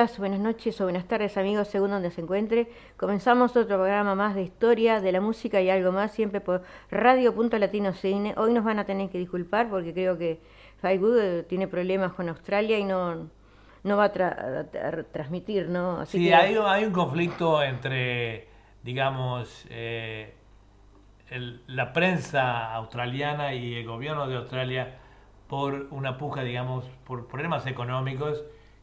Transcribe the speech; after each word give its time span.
días, 0.00 0.18
buenas 0.18 0.40
noches 0.40 0.80
o 0.80 0.84
buenas 0.84 1.06
tardes 1.06 1.36
amigos, 1.36 1.68
según 1.68 1.90
donde 1.90 2.10
se 2.10 2.22
encuentre. 2.22 2.68
Comenzamos 2.96 3.54
otro 3.54 3.76
programa 3.76 4.14
más 4.14 4.34
de 4.34 4.42
historia 4.42 4.98
de 4.98 5.12
la 5.12 5.20
música 5.20 5.60
y 5.60 5.68
algo 5.68 5.92
más, 5.92 6.12
siempre 6.12 6.40
por 6.40 6.62
Radio 6.90 7.34
Punto 7.34 7.58
Latino 7.58 7.92
Cine. 7.92 8.32
Hoy 8.38 8.54
nos 8.54 8.64
van 8.64 8.78
a 8.78 8.86
tener 8.86 9.10
que 9.10 9.18
disculpar 9.18 9.68
porque 9.68 9.92
creo 9.92 10.16
que 10.16 10.40
Facebook 10.80 11.46
tiene 11.48 11.68
problemas 11.68 12.14
con 12.14 12.30
Australia 12.30 12.78
y 12.78 12.84
no, 12.84 13.28
no 13.82 13.96
va 13.98 14.04
a, 14.04 14.64
transmitir, 15.12 15.68
¿no? 15.68 16.00
Así 16.00 16.16
sí, 16.16 16.32
hay, 16.32 16.56
hay 16.56 16.84
un 16.84 16.92
conflicto 16.92 17.62
entre, 17.62 18.48
digamos, 18.82 19.66
eh, 19.68 20.34
la 21.66 21.92
prensa 21.92 22.72
australiana 22.74 23.52
y 23.52 23.74
el 23.74 23.86
gobierno 23.86 24.26
de 24.26 24.36
Australia 24.36 24.96
por 25.46 25.88
una 25.90 26.16
puja, 26.16 26.42
digamos, 26.42 26.86
por 27.04 27.26
problemas 27.28 27.66
económicos 27.66 28.42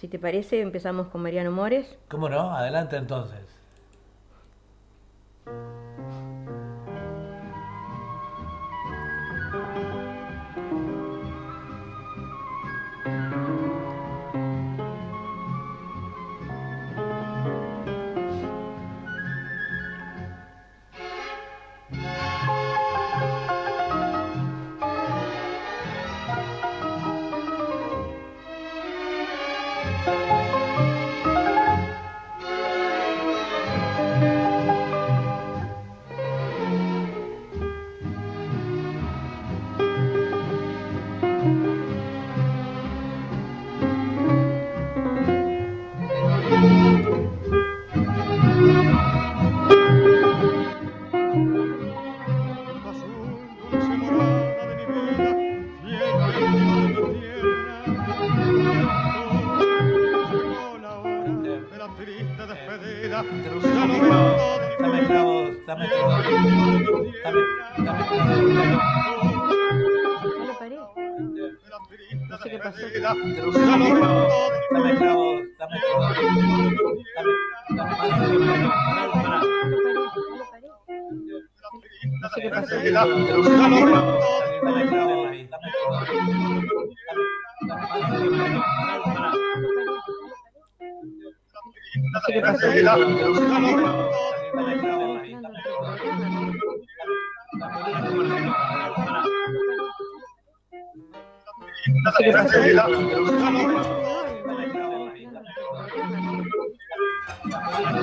Si 0.00 0.08
te 0.08 0.18
parece, 0.18 0.62
empezamos 0.62 1.08
con 1.08 1.20
Mariano 1.20 1.52
Mores. 1.52 1.98
¿Cómo 2.08 2.30
no? 2.30 2.56
Adelante 2.56 2.96
entonces. 2.96 3.40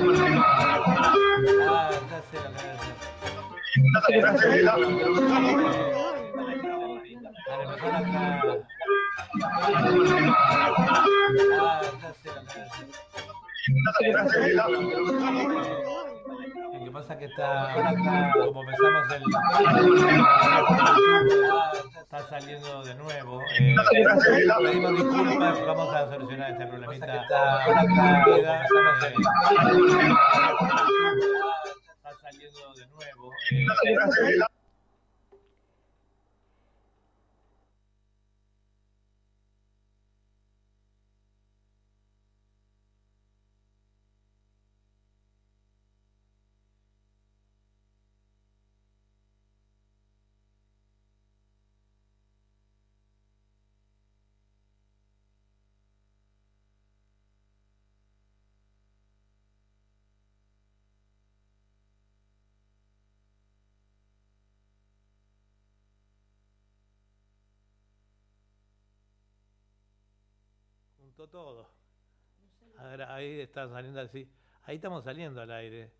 Lo 0.08 0.14
que 16.84 16.90
pasa 16.90 17.12
es 17.12 17.18
que 17.18 17.26
está, 17.26 17.74
como 18.44 18.62
empezamos 18.62 19.12
el 19.12 19.22
está 22.10 22.26
saliendo 22.26 22.82
de 22.84 22.94
nuevo. 22.94 23.42
Eh, 23.60 23.76
pedimos 24.62 24.92
disculpas, 24.96 25.66
vamos 25.66 25.94
a 25.94 26.08
solucionar 26.08 26.52
este 26.52 26.66
problemita. 26.66 27.20
Está, 27.20 27.64
saliendo 32.22 32.74
de 32.74 32.86
nuevo. 32.86 33.30
Eh, 33.52 34.38
todo. 71.26 71.68
ahí 73.08 73.40
está 73.40 73.68
saliendo 73.68 74.00
así. 74.00 74.30
Ahí 74.64 74.76
estamos 74.76 75.02
saliendo 75.04 75.40
al 75.40 75.50
aire. 75.50 75.90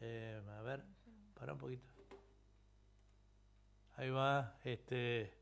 Eh, 0.00 0.40
a 0.58 0.62
ver, 0.62 0.84
para 1.38 1.54
un 1.54 1.58
poquito. 1.58 1.88
Ahí 3.96 4.10
va. 4.10 4.54
Este. 4.64 5.34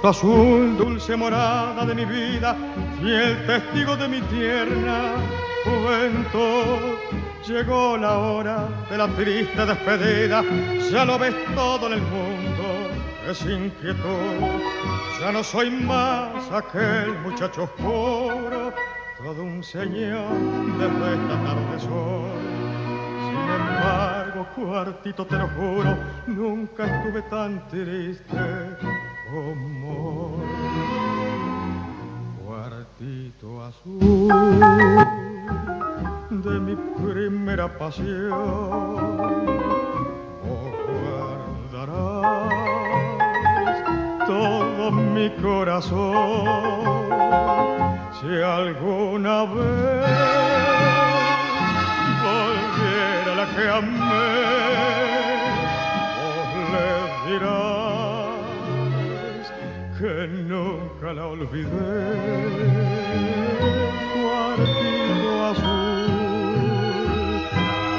Cuartito 0.00 0.08
azul, 0.08 0.76
dulce 0.78 1.14
morada 1.14 1.84
de 1.84 1.94
mi 1.94 2.06
vida, 2.06 2.56
fiel 3.00 3.46
testigo 3.46 3.96
de 3.96 4.08
mi 4.08 4.20
tierna 4.22 5.12
juventud. 5.62 6.96
Llegó 7.46 7.98
la 7.98 8.18
hora 8.18 8.68
de 8.88 8.96
la 8.96 9.08
triste 9.08 9.66
despedida, 9.66 10.42
ya 10.90 11.04
lo 11.04 11.18
ves 11.18 11.34
todo 11.54 11.88
en 11.88 11.92
el 11.94 12.02
mundo, 12.02 12.88
es 13.28 13.42
inquietud. 13.42 14.62
Ya 15.20 15.32
no 15.32 15.44
soy 15.44 15.70
más 15.70 16.50
aquel 16.50 17.18
muchacho 17.18 17.64
oscuro, 17.64 18.72
todo 19.18 19.42
un 19.42 19.62
señor 19.62 20.32
desde 20.78 21.14
esta 21.14 21.44
tarde 21.44 21.78
soy. 21.78 22.40
Sin 23.26 23.38
embargo, 23.38 24.46
cuartito, 24.54 25.26
te 25.26 25.36
lo 25.36 25.48
juro, 25.48 25.94
nunca 26.26 26.86
estuve 26.86 27.20
tan 27.22 27.68
triste 27.68 28.38
como. 29.30 30.40
Cuartito 32.44 33.62
azul 33.62 34.28
de 36.30 36.60
mi 36.60 36.76
primera 37.02 37.66
pasión, 37.78 38.30
vos 40.42 40.72
guardarás 41.70 42.50
todo 44.26 44.90
mi 44.90 45.30
corazón. 45.42 46.44
Si 48.20 48.30
alguna 48.42 49.44
vez 49.44 50.06
volviera 52.22 53.30
la 53.36 53.46
que 53.54 53.64
amé, 53.80 54.28
vos 56.18 56.50
le 56.72 56.88
dirás 57.32 57.69
que 60.00 60.26
nunca 60.48 61.12
la 61.12 61.26
olvidé. 61.26 61.68
Cuartito 64.14 65.30
azul, 65.50 66.06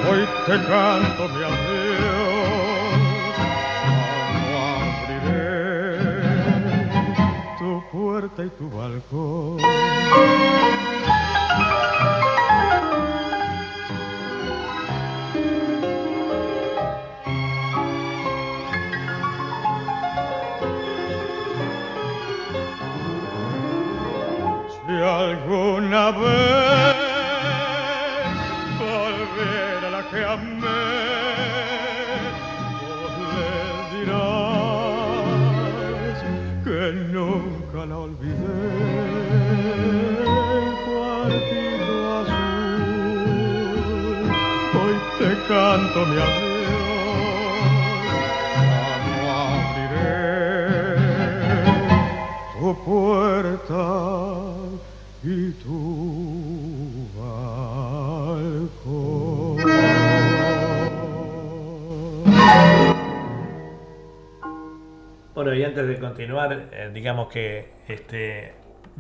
hoy 0.10 0.22
te 0.48 0.56
canto 0.68 1.24
mi 1.34 1.42
adiós, 1.52 2.94
no 4.50 4.58
abriré 4.82 6.00
tu 7.60 7.70
puerta 7.92 8.40
y 8.46 8.50
tu 8.50 8.66
balcón. 8.72 9.58
Alguna 25.94 26.12
vez 26.12 26.96
volviera 28.80 29.90
la 29.92 30.04
que 30.10 30.24
amé, 30.24 30.84
vos 32.82 33.14
le 33.36 33.52
dirás 34.00 35.36
que 36.64 36.80
nunca 37.12 37.80
la 37.86 37.98
olvidé. 37.98 38.58
Cuartito 40.86 41.96
azul, 42.20 43.52
hoy 44.80 44.96
te 45.20 45.30
canto 45.48 46.00
mi 46.06 46.18
tu 52.62 52.70
puerta. 52.86 54.51
Bueno, 65.34 65.56
y 65.56 65.64
antes 65.64 65.88
de 65.88 66.00
continuar, 66.00 66.70
eh, 66.72 66.92
digamos 66.94 67.30
que 67.30 67.74
este, 67.88 68.54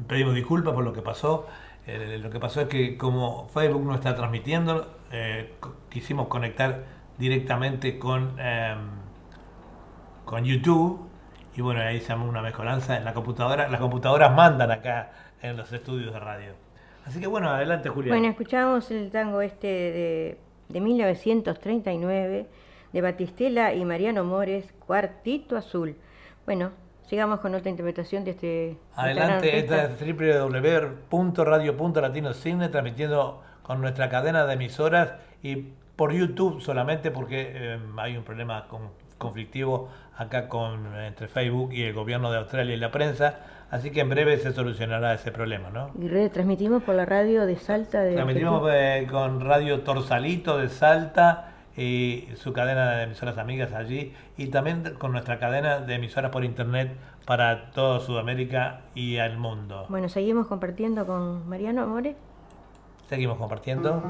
pedimos 0.08 0.34
disculpas 0.34 0.74
por 0.74 0.84
lo 0.84 0.94
que 0.94 1.02
pasó. 1.02 1.48
Lo 1.88 2.30
que 2.30 2.40
pasó 2.40 2.62
es 2.62 2.68
que 2.68 2.98
como 2.98 3.50
Facebook 3.50 3.84
no 3.84 3.96
está 3.96 4.16
transmitiendo, 4.16 4.98
eh, 5.12 5.54
quisimos 5.90 6.28
conectar 6.28 6.84
directamente 7.18 8.00
con, 8.00 8.40
em, 8.40 8.80
con 10.26 10.46
YouTube 10.46 11.12
y 11.56 11.62
bueno, 11.62 11.82
ahí 11.82 11.98
hicimos 11.98 12.30
una 12.30 12.42
mezcolanza 12.42 12.98
en 12.98 13.04
la 13.04 13.14
computadora. 13.14 13.68
Las 13.68 13.82
computadoras 13.82 14.34
mandan 14.34 14.72
acá 14.72 15.12
en 15.42 15.58
los 15.58 15.72
estudios 15.74 16.14
de 16.14 16.20
radio. 16.20 16.54
Así 17.06 17.20
que 17.20 17.28
bueno, 17.28 17.50
adelante 17.50 17.90
Julián. 17.90 18.16
Bueno, 18.18 18.30
escuchamos 18.30 18.92
el 18.92 19.10
tango 19.12 19.42
este 19.42 19.68
de, 19.68 20.38
de 20.70 20.82
1939 20.82 22.46
de 22.94 23.02
Batistela 23.02 23.74
y 23.74 23.84
Mariano 23.86 24.24
Mores, 24.24 24.74
Cuartito 24.86 25.56
Azul. 25.58 25.96
Bueno, 26.46 26.72
sigamos 27.08 27.40
con 27.40 27.56
otra 27.56 27.70
interpretación 27.70 28.24
de 28.24 28.32
este... 28.32 28.78
gran 28.96 29.06
Adelante, 29.08 29.58
esta 29.58 29.86
es 29.86 30.00
www.radio.latinocine 31.10 32.70
transmitiendo 32.70 33.42
con 33.64 33.82
nuestra 33.82 34.10
cadena 34.10 34.46
de 34.46 34.54
emisoras 34.54 35.14
y 35.42 35.56
por 35.96 36.12
YouTube 36.14 36.62
solamente 36.62 37.12
porque 37.12 37.52
eh, 37.54 37.80
hay 37.98 38.18
un 38.18 38.24
problema 38.24 38.68
con- 38.68 38.90
conflictivo 39.18 39.90
acá 40.18 40.48
con 40.50 40.96
entre 40.96 41.28
Facebook 41.28 41.74
y 41.74 41.84
el 41.84 41.94
gobierno 41.94 42.32
de 42.32 42.40
Australia 42.40 42.74
y 42.74 42.78
la 42.78 42.92
prensa, 42.92 43.40
así 43.72 43.90
que 43.90 44.02
en 44.02 44.10
breve 44.10 44.38
se 44.38 44.54
solucionará 44.54 45.14
ese 45.14 45.32
problema, 45.32 45.70
¿no? 45.72 45.90
Y 46.00 46.08
retransmitimos 46.08 46.84
por 46.84 46.94
la 46.94 47.06
radio 47.06 47.46
de 47.46 47.56
Salta 47.56 48.02
de 48.02 48.14
Transmitimos 48.14 48.70
eh, 48.72 49.08
con 49.10 49.42
Radio 49.42 49.82
Torsalito 49.82 50.58
de 50.58 50.70
Salta 50.70 51.48
y 51.76 52.28
su 52.36 52.54
cadena 52.54 52.98
de 52.98 53.04
emisoras 53.04 53.38
amigas 53.38 53.74
allí 53.74 54.14
y 54.38 54.48
también 54.48 54.96
con 55.00 55.14
nuestra 55.14 55.40
cadena 55.40 55.80
de 55.80 55.96
emisoras 55.96 56.32
por 56.32 56.44
internet 56.44 56.92
para 57.26 57.72
toda 57.72 58.00
Sudamérica 58.02 58.82
y 58.94 59.18
al 59.18 59.38
mundo. 59.38 59.86
Bueno, 59.90 60.10
seguimos 60.10 60.48
compartiendo 60.48 61.06
con 61.08 61.48
Mariano 61.48 61.88
Mores. 61.88 62.16
Seguimos 63.08 63.38
compartiendo. 63.38 64.04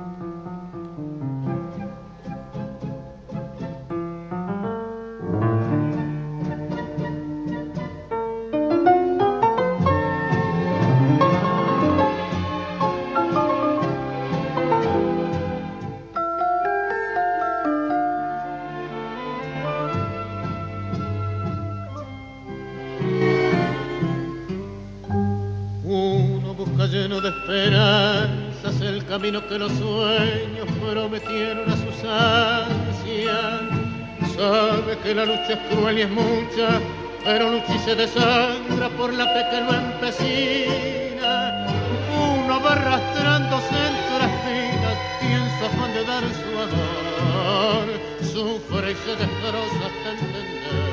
Lleno 26.92 27.22
de 27.22 27.30
esperanzas 27.30 28.82
el 28.82 29.06
camino 29.06 29.48
que 29.48 29.58
los 29.58 29.72
sueños 29.72 30.68
prometieron 30.82 31.70
a 31.72 31.78
sus 31.78 32.04
ansias. 32.04 33.62
Sabe 34.36 34.98
que 35.02 35.16
la 35.16 35.26
lucha 35.26 35.54
es 35.54 35.60
cruel 35.70 36.00
y 36.00 36.02
es 36.02 36.10
mucha, 36.10 36.82
pero 37.24 37.50
lucha 37.50 37.76
y 37.76 37.80
se 37.80 37.96
desangra 37.96 38.90
por 38.98 39.14
la 39.14 39.26
fe 39.26 39.46
que 39.52 39.62
lo 39.62 39.74
empecina. 39.74 41.66
Uno 42.14 42.62
va 42.62 42.74
arrastrándose 42.74 43.76
entre 43.92 44.26
espinas 44.28 44.98
y 45.22 45.32
en 45.32 45.48
su 45.58 45.66
afán 45.68 45.94
de 45.94 46.04
dar 46.04 46.24
su 46.42 46.52
amor, 46.60 47.88
sufre 48.22 48.92
y 48.92 48.96
se 48.96 49.16
destroza 49.16 49.86
hasta 49.88 50.12
entender 50.12 50.92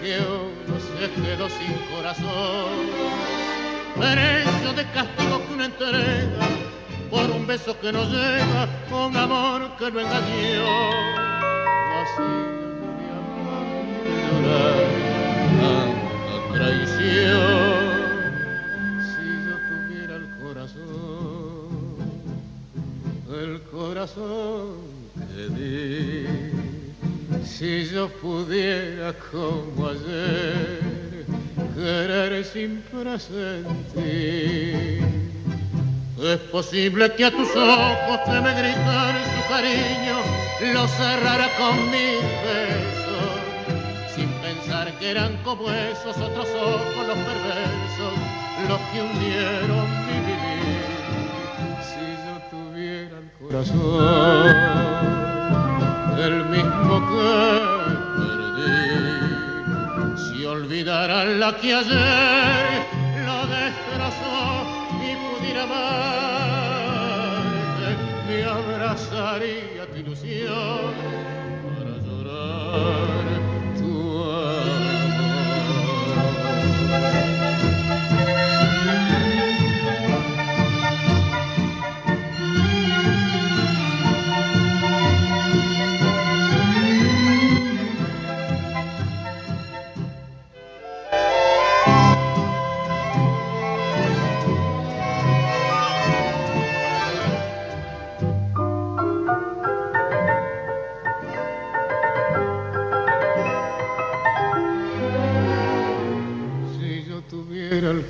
que 0.00 0.18
uno 0.18 0.80
se 0.80 1.04
quedó 1.20 1.46
sin 1.50 1.74
corazón 1.94 3.57
precio 3.98 4.72
de 4.74 4.84
castigo 4.92 5.44
que 5.46 5.54
una 5.54 5.66
entrega 5.66 6.46
por 7.10 7.30
un 7.30 7.46
beso 7.46 7.78
que 7.80 7.92
no 7.92 8.04
llega, 8.04 8.68
con 8.90 9.16
amor 9.16 9.76
que 9.78 9.90
no 9.90 10.00
engañó. 10.00 10.90
Así 12.00 12.30
mi 12.98 13.08
amor 13.20 13.66
llorar 14.24 14.80
tanta 15.60 16.36
traición. 16.54 17.88
Si 19.08 19.24
yo 19.46 19.54
tuviera 19.70 20.14
el 20.16 20.26
corazón, 20.42 21.68
el 23.42 23.62
corazón 23.62 24.66
que 25.34 25.44
di, 25.56 26.26
si 27.44 27.70
yo 27.86 28.08
pudiera 28.08 29.12
como 29.32 29.88
ayer 29.88 31.07
querer 31.78 32.44
sin. 32.44 32.82
Es 36.20 36.40
posible 36.50 37.12
que 37.14 37.24
a 37.24 37.30
tus 37.30 37.54
ojos 37.54 38.20
que 38.26 38.40
me 38.40 38.52
gritan 38.54 39.14
su 39.34 39.48
cariño 39.48 40.16
lo 40.74 40.88
cerrara 40.88 41.48
con 41.56 41.76
mis 41.92 42.20
besos, 42.44 43.38
sin 44.16 44.28
pensar 44.42 44.92
que 44.98 45.10
eran 45.10 45.36
como 45.44 45.70
esos 45.70 46.16
otros 46.16 46.48
ojos 46.48 47.06
los 47.06 47.18
perversos, 47.18 48.14
los 48.68 48.80
que 48.90 49.00
hundieron 49.00 49.86
mi 50.06 50.18
vivir. 50.26 50.82
Si 51.88 52.04
yo 52.26 52.34
tuviera 52.50 53.16
el 53.18 53.28
corazón, 53.38 54.46
el 56.18 56.36
mismo 56.46 56.94
que 57.08 57.77
olvidara 60.78 61.24
la 61.24 61.56
que 61.56 61.74
ayer 61.74 62.86
lo 63.26 63.46
destrozó 63.48 64.64
y 65.02 65.16
pudiera 65.16 65.62
amarte, 65.64 67.08
me 68.28 68.38
abrazaría 68.44 69.82
tu 69.90 69.96
ilusión 69.96 70.94
para 71.64 71.94
llorar 72.06 73.27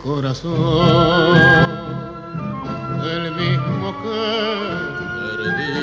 corazón, 0.09 1.69
el 3.05 3.25
mismo 3.33 3.89
que 4.03 4.23
perdí. 5.13 5.83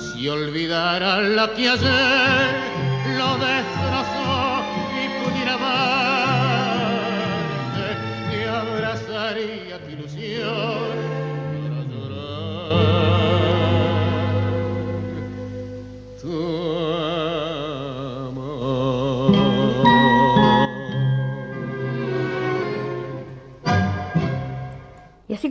Si 0.00 0.20
olvidara 0.28 1.20
la 1.20 1.46
que 1.54 1.68
ayer 1.68 2.48
lo 3.18 3.30
destrozó 3.44 4.36
y 5.00 5.04
pudiera 5.20 5.54
amarte, 5.60 6.78
y 8.32 8.34
abrazaría 8.62 9.74
tu 9.84 9.88
ilusión 9.90 10.94
para 11.62 11.80
llorar. 11.90 13.03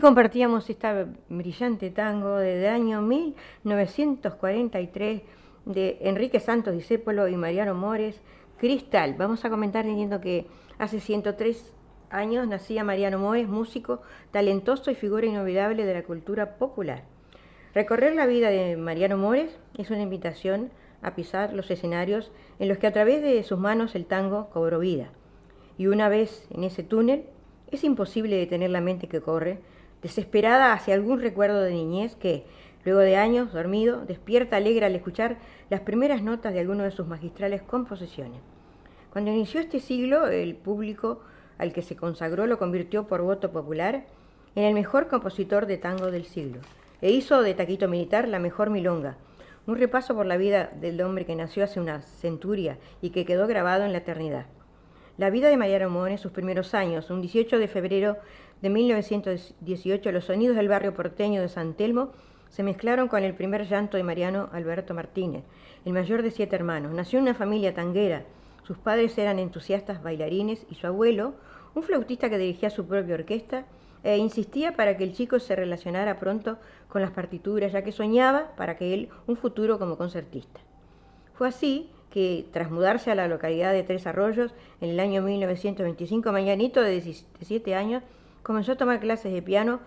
Compartíamos 0.04 0.70
esta 0.70 1.08
brillante 1.30 1.90
tango 1.90 2.36
del 2.36 2.66
año 2.66 3.02
1943 3.02 5.22
de 5.64 5.98
Enrique 6.02 6.42
Santos 6.42 6.74
Discépolo 6.74 7.30
y 7.30 7.38
Mariano 7.38 7.74
Mores, 7.74 8.20
Cristal. 8.58 9.16
Vamos 9.18 9.46
a 9.46 9.50
comentar 9.50 9.86
diciendo 9.86 10.20
que 10.20 10.48
hace 10.78 11.00
103 11.00 11.72
años 12.10 12.46
nacía 12.50 12.84
Mariano 12.84 13.18
Mores, 13.18 13.48
músico 13.48 14.02
talentoso 14.32 14.92
y 14.92 14.96
figura 14.96 15.26
inolvidable 15.26 15.86
de 15.86 15.94
la 15.94 16.04
cultura 16.04 16.58
popular. 16.58 17.06
Recorrer 17.74 18.14
la 18.14 18.26
vida 18.26 18.50
de 18.50 18.76
Mariano 18.76 19.16
Mores 19.16 19.58
es 19.78 19.90
una 19.90 20.02
invitación 20.02 20.70
a 21.02 21.16
pisar 21.16 21.54
los 21.54 21.72
escenarios 21.72 22.30
en 22.60 22.68
los 22.68 22.78
que 22.78 22.88
a 22.88 22.92
través 22.92 23.22
de 23.22 23.42
sus 23.44 23.58
manos 23.58 23.96
el 23.96 24.06
tango 24.06 24.50
cobró 24.50 24.80
vida. 24.80 25.12
Y 25.78 25.88
una 25.88 26.10
vez 26.10 26.46
en 26.50 26.66
ese 26.66 26.84
túnel, 26.84 27.24
es 27.72 27.86
imposible 27.86 28.36
detener 28.36 28.70
la 28.70 28.82
mente 28.82 29.08
que 29.08 29.22
corre 29.22 29.62
desesperada 30.04 30.74
hacia 30.74 30.94
algún 30.94 31.22
recuerdo 31.22 31.62
de 31.62 31.72
niñez 31.72 32.16
que, 32.16 32.46
luego 32.86 33.00
de 33.00 33.16
años 33.16 33.54
dormido, 33.54 34.06
despierta 34.06 34.58
alegre 34.58 34.86
al 34.86 34.96
escuchar 34.96 35.38
las 35.70 35.82
primeras 35.82 36.22
notas 36.22 36.54
de 36.54 36.60
alguno 36.60 36.84
de 36.84 36.92
sus 36.92 37.08
magistrales 37.08 37.64
composiciones. 37.64 38.40
Cuando 39.12 39.32
inició 39.32 39.62
este 39.62 39.80
siglo, 39.80 40.28
el 40.28 40.56
público 40.56 41.22
al 41.58 41.72
que 41.72 41.82
se 41.82 41.96
consagró 41.96 42.46
lo 42.46 42.60
convirtió 42.60 43.08
por 43.08 43.22
voto 43.22 43.52
popular 43.52 44.06
en 44.56 44.66
el 44.66 44.74
mejor 44.74 45.08
compositor 45.08 45.66
de 45.66 45.78
tango 45.78 46.12
del 46.12 46.26
siglo, 46.26 46.60
e 47.02 47.12
hizo 47.12 47.42
de 47.42 47.54
Taquito 47.54 47.88
Militar 47.88 48.28
la 48.28 48.40
mejor 48.40 48.70
milonga, 48.70 49.18
un 49.66 49.78
repaso 49.78 50.14
por 50.14 50.26
la 50.26 50.38
vida 50.38 50.72
del 50.80 51.00
hombre 51.02 51.26
que 51.26 51.36
nació 51.36 51.64
hace 51.64 51.80
una 51.80 52.02
centuria 52.02 52.78
y 53.02 53.12
que 53.12 53.26
quedó 53.26 53.48
grabado 53.48 53.86
en 53.86 53.94
la 53.94 54.00
eternidad. 54.00 54.48
La 55.18 55.30
vida 55.30 55.50
de 55.50 55.58
María 55.58 55.80
Ramón 55.80 56.10
en 56.10 56.18
sus 56.18 56.32
primeros 56.32 56.74
años, 56.74 57.10
un 57.12 57.22
18 57.22 57.60
de 57.60 57.68
febrero 57.68 58.18
de 58.64 58.70
1918, 58.70 60.14
los 60.14 60.24
sonidos 60.24 60.56
del 60.56 60.70
barrio 60.70 60.94
porteño 60.94 61.42
de 61.42 61.50
San 61.50 61.74
Telmo 61.74 62.12
se 62.48 62.64
mezclaron 62.64 63.10
con 63.10 63.22
el 63.26 63.34
primer 63.34 63.68
llanto 63.68 63.98
de 63.98 64.04
Mariano 64.04 64.48
Alberto 64.54 64.94
Martínez, 64.94 65.44
el 65.84 65.92
mayor 65.92 66.22
de 66.22 66.32
siete 66.32 66.56
hermanos. 66.56 66.94
Nació 66.94 67.20
en 67.20 67.24
una 67.24 67.34
familia 67.34 67.74
tanguera. 67.74 68.24
Sus 68.66 68.78
padres 68.78 69.18
eran 69.18 69.38
entusiastas 69.38 70.02
bailarines 70.02 70.66
y 70.70 70.76
su 70.76 70.88
abuelo, 70.88 71.34
un 71.76 71.84
flautista 71.84 72.30
que 72.30 72.38
dirigía 72.38 72.70
su 72.70 72.86
propia 72.86 73.16
orquesta, 73.16 73.66
e 74.02 74.16
insistía 74.16 74.78
para 74.78 74.96
que 74.96 75.04
el 75.04 75.14
chico 75.14 75.40
se 75.40 75.58
relacionara 75.58 76.18
pronto 76.18 76.58
con 76.88 77.02
las 77.02 77.12
partituras, 77.12 77.74
ya 77.74 77.84
que 77.84 77.92
soñaba 77.92 78.56
para 78.56 78.78
que 78.78 78.94
él 78.94 79.10
un 79.28 79.36
futuro 79.36 79.78
como 79.78 79.98
concertista. 79.98 80.62
Fue 81.34 81.50
así 81.50 81.90
que, 82.10 82.46
tras 82.54 82.72
mudarse 82.72 83.12
a 83.12 83.16
la 83.16 83.28
localidad 83.28 83.74
de 83.74 83.84
Tres 83.84 84.08
Arroyos 84.08 84.54
en 84.80 84.92
el 84.92 85.02
año 85.02 85.22
1925, 85.22 86.32
Mañanito, 86.32 86.82
de 86.82 86.92
17 86.92 87.76
años, 87.76 88.04
Comenzó 88.44 88.74
a 88.74 88.78
tomar 88.78 89.00
clases 89.00 89.32
de 89.32 89.42
piano, 89.42 89.80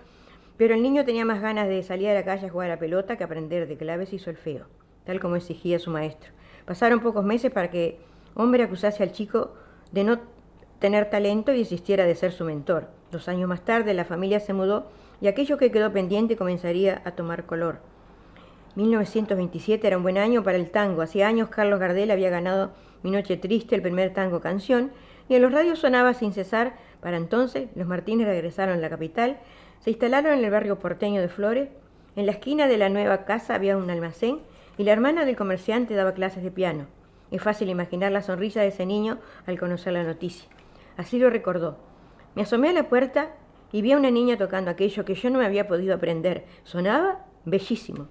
pero 0.56 0.74
el 0.74 0.82
niño 0.82 1.04
tenía 1.04 1.26
más 1.26 1.42
ganas 1.42 1.68
de 1.68 1.82
salir 1.82 2.08
a 2.08 2.14
la 2.14 2.24
calle 2.24 2.46
a 2.46 2.50
jugar 2.50 2.70
a 2.70 2.78
pelota 2.78 3.16
que 3.16 3.24
aprender 3.24 3.68
de 3.68 3.76
claves 3.76 4.14
y 4.14 4.18
solfeo, 4.18 4.64
tal 5.04 5.20
como 5.20 5.36
exigía 5.36 5.78
su 5.78 5.90
maestro. 5.90 6.32
Pasaron 6.64 7.00
pocos 7.00 7.22
meses 7.22 7.52
para 7.52 7.70
que 7.70 8.00
hombre 8.34 8.62
acusase 8.62 9.02
al 9.02 9.12
chico 9.12 9.52
de 9.92 10.04
no 10.04 10.20
tener 10.78 11.10
talento 11.10 11.52
y 11.52 11.58
desistiera 11.58 12.06
de 12.06 12.14
ser 12.14 12.32
su 12.32 12.44
mentor. 12.44 12.88
Dos 13.10 13.28
años 13.28 13.48
más 13.48 13.62
tarde 13.62 13.92
la 13.92 14.06
familia 14.06 14.40
se 14.40 14.54
mudó 14.54 14.86
y 15.20 15.28
aquello 15.28 15.58
que 15.58 15.70
quedó 15.70 15.92
pendiente 15.92 16.36
comenzaría 16.36 17.02
a 17.04 17.12
tomar 17.12 17.44
color. 17.44 17.80
1927 18.74 19.86
era 19.86 19.96
un 19.96 20.02
buen 20.02 20.18
año 20.18 20.42
para 20.42 20.56
el 20.56 20.70
tango. 20.70 21.02
Hacía 21.02 21.28
años 21.28 21.48
Carlos 21.48 21.80
Gardel 21.80 22.10
había 22.10 22.30
ganado 22.30 22.72
Mi 23.02 23.10
Noche 23.10 23.36
Triste, 23.36 23.74
el 23.74 23.82
primer 23.82 24.12
tango 24.12 24.40
canción, 24.40 24.92
y 25.28 25.34
en 25.34 25.42
los 25.42 25.52
radios 25.52 25.78
sonaba 25.78 26.14
sin 26.14 26.32
cesar 26.32 26.74
para 27.00 27.16
entonces, 27.16 27.68
los 27.74 27.86
Martínez 27.86 28.26
regresaron 28.26 28.78
a 28.78 28.80
la 28.80 28.90
capital, 28.90 29.38
se 29.80 29.90
instalaron 29.90 30.32
en 30.32 30.44
el 30.44 30.50
barrio 30.50 30.78
porteño 30.78 31.20
de 31.20 31.28
Flores. 31.28 31.68
En 32.16 32.26
la 32.26 32.32
esquina 32.32 32.66
de 32.66 32.78
la 32.78 32.88
nueva 32.88 33.24
casa 33.24 33.54
había 33.54 33.76
un 33.76 33.90
almacén 33.90 34.40
y 34.78 34.84
la 34.84 34.92
hermana 34.92 35.24
del 35.24 35.36
comerciante 35.36 35.94
daba 35.94 36.14
clases 36.14 36.42
de 36.42 36.50
piano. 36.50 36.86
Es 37.30 37.42
fácil 37.42 37.68
imaginar 37.68 38.12
la 38.12 38.22
sonrisa 38.22 38.60
de 38.60 38.68
ese 38.68 38.86
niño 38.86 39.18
al 39.46 39.58
conocer 39.58 39.92
la 39.92 40.02
noticia. 40.02 40.48
Así 40.96 41.18
lo 41.18 41.30
recordó. 41.30 41.76
Me 42.34 42.42
asomé 42.42 42.70
a 42.70 42.72
la 42.72 42.88
puerta 42.88 43.30
y 43.72 43.82
vi 43.82 43.92
a 43.92 43.98
una 43.98 44.10
niña 44.10 44.36
tocando 44.36 44.70
aquello 44.70 45.04
que 45.04 45.14
yo 45.14 45.30
no 45.30 45.38
me 45.38 45.46
había 45.46 45.68
podido 45.68 45.94
aprender. 45.94 46.44
Sonaba 46.64 47.26
bellísimo. 47.44 48.08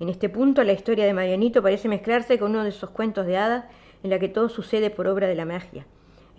En 0.00 0.08
este 0.08 0.28
punto 0.28 0.64
la 0.64 0.72
historia 0.72 1.04
de 1.04 1.14
Marianito 1.14 1.62
parece 1.62 1.88
mezclarse 1.88 2.38
con 2.38 2.50
uno 2.52 2.64
de 2.64 2.70
esos 2.70 2.90
cuentos 2.90 3.26
de 3.26 3.36
hadas 3.36 3.64
en 4.02 4.10
la 4.10 4.18
que 4.18 4.28
todo 4.28 4.48
sucede 4.48 4.90
por 4.90 5.06
obra 5.06 5.26
de 5.26 5.34
la 5.34 5.44
magia. 5.44 5.86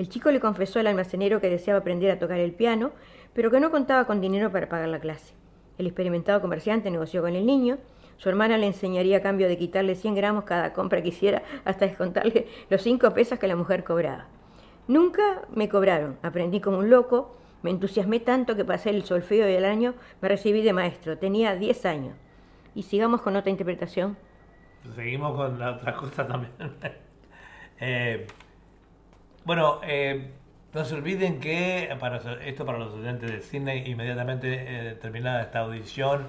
El 0.01 0.09
chico 0.09 0.31
le 0.31 0.39
confesó 0.39 0.79
al 0.79 0.87
almacenero 0.87 1.39
que 1.39 1.47
deseaba 1.47 1.81
aprender 1.81 2.09
a 2.09 2.17
tocar 2.17 2.39
el 2.39 2.53
piano, 2.53 2.89
pero 3.35 3.51
que 3.51 3.59
no 3.59 3.69
contaba 3.69 4.05
con 4.05 4.19
dinero 4.19 4.51
para 4.51 4.67
pagar 4.67 4.89
la 4.89 4.99
clase. 4.99 5.35
El 5.77 5.85
experimentado 5.85 6.41
comerciante 6.41 6.89
negoció 6.89 7.21
con 7.21 7.35
el 7.35 7.45
niño, 7.45 7.77
su 8.17 8.27
hermana 8.27 8.57
le 8.57 8.65
enseñaría 8.65 9.17
a 9.17 9.21
cambio 9.21 9.47
de 9.47 9.59
quitarle 9.59 9.93
100 9.93 10.15
gramos 10.15 10.45
cada 10.45 10.73
compra 10.73 11.03
que 11.03 11.09
hiciera 11.09 11.43
hasta 11.65 11.85
descontarle 11.85 12.47
los 12.71 12.81
5 12.81 13.13
pesos 13.13 13.37
que 13.37 13.47
la 13.47 13.55
mujer 13.55 13.83
cobraba. 13.83 14.25
Nunca 14.87 15.43
me 15.53 15.69
cobraron, 15.69 16.17
aprendí 16.23 16.61
como 16.61 16.79
un 16.79 16.89
loco, 16.89 17.37
me 17.61 17.69
entusiasmé 17.69 18.19
tanto 18.21 18.55
que 18.55 18.65
pasé 18.65 18.89
el 18.89 19.03
solfeo 19.03 19.47
y 19.47 19.53
el 19.53 19.65
año 19.65 19.93
me 20.19 20.29
recibí 20.29 20.63
de 20.63 20.73
maestro, 20.73 21.19
tenía 21.19 21.55
10 21.55 21.85
años. 21.85 22.15
Y 22.73 22.81
sigamos 22.81 23.21
con 23.21 23.35
otra 23.35 23.51
interpretación. 23.51 24.17
Seguimos 24.95 25.35
con 25.35 25.59
la 25.59 25.73
otra 25.73 25.95
cosa 25.95 26.27
también. 26.27 26.53
Eh, 27.83 28.27
bueno, 29.45 29.79
eh, 29.83 30.31
no 30.73 30.85
se 30.85 30.95
olviden 30.95 31.39
que 31.39 31.95
para 31.99 32.17
esto 32.45 32.65
para 32.65 32.77
los 32.77 32.89
estudiantes 32.89 33.31
de 33.31 33.41
cine, 33.41 33.83
inmediatamente 33.87 34.89
eh, 34.89 34.95
terminada 34.95 35.41
esta 35.41 35.59
audición, 35.59 36.27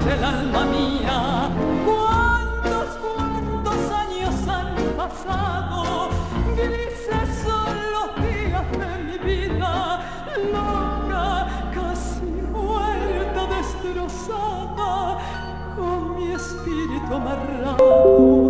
Del 0.05 0.25
alma 0.25 0.65
mía. 0.67 1.51
¿Cuántos, 1.87 2.89
cuántos 3.01 3.93
años 3.93 4.35
han 4.49 4.75
pasado? 4.97 6.11
Grises 6.57 7.29
son 7.45 7.75
los 7.95 8.09
días 8.27 8.67
de 8.73 8.93
mi 9.05 9.19
vida, 9.19 10.01
loca, 10.53 11.49
casi 11.75 12.25
muerta, 12.53 13.47
destrozada, 13.57 15.19
con 15.77 16.17
mi 16.17 16.33
espíritu 16.33 17.15
amarrado 17.15 18.43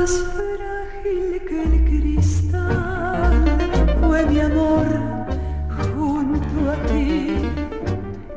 Más 0.00 0.24
frágil 0.32 1.42
que 1.46 1.62
el 1.62 1.84
mi 4.24 4.40
amor 4.40 4.86
junto 5.94 6.70
a 6.70 6.76
ti, 6.86 7.36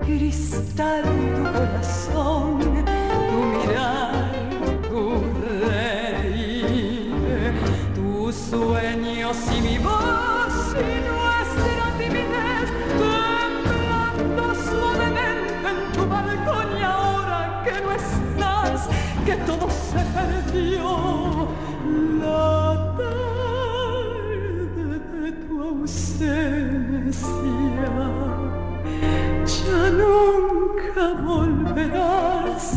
cristal 0.05 1.42
nunca 30.93 31.13
volverás, 31.21 32.73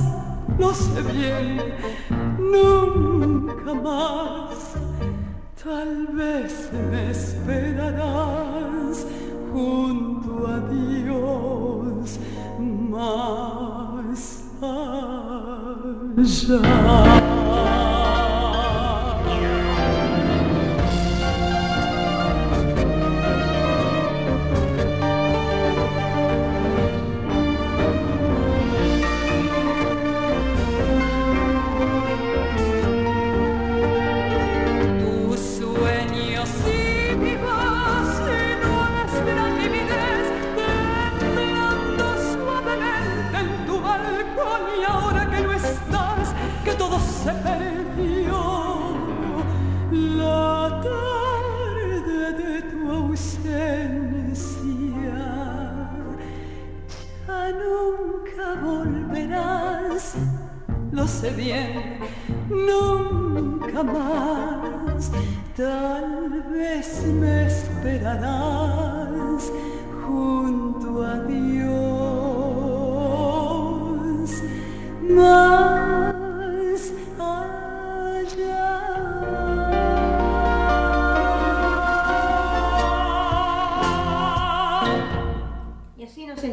lo 0.58 0.72
sé 0.72 1.02
bien, 1.12 1.60
nunca 2.38 3.74
más. 3.74 4.72
Tal 5.62 6.06
vez 6.12 6.70
me 6.90 7.10
esperarás 7.10 9.06
junto 9.52 10.46
a 10.46 10.60
Dios 10.60 12.18
más 12.60 14.44
allá. 14.62 15.96
Bien, 61.30 61.98
nunca 62.48 63.82
más. 63.82 65.10
Tal 65.56 66.44
vez 66.50 67.04
me 67.04 67.46
esperarás 67.46 68.72
junto 70.06 71.02
a 71.02 71.18
Dios. 71.20 71.46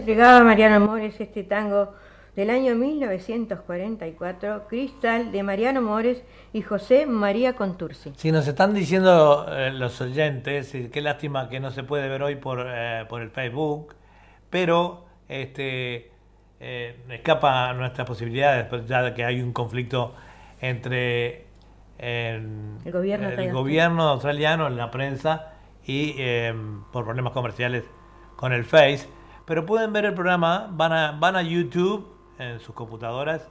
entregaba 0.03 0.43
Mariano 0.43 0.75
Amores 0.75 1.19
este 1.19 1.43
tango 1.43 1.93
del 2.35 2.49
año 2.49 2.75
1944, 2.75 4.67
Cristal 4.67 5.31
de 5.31 5.43
Mariano 5.43 5.81
Mores 5.81 6.23
y 6.51 6.61
José 6.61 7.05
María 7.05 7.53
Contursi. 7.53 8.13
Si 8.15 8.31
nos 8.31 8.47
están 8.47 8.73
diciendo 8.73 9.45
eh, 9.49 9.71
los 9.71 10.01
oyentes, 10.01 10.73
y 10.73 10.89
qué 10.89 11.01
lástima 11.01 11.47
que 11.49 11.59
no 11.59 11.71
se 11.71 11.83
puede 11.83 12.07
ver 12.09 12.23
hoy 12.23 12.35
por, 12.35 12.65
eh, 12.67 13.05
por 13.07 13.21
el 13.21 13.29
Facebook, 13.29 13.95
pero 14.49 15.05
este 15.29 16.11
eh, 16.59 16.95
escapa 17.09 17.69
a 17.69 17.73
nuestras 17.73 18.07
posibilidades, 18.07 18.65
pues, 18.65 18.87
ya 18.87 19.13
que 19.13 19.23
hay 19.23 19.41
un 19.41 19.53
conflicto 19.53 20.15
entre 20.59 21.45
el 21.99 22.79
gobierno, 22.85 23.29
el 23.29 23.51
gobierno 23.51 24.09
australiano, 24.09 24.69
la 24.69 24.89
prensa 24.89 25.53
y 25.85 26.15
por 26.91 27.05
problemas 27.05 27.33
comerciales 27.33 27.83
con 28.35 28.53
el 28.53 28.65
Face. 28.65 29.07
Pero 29.45 29.65
pueden 29.65 29.93
ver 29.93 30.05
el 30.05 30.13
programa, 30.13 30.69
van 30.71 30.93
a, 30.93 31.11
van 31.11 31.35
a 31.35 31.41
YouTube 31.41 32.12
en 32.39 32.59
sus 32.59 32.75
computadoras 32.75 33.49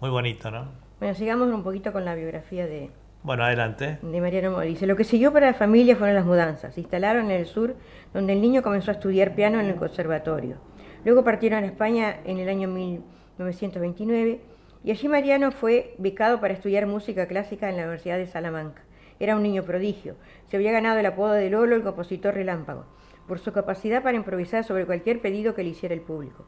muy 0.00 0.10
bonito, 0.10 0.50
¿no? 0.50 0.68
Bueno, 0.98 1.14
sigamos 1.14 1.48
un 1.48 1.62
poquito 1.62 1.92
con 1.92 2.04
la 2.04 2.14
biografía 2.14 2.66
de, 2.66 2.90
bueno, 3.22 3.44
adelante. 3.44 3.98
De 4.00 4.20
Mariano 4.20 4.52
Mori. 4.52 4.68
Dice, 4.68 4.86
lo 4.86 4.96
que 4.96 5.04
siguió 5.04 5.32
para 5.32 5.48
la 5.48 5.54
familia 5.54 5.96
fueron 5.96 6.14
las 6.14 6.24
mudanzas. 6.24 6.74
Se 6.74 6.80
instalaron 6.80 7.26
en 7.26 7.40
el 7.40 7.46
sur, 7.46 7.76
donde 8.14 8.32
el 8.32 8.40
niño 8.40 8.62
comenzó 8.62 8.90
a 8.90 8.94
estudiar 8.94 9.34
piano 9.34 9.60
en 9.60 9.66
el 9.66 9.76
conservatorio. 9.76 10.56
Luego 11.04 11.24
partieron 11.24 11.64
a 11.64 11.66
España 11.66 12.20
en 12.24 12.38
el 12.38 12.48
año 12.48 12.68
1929 12.68 14.40
y 14.84 14.90
allí 14.90 15.08
Mariano 15.08 15.52
fue 15.52 15.94
becado 15.98 16.40
para 16.40 16.54
estudiar 16.54 16.86
música 16.86 17.26
clásica 17.26 17.68
en 17.68 17.76
la 17.76 17.82
Universidad 17.82 18.18
de 18.18 18.26
Salamanca. 18.26 18.82
Era 19.20 19.36
un 19.36 19.42
niño 19.42 19.64
prodigio. 19.64 20.16
Se 20.46 20.56
había 20.56 20.72
ganado 20.72 20.98
el 20.98 21.06
apodo 21.06 21.32
de 21.32 21.50
Lolo, 21.50 21.76
el 21.76 21.82
compositor 21.82 22.34
relámpago, 22.34 22.84
por 23.26 23.38
su 23.38 23.52
capacidad 23.52 24.02
para 24.02 24.16
improvisar 24.16 24.64
sobre 24.64 24.86
cualquier 24.86 25.20
pedido 25.20 25.54
que 25.54 25.62
le 25.62 25.70
hiciera 25.70 25.94
el 25.94 26.00
público. 26.00 26.44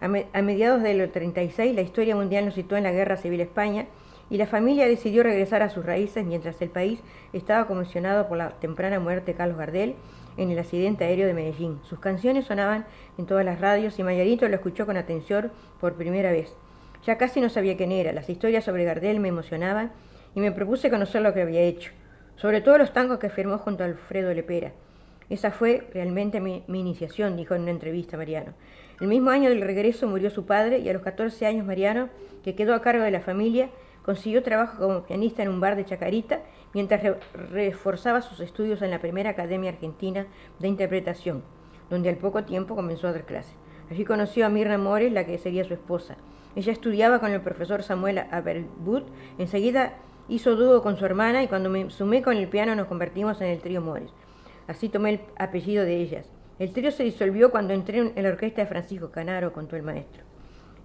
A, 0.00 0.42
mediados 0.42 0.82
del 0.82 1.10
36, 1.10 1.74
la 1.74 1.80
historia 1.80 2.16
mundial 2.16 2.44
nos 2.44 2.54
situó 2.54 2.76
en 2.76 2.84
la 2.84 2.92
Guerra 2.92 3.16
Civil 3.16 3.40
España 3.40 3.86
y 4.28 4.36
la 4.36 4.46
familia 4.46 4.86
decidió 4.86 5.22
regresar 5.22 5.62
a 5.62 5.70
sus 5.70 5.86
raíces 5.86 6.26
mientras 6.26 6.60
el 6.60 6.70
país 6.70 7.00
estaba 7.32 7.66
conmocionado 7.66 8.28
por 8.28 8.38
la 8.38 8.50
temprana 8.50 8.98
muerte 9.00 9.32
de 9.32 9.38
Carlos 9.38 9.56
Gardel 9.56 9.94
en 10.36 10.50
el 10.50 10.58
accidente 10.58 11.04
aéreo 11.04 11.26
de 11.26 11.34
Medellín. 11.34 11.80
Sus 11.84 11.98
canciones 11.98 12.46
sonaban 12.46 12.86
en 13.18 13.26
todas 13.26 13.44
las 13.44 13.60
radios 13.60 13.98
y 13.98 14.02
Mayarito 14.02 14.48
lo 14.48 14.54
escuchó 14.54 14.86
con 14.86 14.96
atención 14.96 15.52
por 15.80 15.94
primera 15.94 16.32
vez. 16.32 16.54
Ya 17.06 17.18
casi 17.18 17.40
no 17.40 17.48
sabía 17.48 17.76
quién 17.76 17.92
era, 17.92 18.12
las 18.12 18.28
historias 18.30 18.64
sobre 18.64 18.84
Gardel 18.84 19.20
me 19.20 19.28
emocionaban 19.28 19.92
y 20.34 20.40
me 20.40 20.52
propuse 20.52 20.90
conocer 20.90 21.22
lo 21.22 21.34
que 21.34 21.42
había 21.42 21.60
hecho, 21.60 21.92
sobre 22.36 22.60
todo 22.60 22.78
los 22.78 22.92
tangos 22.92 23.18
que 23.18 23.28
firmó 23.28 23.58
junto 23.58 23.82
a 23.82 23.86
Alfredo 23.86 24.32
Lepera. 24.32 24.72
Esa 25.30 25.50
fue 25.50 25.86
realmente 25.92 26.40
mi, 26.40 26.64
mi, 26.66 26.80
iniciación, 26.80 27.36
dijo 27.36 27.54
en 27.54 27.62
una 27.62 27.70
entrevista 27.70 28.16
Mariano. 28.16 28.52
El 29.00 29.08
mismo 29.08 29.30
año 29.30 29.48
del 29.48 29.62
regreso 29.62 30.06
murió 30.06 30.30
su 30.30 30.46
padre 30.46 30.78
y 30.78 30.88
a 30.88 30.92
los 30.92 31.02
14 31.02 31.46
años 31.46 31.66
Mariano, 31.66 32.08
que 32.42 32.54
quedó 32.54 32.74
a 32.74 32.82
cargo 32.82 33.04
de 33.04 33.10
la 33.10 33.20
familia, 33.20 33.70
consiguió 34.04 34.42
trabajo 34.42 34.78
como 34.78 35.02
pianista 35.02 35.42
en 35.42 35.48
un 35.48 35.60
bar 35.60 35.76
de 35.76 35.84
Chacarita 35.84 36.42
mientras 36.72 37.02
reforzaba 37.32 38.20
sus 38.20 38.40
estudios 38.40 38.82
en 38.82 38.90
la 38.90 39.00
primera 39.00 39.30
Academia 39.30 39.70
Argentina 39.70 40.26
de 40.58 40.68
Interpretación, 40.68 41.42
donde 41.88 42.10
al 42.10 42.16
poco 42.16 42.44
tiempo 42.44 42.74
comenzó 42.76 43.08
a 43.08 43.12
dar 43.12 43.24
clases. 43.24 43.56
Allí 43.90 44.04
conoció 44.04 44.46
a 44.46 44.48
Mirna 44.48 44.78
Mores, 44.78 45.12
la 45.12 45.24
que 45.24 45.38
sería 45.38 45.64
su 45.64 45.74
esposa. 45.74 46.16
Ella 46.56 46.72
estudiaba 46.72 47.18
con 47.18 47.32
el 47.32 47.40
profesor 47.40 47.82
Samuel 47.82 48.18
Aberwood, 48.30 49.04
enseguida 49.38 49.94
hizo 50.28 50.56
dúo 50.56 50.82
con 50.82 50.96
su 50.96 51.04
hermana 51.04 51.42
y 51.42 51.48
cuando 51.48 51.68
me 51.68 51.90
sumé 51.90 52.22
con 52.22 52.36
el 52.36 52.48
piano 52.48 52.74
nos 52.74 52.86
convertimos 52.86 53.40
en 53.40 53.48
el 53.48 53.60
trío 53.60 53.80
Mores. 53.80 54.10
Así 54.66 54.88
tomé 54.88 55.10
el 55.10 55.20
apellido 55.38 55.84
de 55.84 55.96
ellas. 55.96 56.30
El 56.58 56.72
trío 56.72 56.90
se 56.90 57.04
disolvió 57.04 57.50
cuando 57.50 57.74
entré 57.74 57.98
en 57.98 58.22
la 58.22 58.28
orquesta 58.28 58.62
de 58.62 58.68
Francisco 58.68 59.10
Canaro, 59.10 59.52
contó 59.52 59.76
el 59.76 59.82
maestro. 59.82 60.33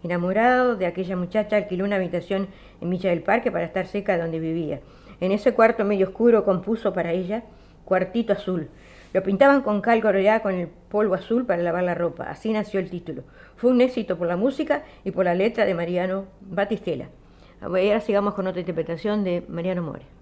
Enamorado 0.04 0.76
de 0.76 0.86
aquella 0.86 1.16
muchacha, 1.16 1.58
alquiló 1.58 1.86
una 1.86 1.98
habitación 1.98 2.48
en 2.82 2.90
Villa 2.90 3.10
del 3.10 3.22
Parque 3.22 3.52
para 3.52 3.66
estar 3.66 3.86
cerca 3.86 4.14
de 4.14 4.22
donde 4.22 4.40
vivía. 4.40 4.80
En 5.20 5.32
ese 5.32 5.54
cuarto 5.54 5.84
medio 5.84 6.08
oscuro 6.08 6.46
compuso 6.46 6.94
para 6.94 7.12
ella 7.12 7.44
Cuartito 7.84 8.34
Azul. 8.34 8.70
Lo 9.12 9.24
pintaban 9.24 9.62
con 9.62 9.82
cal 9.82 10.02
coloreada 10.02 10.42
con 10.42 10.54
el 10.54 10.68
polvo 10.68 11.16
azul 11.16 11.46
para 11.46 11.64
lavar 11.64 11.84
la 11.84 11.96
ropa. 11.96 12.26
Así 12.30 12.54
nació 12.54 12.80
el 12.80 12.90
título. 12.90 13.24
Fue 13.56 13.72
un 13.72 13.82
éxito 13.82 14.18
por 14.18 14.28
la 14.28 14.38
música 14.38 14.84
y 15.04 15.12
por 15.12 15.26
la 15.26 15.34
letra 15.34 15.66
de 15.66 15.74
Mariano 15.74 16.26
Batistela. 16.42 17.10
Ahora 17.60 18.00
sigamos 18.02 18.36
con 18.36 18.48
otra 18.48 18.60
interpretación 18.60 19.24
de 19.24 19.44
Mariano 19.50 19.82
More. 19.82 20.18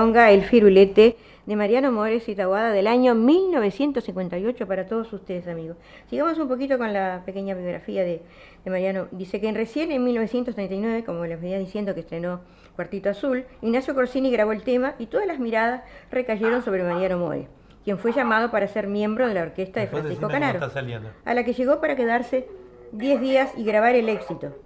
Milonga 0.00 0.30
El 0.30 0.44
Firulete 0.44 1.18
de 1.44 1.56
Mariano 1.56 1.92
Mores 1.92 2.26
y 2.26 2.34
Taguada 2.34 2.72
del 2.72 2.86
año 2.86 3.14
1958 3.14 4.66
para 4.66 4.86
todos 4.86 5.12
ustedes, 5.12 5.46
amigos. 5.46 5.76
Sigamos 6.08 6.38
un 6.38 6.48
poquito 6.48 6.78
con 6.78 6.94
la 6.94 7.22
pequeña 7.26 7.54
biografía 7.54 8.02
de, 8.02 8.22
de 8.64 8.70
Mariano. 8.70 9.08
Dice 9.10 9.42
que 9.42 9.52
recién 9.52 9.92
en 9.92 10.02
1939, 10.02 11.04
como 11.04 11.26
les 11.26 11.38
venía 11.38 11.58
diciendo 11.58 11.92
que 11.92 12.00
estrenó 12.00 12.40
Cuartito 12.76 13.10
Azul, 13.10 13.44
Ignacio 13.60 13.94
Corsini 13.94 14.30
grabó 14.30 14.52
el 14.52 14.62
tema 14.62 14.94
y 14.98 15.04
todas 15.04 15.26
las 15.26 15.38
miradas 15.38 15.82
recayeron 16.10 16.62
sobre 16.62 16.82
Mariano 16.82 17.18
Mores, 17.18 17.48
quien 17.84 17.98
fue 17.98 18.12
llamado 18.12 18.50
para 18.50 18.68
ser 18.68 18.86
miembro 18.86 19.28
de 19.28 19.34
la 19.34 19.42
orquesta 19.42 19.80
de 19.80 19.88
Francisco 19.88 20.28
Canaro, 20.28 20.60
a 21.26 21.34
la 21.34 21.44
que 21.44 21.52
llegó 21.52 21.78
para 21.78 21.94
quedarse 21.94 22.48
10 22.92 23.20
días 23.20 23.52
y 23.54 23.64
grabar 23.64 23.94
el 23.96 24.08
éxito. 24.08 24.56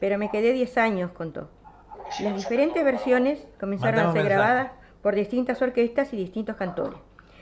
Pero 0.00 0.18
me 0.18 0.28
quedé 0.28 0.52
10 0.52 0.76
años, 0.78 1.12
contó. 1.12 1.48
Las 2.20 2.36
diferentes 2.36 2.84
versiones 2.84 3.46
comenzaron 3.58 4.00
a 4.00 4.12
ser 4.12 4.22
mensaje. 4.22 4.28
grabadas 4.28 4.72
por 5.02 5.14
distintas 5.14 5.60
orquestas 5.62 6.12
y 6.12 6.16
distintos 6.16 6.56
cantores. 6.56 6.98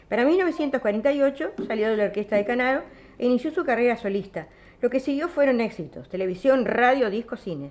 Para 0.09 0.24
1948 0.24 1.52
salió 1.66 1.88
de 1.88 1.96
la 1.96 2.04
orquesta 2.04 2.37
de 2.37 2.44
Canaro 2.44 2.83
e 3.18 3.26
inició 3.26 3.50
su 3.50 3.64
carrera 3.64 3.96
solista. 3.96 4.48
Lo 4.80 4.90
que 4.90 5.00
siguió 5.00 5.28
fueron 5.28 5.61
éxitos, 5.61 6.09
televisión, 6.09 6.64
radio, 6.64 7.11
disco, 7.11 7.37
cine. 7.37 7.70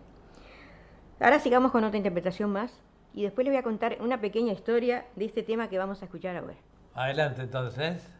Ahora 1.20 1.40
sigamos 1.40 1.72
con 1.72 1.84
otra 1.84 1.98
interpretación 1.98 2.52
más 2.52 2.80
y 3.14 3.24
después 3.24 3.46
les 3.46 3.54
voy 3.54 3.60
a 3.60 3.64
contar 3.64 3.98
una 4.00 4.22
pequeña 4.22 4.54
historia 4.54 5.06
de 5.16 5.26
este 5.26 5.44
tema 5.44 5.70
que 5.70 5.78
vamos 5.78 6.02
a 6.02 6.06
escuchar 6.06 6.38
ahora. 6.38 6.56
Adelante 6.94 7.42
entonces. 7.42 8.19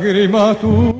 Lágrima 0.00 0.54
tuya 0.54 0.99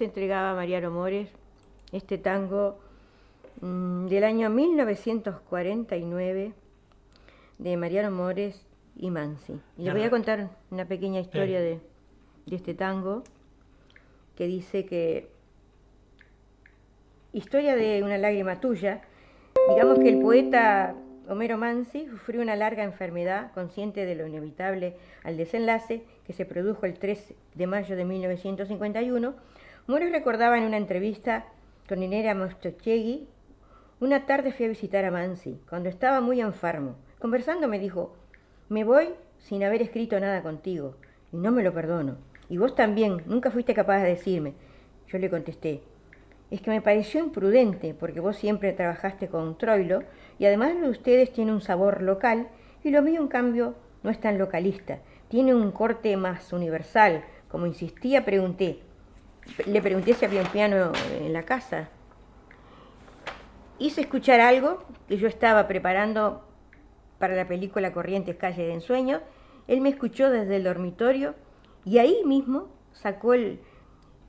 nos 0.00 0.08
entregaba 0.08 0.54
Mariano 0.54 0.90
Mores 0.90 1.28
este 1.92 2.16
tango 2.16 2.78
mm, 3.60 4.06
del 4.06 4.24
año 4.24 4.48
1949 4.48 6.54
de 7.58 7.76
Mariano 7.76 8.10
Mores 8.10 8.64
y 8.96 9.10
Mansi. 9.10 9.60
Y 9.76 9.82
les 9.82 9.92
voy 9.92 10.04
a 10.04 10.08
contar 10.08 10.48
una 10.70 10.86
pequeña 10.86 11.20
historia 11.20 11.60
de, 11.60 11.80
de 12.46 12.56
este 12.56 12.72
tango 12.72 13.24
que 14.36 14.46
dice 14.46 14.86
que 14.86 15.28
historia 17.34 17.76
de 17.76 18.02
una 18.02 18.16
lágrima 18.16 18.58
tuya. 18.58 19.02
Digamos 19.68 19.98
que 19.98 20.08
el 20.08 20.20
poeta 20.20 20.94
Homero 21.28 21.58
Mansi 21.58 22.06
sufrió 22.06 22.40
una 22.40 22.56
larga 22.56 22.84
enfermedad, 22.84 23.52
consciente 23.52 24.06
de 24.06 24.14
lo 24.14 24.26
inevitable 24.26 24.96
al 25.24 25.36
desenlace 25.36 26.04
que 26.26 26.32
se 26.32 26.46
produjo 26.46 26.86
el 26.86 26.98
3 26.98 27.34
de 27.54 27.66
mayo 27.66 27.96
de 27.96 28.06
1951. 28.06 29.49
Mores 29.90 30.12
recordaba 30.12 30.56
en 30.56 30.62
una 30.62 30.76
entrevista 30.76 31.46
con 31.88 32.00
Inera 32.00 32.32
Mostochegui, 32.32 33.26
una 33.98 34.24
tarde 34.24 34.52
fui 34.52 34.66
a 34.66 34.68
visitar 34.68 35.04
a 35.04 35.10
Mansi, 35.10 35.60
cuando 35.68 35.88
estaba 35.88 36.20
muy 36.20 36.40
enfermo. 36.40 36.94
Conversando 37.18 37.66
me 37.66 37.80
dijo, 37.80 38.14
me 38.68 38.84
voy 38.84 39.08
sin 39.38 39.64
haber 39.64 39.82
escrito 39.82 40.20
nada 40.20 40.44
contigo, 40.44 40.94
y 41.32 41.38
no 41.38 41.50
me 41.50 41.64
lo 41.64 41.74
perdono. 41.74 42.18
Y 42.48 42.56
vos 42.56 42.76
también, 42.76 43.24
nunca 43.26 43.50
fuiste 43.50 43.74
capaz 43.74 44.02
de 44.02 44.10
decirme. 44.10 44.54
Yo 45.08 45.18
le 45.18 45.28
contesté, 45.28 45.82
es 46.52 46.60
que 46.60 46.70
me 46.70 46.82
pareció 46.82 47.18
imprudente, 47.18 47.92
porque 47.92 48.20
vos 48.20 48.36
siempre 48.36 48.72
trabajaste 48.72 49.26
con 49.26 49.58
Troilo, 49.58 50.04
y 50.38 50.46
además 50.46 50.76
lo 50.76 50.82
de 50.82 50.90
ustedes 50.90 51.32
tiene 51.32 51.52
un 51.52 51.62
sabor 51.62 52.00
local, 52.00 52.46
y 52.84 52.90
lo 52.90 53.02
mío, 53.02 53.20
en 53.20 53.26
cambio, 53.26 53.74
no 54.04 54.10
es 54.10 54.20
tan 54.20 54.38
localista, 54.38 55.00
tiene 55.26 55.52
un 55.52 55.72
corte 55.72 56.16
más 56.16 56.52
universal. 56.52 57.24
Como 57.48 57.66
insistía, 57.66 58.24
pregunté, 58.24 58.78
le 59.66 59.82
pregunté 59.82 60.14
si 60.14 60.24
había 60.24 60.42
un 60.42 60.48
piano 60.48 60.92
en 61.20 61.32
la 61.32 61.44
casa. 61.44 61.88
Hice 63.78 64.02
escuchar 64.02 64.40
algo 64.40 64.84
que 65.08 65.16
yo 65.16 65.26
estaba 65.26 65.66
preparando 65.66 66.44
para 67.18 67.34
la 67.34 67.46
película 67.46 67.92
Corrientes 67.92 68.36
Calle 68.36 68.64
de 68.64 68.74
Ensueño. 68.74 69.20
Él 69.68 69.80
me 69.80 69.88
escuchó 69.88 70.30
desde 70.30 70.56
el 70.56 70.64
dormitorio 70.64 71.34
y 71.84 71.98
ahí 71.98 72.22
mismo 72.24 72.68
sacó 72.92 73.34
el, 73.34 73.60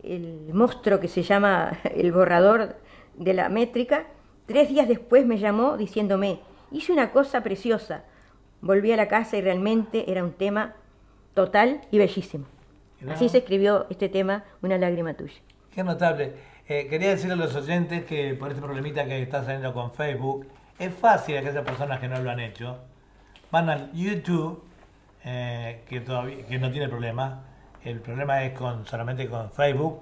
el 0.04 0.54
monstruo 0.54 1.00
que 1.00 1.08
se 1.08 1.24
llama 1.24 1.80
el 1.96 2.12
borrador 2.12 2.76
de 3.16 3.34
la 3.34 3.50
métrica. 3.50 4.08
Tres 4.46 4.70
días 4.70 4.88
después 4.88 5.26
me 5.26 5.38
llamó 5.38 5.78
diciéndome, 5.78 6.40
hice 6.72 6.92
una 6.92 7.12
cosa 7.12 7.42
preciosa. 7.42 8.04
Volví 8.62 8.92
a 8.92 8.98
la 8.98 9.08
casa 9.08 9.38
y 9.38 9.42
realmente 9.42 10.12
era 10.12 10.24
un 10.24 10.34
tema 10.34 10.76
total 11.34 11.82
y 11.92 11.98
bellísimo. 11.98 12.46
Así 13.10 13.30
se 13.30 13.40
escribió 13.40 13.88
este 13.90 14.10
tema, 14.10 14.44
Una 14.62 14.78
lágrima 14.78 15.14
tuya. 15.16 15.34
Qué 15.74 15.84
notable. 15.84 16.34
Eh, 16.68 16.88
quería 16.90 17.10
decirle 17.10 17.34
a 17.34 17.38
los 17.38 17.56
oyentes 17.56 18.06
que 18.06 18.34
por 18.36 18.50
este 18.50 18.62
problemita 18.62 19.06
que 19.06 19.22
está 19.22 19.44
saliendo 19.44 19.74
con 19.74 19.92
Facebook, 19.94 20.46
es 20.80 20.94
fácil 20.94 21.36
a 21.38 21.40
aquellas 21.40 21.64
personas 21.66 22.00
que 22.00 22.08
no 22.08 22.20
lo 22.20 22.30
han 22.32 22.40
hecho. 22.40 22.78
Van 23.52 23.70
al 23.70 23.92
YouTube, 23.94 24.64
eh, 25.26 25.82
que, 25.88 26.00
todavía, 26.02 26.46
que 26.46 26.60
no 26.60 26.70
tiene 26.72 26.88
problema. 26.88 27.44
El 27.84 28.00
problema 28.00 28.44
es 28.44 28.54
con 28.58 28.86
solamente 28.86 29.28
con 29.28 29.52
Facebook. 29.52 30.02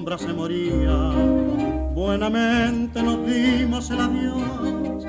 Sombra 0.00 0.16
se 0.16 0.32
moría, 0.32 1.10
buenamente 1.92 3.02
nos 3.02 3.26
dimos 3.26 3.90
el 3.90 4.00
adiós. 4.00 5.04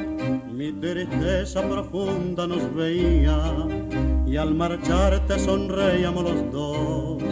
Mi 0.52 0.74
tristeza 0.74 1.62
profunda 1.62 2.46
nos 2.46 2.76
veía 2.76 3.38
y 4.28 4.36
al 4.36 4.54
marcharte 4.54 5.40
sonreíamos 5.40 6.24
los 6.26 6.52
dos. 6.52 7.24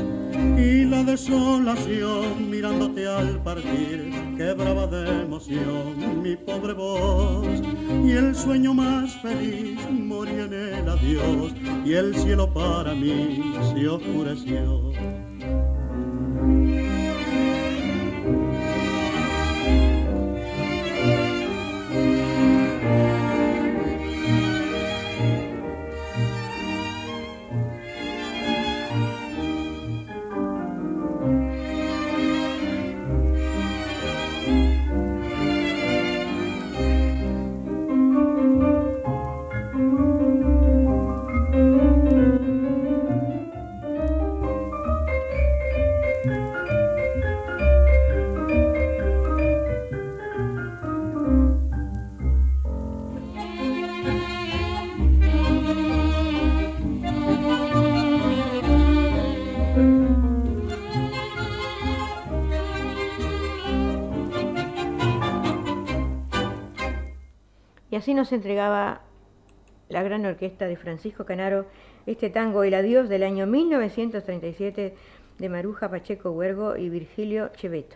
Y 0.57 0.85
la 0.85 1.03
desolación 1.03 2.49
mirándote 2.49 3.05
al 3.05 3.43
partir 3.43 4.09
quebraba 4.37 4.87
de 4.87 5.23
emoción 5.23 6.23
mi 6.23 6.37
pobre 6.37 6.71
voz. 6.71 7.61
Y 8.05 8.11
el 8.11 8.33
sueño 8.35 8.73
más 8.73 9.13
feliz 9.21 9.79
moría 9.91 10.45
en 10.45 10.53
el 10.53 10.87
adiós 10.87 11.53
y 11.85 11.91
el 11.91 12.15
cielo 12.15 12.53
para 12.53 12.93
mí 12.93 13.43
se 13.73 13.89
oscureció. 13.89 14.93
Nos 68.19 68.31
entregaba 68.33 68.99
la 69.87 70.03
gran 70.03 70.25
orquesta 70.25 70.67
de 70.67 70.75
Francisco 70.75 71.25
Canaro 71.25 71.65
este 72.05 72.29
tango 72.29 72.63
El 72.65 72.73
Adiós 72.73 73.07
del 73.07 73.23
año 73.23 73.47
1937 73.47 74.93
de 75.37 75.49
Maruja 75.49 75.89
Pacheco 75.89 76.31
Huergo 76.31 76.75
y 76.75 76.89
Virgilio 76.89 77.49
Cheveto. 77.55 77.95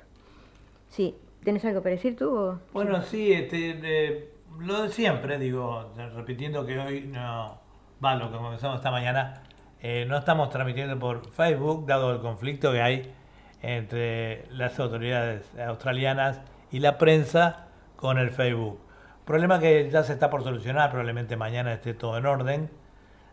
Sí, 0.88 1.16
¿tenés 1.44 1.66
algo 1.66 1.82
para 1.82 1.96
decir 1.96 2.16
tú? 2.16 2.34
o- 2.34 2.60
Bueno, 2.72 3.02
sí, 3.02 3.34
este, 3.34 4.30
lo 4.60 4.84
de 4.84 4.90
siempre, 4.90 5.38
digo, 5.38 5.92
repitiendo 6.16 6.66
que 6.66 6.80
hoy 6.80 7.02
no, 7.02 7.60
va, 8.04 8.16
lo 8.16 8.32
que 8.32 8.38
comenzamos 8.38 8.78
esta 8.78 8.92
mañana, 8.92 9.44
eh, 9.82 10.06
no 10.08 10.18
estamos 10.18 10.50
transmitiendo 10.52 10.98
por 10.98 11.30
Facebook, 11.32 11.86
dado 11.86 12.14
el 12.14 12.22
conflicto 12.22 12.72
que 12.72 12.82
hay 12.82 13.14
entre 13.62 14.46
las 14.52 14.80
autoridades 14.80 15.44
australianas 15.60 16.40
y 16.72 16.80
la 16.80 16.98
prensa 16.98 17.68
con 17.98 18.18
el 18.18 18.30
Facebook. 18.30 18.80
Problema 19.26 19.60
que 19.60 19.90
ya 19.90 20.04
se 20.04 20.14
está 20.14 20.30
por 20.30 20.44
solucionar, 20.44 20.90
probablemente 20.90 21.38
mañana 21.38 21.74
esté 21.74 21.94
todo 21.94 22.18
en 22.18 22.26
orden, 22.26 22.70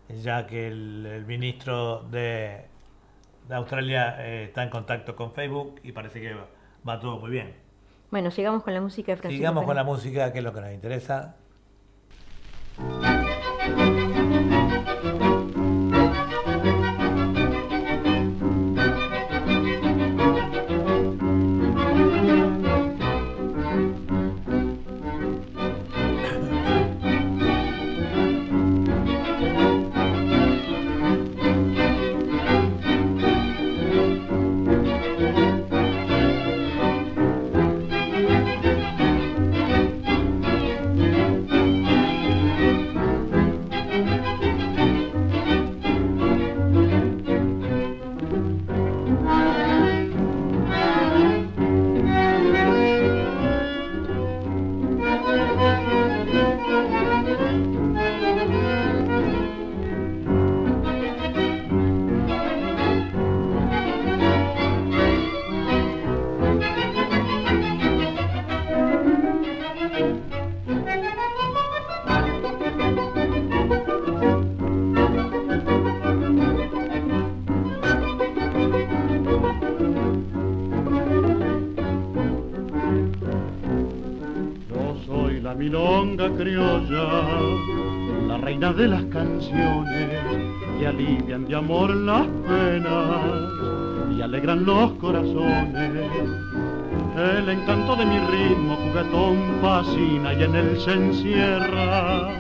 ya 0.09 0.47
que 0.47 0.68
el, 0.68 1.24
ministro 1.26 2.03
de, 2.11 2.66
Australia 3.51 4.16
eh, 4.20 4.45
está 4.45 4.62
en 4.62 4.70
contacto 4.70 5.16
con 5.16 5.32
Facebook 5.32 5.80
y 5.82 5.91
parece 5.91 6.20
que 6.20 6.36
va 6.88 7.01
todo 7.01 7.18
muy 7.18 7.30
bien. 7.30 7.55
Bueno, 8.11 8.30
sigamos 8.30 8.62
con 8.62 8.74
la 8.74 8.80
música 8.80 9.12
de 9.12 9.16
Francisco. 9.16 9.38
Sigamos 9.41 9.64
con 9.64 9.76
la 9.76 9.84
música, 9.84 10.32
que 10.32 10.38
es 10.38 10.45
lo 10.45 10.53
que 10.53 10.61
nos 10.61 10.72
interesa. 10.72 11.36
Canciones 89.41 90.20
que 90.78 90.86
alivian 90.86 91.47
de 91.47 91.55
amor 91.55 91.95
las 91.95 92.26
penas 92.47 94.16
y 94.16 94.20
alegran 94.20 94.64
los 94.64 94.93
corazones. 94.93 95.93
El 97.16 97.49
encanto 97.49 97.97
de 97.97 98.05
mi 98.05 98.18
ritmo 98.18 98.76
juguetón 98.76 99.38
fascina 99.62 100.34
y 100.34 100.43
en 100.43 100.55
él 100.55 100.80
se 100.80 100.93
encierra 100.93 102.30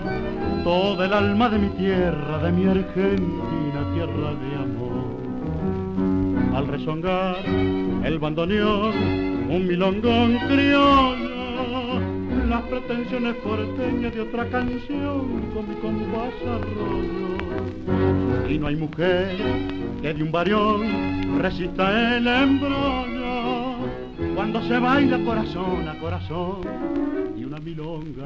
todo 0.62 1.02
el 1.04 1.12
alma 1.12 1.48
de 1.48 1.58
mi 1.58 1.68
tierra, 1.70 2.38
de 2.38 2.52
mi 2.52 2.66
Argentina, 2.66 3.80
tierra 3.94 4.34
de 4.34 4.54
amor. 4.56 5.00
Al 6.54 6.66
rezongar 6.68 7.36
el 8.04 8.18
bandoneón, 8.18 8.92
un 9.48 9.66
milongón 9.66 10.38
las 10.48 11.19
pretensiones 12.70 13.34
porteñas 13.36 14.14
de 14.14 14.20
otra 14.20 14.48
canción 14.48 15.42
con 15.52 15.68
mi 15.68 15.74
compás 15.76 16.32
arroyo. 16.46 17.36
Y 18.48 18.58
no 18.58 18.68
hay 18.68 18.76
mujer 18.76 19.36
que 20.00 20.14
de 20.14 20.22
un 20.22 20.30
varión 20.30 21.40
resista 21.40 22.16
el 22.16 22.26
embrollo 22.26 23.74
cuando 24.36 24.62
se 24.68 24.78
baila 24.78 25.18
corazón 25.24 25.88
a 25.88 25.98
corazón 25.98 26.60
y 27.36 27.44
una 27.44 27.58
milonga. 27.58 28.24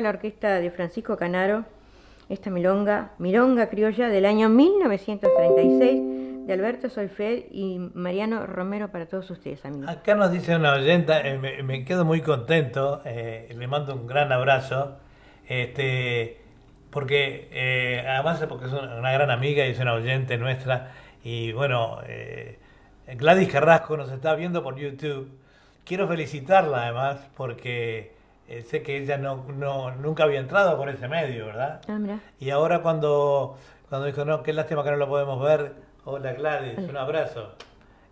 La 0.00 0.10
orquesta 0.10 0.60
de 0.60 0.70
Francisco 0.70 1.16
Canaro 1.16 1.64
esta 2.28 2.50
milonga, 2.50 3.12
milonga 3.18 3.68
criolla 3.68 4.08
del 4.08 4.26
año 4.26 4.48
1936 4.48 6.46
de 6.46 6.52
Alberto 6.52 6.88
Solfed 6.88 7.44
y 7.50 7.78
Mariano 7.94 8.46
Romero 8.46 8.90
para 8.90 9.06
todos 9.06 9.30
ustedes, 9.30 9.64
amigos. 9.64 9.88
Acá 9.88 10.14
nos 10.14 10.32
dice 10.32 10.56
una 10.56 10.72
oyenta, 10.72 11.20
eh, 11.20 11.38
me, 11.38 11.84
quedo 11.84 12.04
muy 12.04 12.20
contento, 12.22 13.00
eh, 13.04 13.52
le 13.56 13.66
mando 13.66 13.94
un 13.94 14.06
gran 14.06 14.32
abrazo, 14.32 14.96
este, 15.48 16.40
porque 16.90 17.48
eh, 17.52 18.04
además 18.08 18.44
porque 18.48 18.66
es 18.66 18.72
una 18.72 19.12
gran 19.12 19.30
amiga 19.30 19.66
y 19.66 19.70
es 19.70 19.78
una 19.78 19.94
oyente 19.94 20.36
nuestra, 20.36 20.92
y 21.22 21.52
bueno, 21.52 21.98
Gladys 23.06 23.48
Carrasco 23.48 23.96
nos 23.96 24.12
está 24.12 24.34
viendo 24.36 24.62
por 24.62 24.76
YouTube. 24.76 25.28
Quiero 25.84 26.06
felicitarla 26.06 26.84
además 26.84 27.28
porque 27.36 28.15
eh, 28.48 28.62
sé 28.62 28.82
que 28.82 28.96
ella 28.96 29.18
no, 29.18 29.44
no, 29.56 29.90
nunca 29.96 30.24
había 30.24 30.38
entrado 30.38 30.76
por 30.76 30.88
ese 30.88 31.08
medio, 31.08 31.46
¿verdad? 31.46 31.80
Ah, 31.88 31.98
y 32.38 32.50
ahora 32.50 32.80
cuando, 32.80 33.58
cuando 33.88 34.06
dijo, 34.06 34.24
no, 34.24 34.42
qué 34.42 34.52
lástima 34.52 34.84
que 34.84 34.90
no 34.90 34.96
lo 34.96 35.08
podemos 35.08 35.42
ver, 35.42 35.74
hola 36.04 36.32
Gladys, 36.32 36.78
un 36.78 36.96
abrazo. 36.96 37.54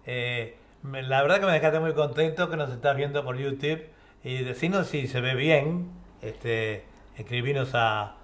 Eh, 0.06 0.56
la 0.82 1.22
verdad 1.22 1.40
que 1.40 1.46
me 1.46 1.52
dejaste 1.52 1.78
muy 1.78 1.94
contento 1.94 2.50
que 2.50 2.56
nos 2.56 2.70
estás 2.70 2.96
viendo 2.96 3.24
por 3.24 3.36
YouTube 3.36 3.84
y 4.24 4.42
decinos 4.42 4.88
si 4.88 5.06
se 5.06 5.20
ve 5.20 5.34
bien, 5.34 5.92
este, 6.20 6.84
escribinos 7.16 7.74
a, 7.74 8.16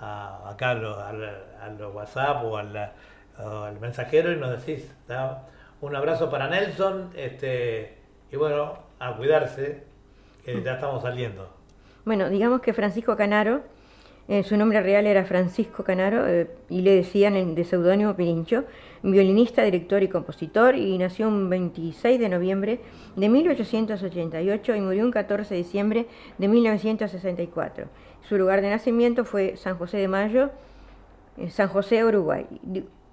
a 0.00 0.50
acá 0.50 0.70
al, 0.70 1.82
WhatsApp 1.92 2.44
o 2.44 2.56
al, 2.56 2.76
al, 3.36 3.80
mensajero 3.80 4.32
y 4.32 4.36
nos 4.36 4.64
decís, 4.64 4.90
un 5.80 5.94
abrazo 5.94 6.30
para 6.30 6.48
Nelson, 6.48 7.10
este, 7.14 7.98
y 8.32 8.36
bueno, 8.36 8.78
a 8.98 9.14
cuidarse, 9.16 9.84
que 10.44 10.62
ya 10.62 10.74
estamos 10.74 11.02
saliendo. 11.02 11.57
Bueno, 12.08 12.30
digamos 12.30 12.62
que 12.62 12.72
Francisco 12.72 13.18
Canaro, 13.18 13.60
eh, 14.28 14.42
su 14.42 14.56
nombre 14.56 14.80
real 14.80 15.06
era 15.06 15.26
Francisco 15.26 15.84
Canaro 15.84 16.26
eh, 16.26 16.48
y 16.70 16.80
le 16.80 16.94
decían 16.94 17.54
de 17.54 17.64
seudónimo 17.64 18.16
Pirincho, 18.16 18.64
violinista, 19.02 19.62
director 19.62 20.02
y 20.02 20.08
compositor, 20.08 20.74
y 20.74 20.96
nació 20.96 21.28
un 21.28 21.50
26 21.50 22.18
de 22.18 22.30
noviembre 22.30 22.80
de 23.14 23.28
1888 23.28 24.74
y 24.74 24.80
murió 24.80 25.04
un 25.04 25.10
14 25.10 25.52
de 25.52 25.58
diciembre 25.62 26.06
de 26.38 26.48
1964. 26.48 27.88
Su 28.26 28.38
lugar 28.38 28.62
de 28.62 28.70
nacimiento 28.70 29.26
fue 29.26 29.58
San 29.58 29.76
José 29.76 29.98
de 29.98 30.08
Mayo, 30.08 30.48
San 31.50 31.68
José, 31.68 32.06
Uruguay. 32.06 32.46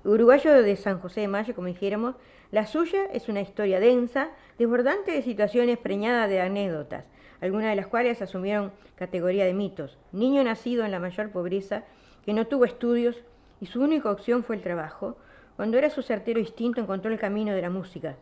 uruguayo 0.06 0.64
de 0.64 0.78
San 0.78 1.02
José 1.02 1.20
de 1.20 1.28
Mayo, 1.28 1.54
como 1.54 1.68
dijéramos, 1.68 2.16
la 2.52 2.66
suya 2.66 3.08
es 3.12 3.28
una 3.28 3.42
historia 3.42 3.82
densa, 3.82 4.30
desbordante 4.58 5.12
de 5.12 5.22
situaciones 5.22 5.78
preñadas 5.80 6.30
de 6.30 6.40
anécdotas, 6.40 7.10
algunas 7.42 7.70
de 7.70 7.76
las 7.76 7.88
cuales 7.88 8.22
asumieron 8.22 8.72
categoría 8.96 9.46
de 9.46 9.54
mitos. 9.54 9.98
Niño 10.12 10.44
nacido 10.44 10.86
en 10.86 10.92
la 10.92 11.00
mayor 11.00 11.32
pobreza, 11.32 11.84
que 12.26 12.34
no 12.34 12.48
tuvo 12.48 12.66
estudios 12.66 13.18
y 13.62 13.68
su 13.68 13.82
única 13.82 14.12
opción 14.12 14.44
fue 14.44 14.56
el 14.56 14.62
trabajo, 14.62 15.18
cuando 15.56 15.78
era 15.78 15.90
su 15.90 16.02
certero 16.02 16.40
instinto 16.40 16.82
encontró 16.82 17.12
el 17.12 17.20
camino 17.20 17.54
de 17.54 17.62
la 17.62 17.70
música. 17.70 18.16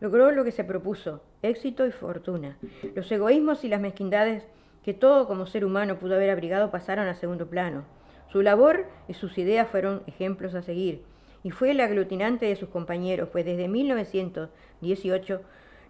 Logró 0.00 0.30
lo 0.30 0.44
que 0.44 0.52
se 0.52 0.64
propuso, 0.64 1.22
éxito 1.42 1.86
y 1.86 1.90
fortuna. 1.90 2.58
Los 2.94 3.10
egoísmos 3.10 3.64
y 3.64 3.68
las 3.68 3.80
mezquindades 3.80 4.46
que 4.84 4.94
todo 4.94 5.26
como 5.26 5.46
ser 5.46 5.64
humano 5.64 5.98
pudo 5.98 6.14
haber 6.14 6.30
abrigado 6.30 6.70
pasaron 6.70 7.08
a 7.08 7.14
segundo 7.14 7.48
plano. 7.48 7.84
Su 8.30 8.42
labor 8.42 8.86
y 9.08 9.14
sus 9.14 9.36
ideas 9.38 9.68
fueron 9.68 10.02
ejemplos 10.06 10.54
a 10.54 10.62
seguir, 10.62 11.02
y 11.42 11.50
fue 11.50 11.70
el 11.70 11.80
aglutinante 11.80 12.46
de 12.46 12.56
sus 12.56 12.68
compañeros, 12.68 13.28
pues 13.30 13.44
desde 13.44 13.68
1918 13.68 15.40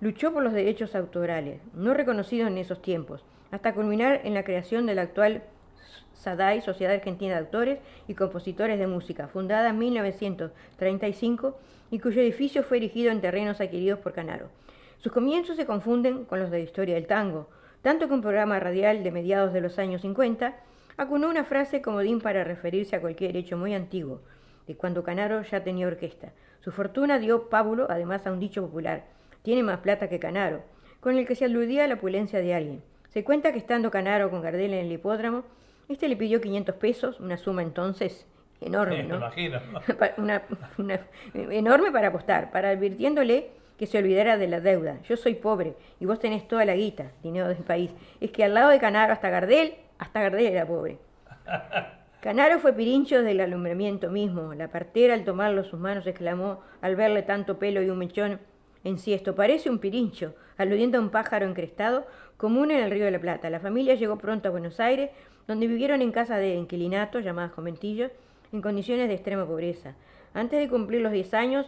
luchó 0.00 0.32
por 0.32 0.42
los 0.42 0.52
derechos 0.52 0.94
autorales, 0.94 1.60
no 1.74 1.94
reconocidos 1.94 2.48
en 2.48 2.58
esos 2.58 2.82
tiempos, 2.82 3.24
hasta 3.50 3.74
culminar 3.74 4.20
en 4.24 4.34
la 4.34 4.44
creación 4.44 4.86
de 4.86 4.94
la 4.94 5.02
actual 5.02 5.42
SADAI, 6.14 6.60
Sociedad 6.62 6.94
Argentina 6.94 7.34
de 7.34 7.40
Autores 7.40 7.78
y 8.08 8.14
Compositores 8.14 8.78
de 8.78 8.86
Música, 8.86 9.28
fundada 9.28 9.70
en 9.70 9.78
1935 9.78 11.58
y 11.90 11.98
cuyo 11.98 12.20
edificio 12.20 12.62
fue 12.62 12.78
erigido 12.78 13.10
en 13.12 13.20
terrenos 13.20 13.60
adquiridos 13.60 14.00
por 14.00 14.12
Canaro. 14.12 14.48
Sus 14.98 15.12
comienzos 15.12 15.56
se 15.56 15.66
confunden 15.66 16.24
con 16.24 16.40
los 16.40 16.50
de 16.50 16.58
la 16.58 16.64
historia 16.64 16.94
del 16.94 17.06
tango, 17.06 17.48
tanto 17.82 18.08
que 18.08 18.14
un 18.14 18.22
programa 18.22 18.58
radial 18.58 19.04
de 19.04 19.12
mediados 19.12 19.52
de 19.52 19.60
los 19.60 19.78
años 19.78 20.02
50 20.02 20.56
acunó 20.96 21.28
una 21.28 21.44
frase 21.44 21.82
comodín 21.82 22.20
para 22.20 22.44
referirse 22.44 22.96
a 22.96 23.00
cualquier 23.00 23.36
hecho 23.36 23.56
muy 23.56 23.74
antiguo, 23.74 24.22
de 24.66 24.76
cuando 24.76 25.04
Canaro 25.04 25.42
ya 25.42 25.62
tenía 25.62 25.86
orquesta. 25.86 26.32
Su 26.60 26.72
fortuna 26.72 27.18
dio 27.18 27.48
pábulo 27.48 27.86
además 27.88 28.26
a 28.26 28.32
un 28.32 28.40
dicho 28.40 28.62
popular, 28.62 29.04
tiene 29.46 29.62
más 29.62 29.78
plata 29.78 30.08
que 30.08 30.18
Canaro, 30.18 30.60
con 30.98 31.16
el 31.16 31.24
que 31.24 31.36
se 31.36 31.44
aludía 31.44 31.84
a 31.84 31.86
la 31.86 31.94
opulencia 31.94 32.40
de 32.40 32.52
alguien. 32.52 32.82
Se 33.10 33.22
cuenta 33.22 33.52
que 33.52 33.58
estando 33.58 33.92
Canaro 33.92 34.28
con 34.28 34.42
Gardel 34.42 34.74
en 34.74 34.86
el 34.86 34.90
hipódromo, 34.90 35.44
este 35.88 36.08
le 36.08 36.16
pidió 36.16 36.40
500 36.40 36.74
pesos, 36.74 37.20
una 37.20 37.36
suma 37.36 37.62
entonces 37.62 38.26
enorme, 38.60 39.04
¿no? 39.04 39.18
imagino. 39.18 39.60
una, 40.18 40.42
una- 40.78 41.00
enorme 41.32 41.92
para 41.92 42.08
apostar, 42.08 42.50
para 42.50 42.70
advirtiéndole 42.70 43.50
que 43.78 43.86
se 43.86 43.98
olvidara 43.98 44.36
de 44.36 44.48
la 44.48 44.58
deuda. 44.60 44.98
Yo 45.04 45.16
soy 45.16 45.34
pobre 45.36 45.74
y 46.00 46.06
vos 46.06 46.18
tenés 46.18 46.48
toda 46.48 46.64
la 46.64 46.74
guita, 46.74 47.12
dinero 47.22 47.46
del 47.46 47.58
país. 47.58 47.92
Es 48.20 48.32
que 48.32 48.42
al 48.42 48.52
lado 48.54 48.70
de 48.70 48.80
Canaro 48.80 49.12
hasta 49.12 49.30
Gardel, 49.30 49.74
hasta 49.98 50.22
Gardel 50.22 50.46
era 50.46 50.66
pobre. 50.66 50.98
Canaro 52.20 52.58
fue 52.58 52.72
pirincho 52.72 53.22
del 53.22 53.40
alumbramiento 53.40 54.10
mismo. 54.10 54.54
La 54.54 54.66
partera 54.66 55.14
al 55.14 55.22
tomarlo 55.24 55.60
en 55.62 55.70
sus 55.70 55.78
manos 55.78 56.04
exclamó 56.08 56.62
al 56.80 56.96
verle 56.96 57.22
tanto 57.22 57.60
pelo 57.60 57.80
y 57.80 57.90
un 57.90 57.98
mechón 57.98 58.40
en 58.86 59.00
sí, 59.00 59.12
esto 59.12 59.34
parece 59.34 59.68
un 59.68 59.80
pirincho, 59.80 60.36
aludiendo 60.56 60.96
a 60.96 61.00
un 61.00 61.10
pájaro 61.10 61.44
encrestado 61.44 62.06
común 62.36 62.70
en 62.70 62.84
el 62.84 62.90
Río 62.92 63.04
de 63.04 63.10
la 63.10 63.18
Plata. 63.18 63.50
La 63.50 63.58
familia 63.58 63.96
llegó 63.96 64.16
pronto 64.16 64.46
a 64.46 64.52
Buenos 64.52 64.78
Aires, 64.78 65.10
donde 65.48 65.66
vivieron 65.66 66.02
en 66.02 66.12
casa 66.12 66.36
de 66.36 66.54
inquilinatos, 66.54 67.24
llamadas 67.24 67.50
conventillos, 67.50 68.12
en 68.52 68.62
condiciones 68.62 69.08
de 69.08 69.14
extrema 69.14 69.44
pobreza. 69.44 69.96
Antes 70.34 70.60
de 70.60 70.68
cumplir 70.68 71.00
los 71.00 71.10
10 71.10 71.34
años, 71.34 71.66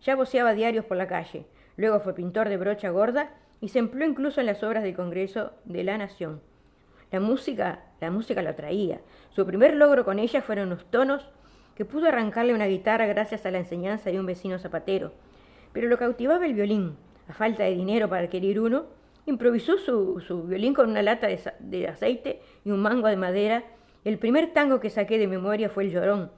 ya 0.00 0.14
voceaba 0.14 0.54
diarios 0.54 0.84
por 0.84 0.96
la 0.96 1.08
calle. 1.08 1.44
Luego 1.76 1.98
fue 1.98 2.14
pintor 2.14 2.48
de 2.48 2.56
brocha 2.56 2.90
gorda 2.90 3.34
y 3.60 3.70
se 3.70 3.80
empleó 3.80 4.08
incluso 4.08 4.38
en 4.38 4.46
las 4.46 4.62
obras 4.62 4.84
del 4.84 4.94
Congreso 4.94 5.50
de 5.64 5.82
la 5.82 5.98
Nación. 5.98 6.40
La 7.10 7.18
música, 7.18 7.80
la 8.00 8.12
música 8.12 8.42
lo 8.42 8.50
atraía. 8.50 9.00
Su 9.30 9.44
primer 9.44 9.74
logro 9.74 10.04
con 10.04 10.20
ella 10.20 10.40
fueron 10.40 10.70
los 10.70 10.88
tonos 10.88 11.28
que 11.74 11.84
pudo 11.84 12.06
arrancarle 12.06 12.54
una 12.54 12.66
guitarra 12.66 13.06
gracias 13.06 13.44
a 13.44 13.50
la 13.50 13.58
enseñanza 13.58 14.08
de 14.10 14.20
un 14.20 14.26
vecino 14.26 14.60
zapatero. 14.60 15.10
Pero 15.72 15.88
lo 15.88 15.98
cautivaba 15.98 16.46
el 16.46 16.54
violín. 16.54 16.96
A 17.28 17.32
falta 17.32 17.62
de 17.64 17.70
dinero 17.74 18.08
para 18.08 18.22
adquirir 18.24 18.58
uno, 18.60 18.86
improvisó 19.26 19.78
su, 19.78 20.20
su 20.20 20.42
violín 20.44 20.74
con 20.74 20.90
una 20.90 21.02
lata 21.02 21.28
de, 21.28 21.38
de 21.60 21.88
aceite 21.88 22.40
y 22.64 22.70
un 22.70 22.80
mango 22.80 23.06
de 23.08 23.16
madera. 23.16 23.62
El 24.04 24.18
primer 24.18 24.52
tango 24.52 24.80
que 24.80 24.90
saqué 24.90 25.18
de 25.18 25.28
memoria 25.28 25.68
fue 25.68 25.84
El 25.84 25.90
Llorón, 25.92 26.32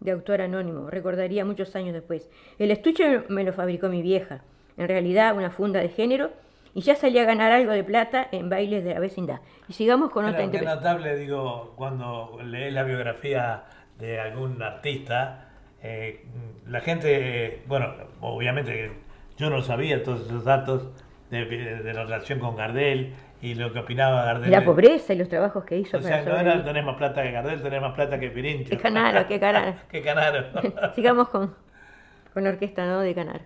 de 0.00 0.12
autor 0.12 0.42
anónimo, 0.42 0.90
recordaría 0.90 1.44
muchos 1.44 1.74
años 1.74 1.92
después. 1.94 2.30
El 2.58 2.70
estuche 2.70 3.22
me 3.28 3.42
lo 3.42 3.52
fabricó 3.52 3.88
mi 3.88 4.02
vieja, 4.02 4.42
en 4.76 4.86
realidad 4.86 5.36
una 5.36 5.50
funda 5.50 5.80
de 5.80 5.88
género, 5.88 6.30
y 6.74 6.82
ya 6.82 6.94
salía 6.94 7.22
a 7.22 7.24
ganar 7.24 7.50
algo 7.50 7.72
de 7.72 7.82
plata 7.82 8.28
en 8.30 8.48
bailes 8.48 8.84
de 8.84 8.94
la 8.94 9.00
vecindad. 9.00 9.40
Y 9.68 9.72
sigamos 9.72 10.10
con 10.10 10.24
otra 10.26 10.36
Claro, 10.36 10.44
interpretación. 10.44 10.84
notable, 10.84 11.16
digo, 11.16 11.72
cuando 11.74 12.38
lees 12.44 12.72
la 12.72 12.84
biografía 12.84 13.64
de 13.98 14.20
algún 14.20 14.62
artista, 14.62 15.47
eh, 15.82 16.24
la 16.66 16.80
gente, 16.80 17.62
bueno, 17.66 17.94
obviamente 18.20 18.92
yo 19.36 19.50
no 19.50 19.62
sabía 19.62 20.02
todos 20.02 20.26
esos 20.26 20.44
datos 20.44 20.88
de, 21.30 21.44
de 21.44 21.94
la 21.94 22.04
relación 22.04 22.40
con 22.40 22.56
Gardel 22.56 23.14
y 23.40 23.54
lo 23.54 23.72
que 23.72 23.78
opinaba 23.78 24.24
Gardel. 24.24 24.50
La 24.50 24.64
pobreza 24.64 25.12
y 25.12 25.16
los 25.16 25.28
trabajos 25.28 25.64
que 25.64 25.78
hizo 25.78 25.98
O 25.98 26.00
sea, 26.00 26.24
para 26.24 26.42
no 26.42 26.50
era 26.50 26.64
tenés 26.64 26.84
más 26.84 26.96
plata 26.96 27.22
que 27.22 27.30
Gardel, 27.30 27.62
tenés 27.62 27.80
más 27.80 27.94
plata 27.94 28.18
que 28.18 28.30
Pirincho. 28.30 28.70
Qué 28.70 28.78
canaro, 28.78 29.26
qué 29.28 29.38
canaro. 29.38 29.76
qué 29.90 30.02
canaro. 30.02 30.46
Sigamos 30.94 31.28
con, 31.28 31.54
con 32.34 32.44
la 32.44 32.50
orquesta 32.50 32.86
¿no? 32.86 33.00
de 33.00 33.14
Canaro. 33.14 33.44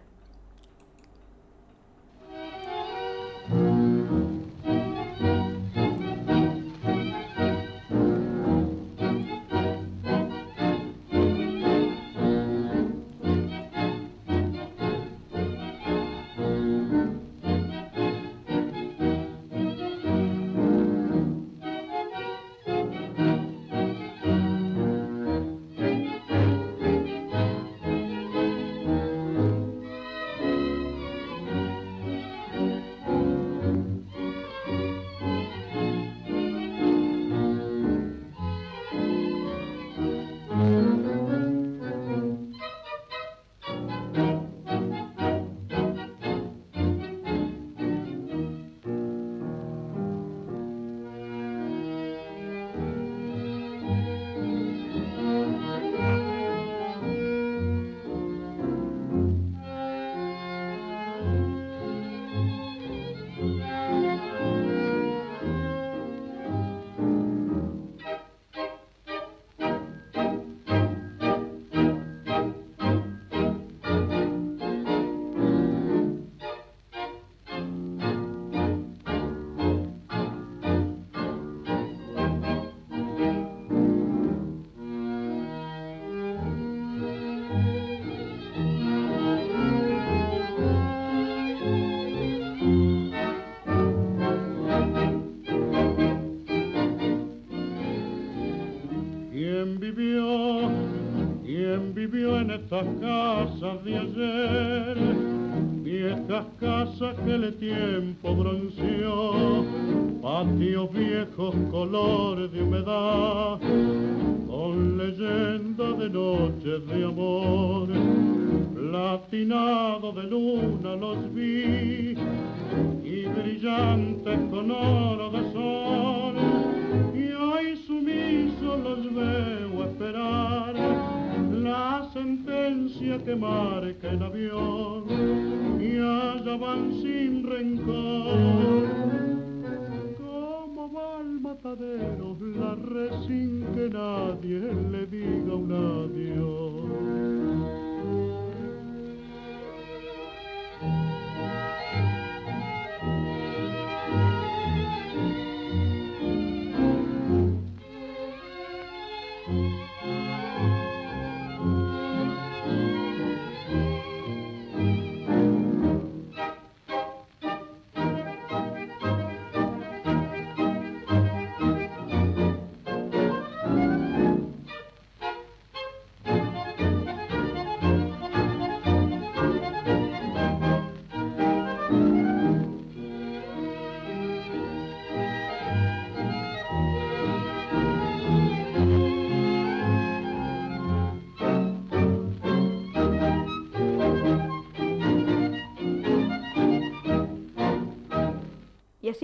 Estas 102.72 102.86
casas 103.00 103.71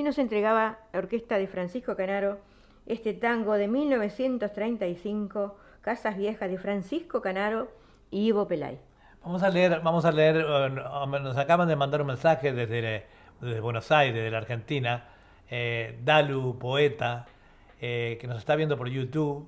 nos 0.08 0.16
entregaba 0.16 0.78
la 0.94 1.00
orquesta 1.00 1.36
de 1.36 1.46
Francisco 1.46 1.94
Canaro 1.94 2.38
este 2.86 3.12
tango 3.12 3.52
de 3.52 3.68
1935, 3.68 5.54
Casas 5.82 6.16
Viejas 6.16 6.50
de 6.50 6.56
Francisco 6.56 7.20
Canaro 7.20 7.70
y 8.10 8.28
Ivo 8.28 8.48
Pelay. 8.48 8.80
Vamos 9.22 9.42
a 9.42 9.50
leer, 9.50 9.82
vamos 9.84 10.06
a 10.06 10.12
leer, 10.12 10.36
eh, 10.36 10.70
nos 11.20 11.36
acaban 11.36 11.68
de 11.68 11.76
mandar 11.76 12.00
un 12.00 12.06
mensaje 12.06 12.54
desde, 12.54 13.04
Buenos 13.60 13.92
Aires, 13.92 14.24
de 14.24 14.30
la 14.30 14.38
Argentina, 14.38 15.08
eh, 15.50 15.98
Dalu, 16.02 16.58
poeta, 16.58 17.26
eh, 17.78 18.16
que 18.18 18.26
nos 18.26 18.38
está 18.38 18.56
viendo 18.56 18.78
por 18.78 18.88
YouTube. 18.88 19.46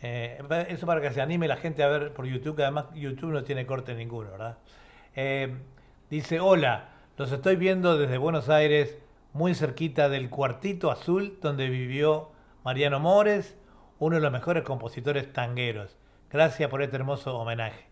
eso 0.00 0.86
para 0.86 1.00
que 1.00 1.10
se 1.10 1.20
anime 1.20 1.48
la 1.48 1.56
gente 1.56 1.82
a 1.82 1.88
ver 1.88 2.12
por 2.12 2.26
YouTube, 2.26 2.54
que 2.54 2.62
además 2.62 2.84
YouTube 2.94 3.32
no 3.32 3.42
tiene 3.42 3.66
corte 3.66 3.92
ninguno, 3.96 4.30
¿verdad? 4.30 4.58
dice, 6.08 6.38
hola, 6.38 6.90
los 7.18 7.32
estoy 7.32 7.56
viendo 7.56 7.98
desde 7.98 8.18
Buenos 8.18 8.48
Aires 8.48 8.98
muy 9.36 9.54
cerquita 9.54 10.08
del 10.08 10.30
cuartito 10.30 10.90
azul 10.90 11.38
donde 11.42 11.68
vivió 11.68 12.30
Mariano 12.64 13.00
Mores, 13.00 13.54
uno 13.98 14.16
de 14.16 14.22
los 14.22 14.32
mejores 14.32 14.62
compositores 14.62 15.30
tangueros. 15.30 15.98
Gracias 16.30 16.70
por 16.70 16.80
este 16.80 16.96
hermoso 16.96 17.36
homenaje. 17.38 17.84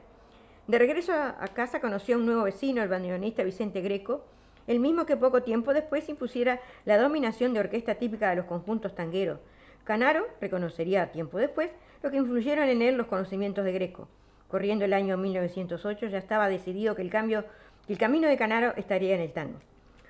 De 0.66 0.78
regreso 0.78 1.12
a 1.12 1.48
casa 1.48 1.80
conoció 1.80 2.16
a 2.16 2.18
un 2.18 2.26
nuevo 2.26 2.44
vecino, 2.44 2.82
el 2.82 2.88
bandoneonista 2.88 3.42
Vicente 3.42 3.82
Greco, 3.82 4.24
el 4.66 4.80
mismo 4.80 5.04
que 5.04 5.16
poco 5.16 5.42
tiempo 5.42 5.74
después 5.74 6.08
impusiera 6.08 6.60
la 6.84 6.96
dominación 6.96 7.52
de 7.52 7.60
orquesta 7.60 7.96
típica 7.96 8.30
de 8.30 8.36
los 8.36 8.46
conjuntos 8.46 8.94
tangueros. 8.94 9.40
Canaro 9.84 10.26
reconocería 10.40 11.12
tiempo 11.12 11.38
después 11.38 11.70
lo 12.02 12.10
que 12.10 12.16
influyeron 12.16 12.68
en 12.68 12.80
él 12.80 12.96
los 12.96 13.06
conocimientos 13.06 13.64
de 13.64 13.72
Greco. 13.72 14.08
Corriendo 14.48 14.84
el 14.84 14.94
año 14.94 15.18
1908 15.18 16.06
ya 16.06 16.18
estaba 16.18 16.48
decidido 16.48 16.94
que 16.94 17.02
el, 17.02 17.10
cambio, 17.10 17.44
que 17.86 17.92
el 17.92 17.98
camino 17.98 18.28
de 18.28 18.36
Canaro 18.36 18.72
estaría 18.76 19.14
en 19.14 19.20
el 19.20 19.32
tango. 19.32 19.58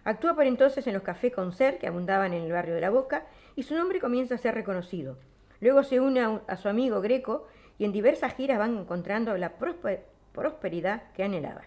Actúa 0.04 0.34
por 0.34 0.44
entonces 0.44 0.86
en 0.86 0.92
los 0.92 1.02
cafés 1.02 1.32
concert 1.32 1.78
que 1.78 1.86
abundaban 1.86 2.34
en 2.34 2.42
el 2.42 2.52
barrio 2.52 2.74
de 2.74 2.82
La 2.82 2.90
Boca 2.90 3.24
y 3.56 3.62
su 3.62 3.74
nombre 3.74 4.00
comienza 4.00 4.34
a 4.34 4.38
ser 4.38 4.54
reconocido. 4.54 5.16
Luego 5.60 5.82
se 5.82 5.98
une 5.98 6.40
a, 6.46 6.56
su 6.56 6.68
amigo 6.68 7.00
Greco 7.00 7.46
y 7.78 7.86
en 7.86 7.92
diversas 7.92 8.34
giras 8.34 8.58
van 8.58 8.76
encontrando 8.76 9.34
la 9.38 9.54
prosperidad 10.32 11.04
que 11.14 11.24
anhelaba. 11.24 11.62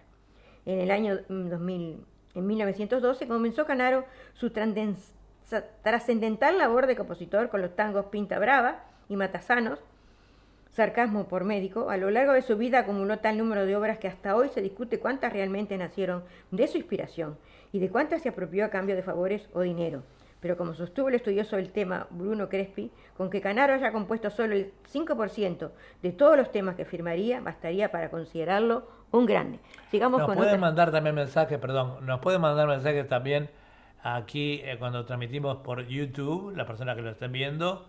En 0.66 0.80
el 0.80 0.92
año 0.92 1.18
2000, 1.28 2.06
en 2.36 2.48
1912 2.48 3.28
comenzó 3.28 3.66
Canaro 3.66 4.06
su 4.34 4.52
trascendental 4.52 6.60
labor 6.60 6.86
de 6.86 6.96
compositor 6.96 7.50
con 7.50 7.62
los 7.62 7.76
tangos 7.76 8.06
Pinta 8.08 8.38
Brava 8.38 8.84
y 9.10 9.16
Matasanos, 9.16 9.80
sarcasmo 10.70 11.28
por 11.28 11.44
médico, 11.44 11.90
a 11.90 11.98
lo 11.98 12.12
largo 12.12 12.34
de 12.34 12.44
su 12.44 12.56
vida 12.56 12.78
acumuló 12.80 13.18
tal 13.18 13.40
número 13.40 13.66
de 13.66 13.76
obras 13.76 13.98
que 13.98 14.08
hasta 14.08 14.36
hoy 14.36 14.50
se 14.50 14.62
discute 14.62 15.00
cuántas 15.00 15.34
realmente 15.34 15.76
nacieron 15.76 16.24
de 16.52 16.68
su 16.68 16.78
inspiración 16.78 17.40
y 17.72 17.80
de 17.80 17.90
cuántas 17.90 18.22
se 18.22 18.30
apropió 18.30 18.66
a 18.66 18.70
cambio 18.70 18.96
de 18.96 19.04
favores 19.04 19.50
o 19.54 19.62
dinero. 19.62 20.04
Pero 20.40 20.56
como 20.56 20.74
sostuvo 20.74 21.10
el 21.10 21.16
estudioso 21.16 21.56
del 21.56 21.72
tema 21.72 22.08
Bruno 22.12 22.48
Crespi, 22.48 22.92
con 23.18 23.30
que 23.30 23.42
Canaro 23.42 23.74
haya 23.74 23.92
compuesto 23.92 24.30
solo 24.30 24.54
el 24.54 24.72
5% 24.94 25.72
de 26.04 26.12
todos 26.12 26.38
los 26.38 26.52
temas 26.52 26.76
que 26.76 26.86
firmaría, 26.86 27.42
bastaría 27.42 27.92
para 27.92 28.10
considerarlo 28.10 28.88
un 29.12 29.26
grande. 29.26 29.60
Sigamos 29.90 30.20
nos 30.22 30.36
pueden 30.36 30.60
mandar 30.60 30.92
también 30.92 31.16
mensajes, 31.16 31.58
perdón, 31.58 32.06
nos 32.06 32.20
pueden 32.20 32.42
mandar 32.42 32.68
mensajes 32.68 33.08
también 33.08 33.50
aquí 34.04 34.62
eh, 34.64 34.78
cuando 34.78 35.06
transmitimos 35.06 35.58
por 35.58 35.86
YouTube, 35.88 36.56
las 36.56 36.68
personas 36.68 36.96
que 36.96 37.02
lo 37.02 37.10
estén 37.10 37.32
viendo, 37.32 37.88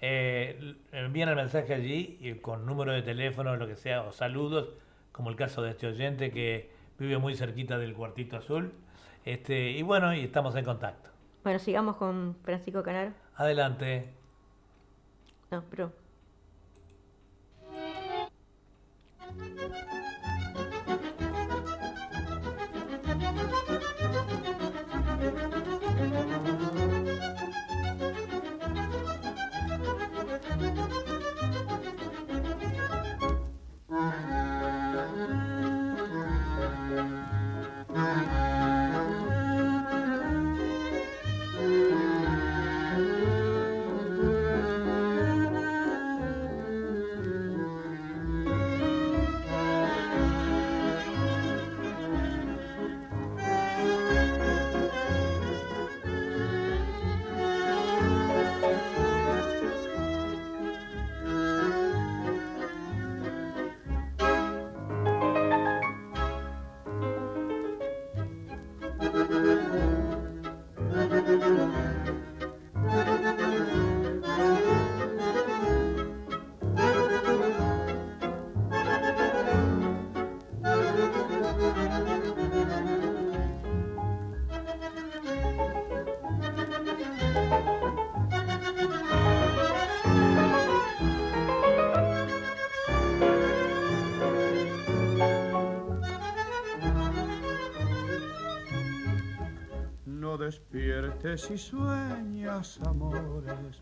eh, 0.00 0.76
envían 0.92 1.28
el 1.28 1.36
mensaje 1.36 1.74
allí 1.74 2.18
y 2.20 2.34
con 2.34 2.66
número 2.66 2.92
de 2.92 3.02
teléfono, 3.02 3.56
lo 3.56 3.66
que 3.66 3.76
sea, 3.76 4.02
o 4.02 4.12
saludos, 4.12 4.68
como 5.12 5.30
el 5.30 5.36
caso 5.36 5.62
de 5.62 5.70
este 5.70 5.86
oyente 5.86 6.30
que 6.30 6.70
vive 6.98 7.18
muy 7.18 7.34
cerquita 7.34 7.78
del 7.78 7.94
cuartito 7.94 8.36
azul. 8.36 8.72
Este, 9.26 9.72
y 9.72 9.82
bueno, 9.82 10.14
y 10.14 10.20
estamos 10.20 10.54
en 10.54 10.64
contacto. 10.64 11.10
Bueno, 11.42 11.58
sigamos 11.58 11.96
con 11.96 12.36
Francisco 12.44 12.82
Canaro. 12.84 13.12
Adelante. 13.34 14.14
No, 15.50 15.64
pero 15.68 15.92
despiertes 101.26 101.50
y 101.50 101.58
sueñas 101.58 102.80
amores, 102.86 103.80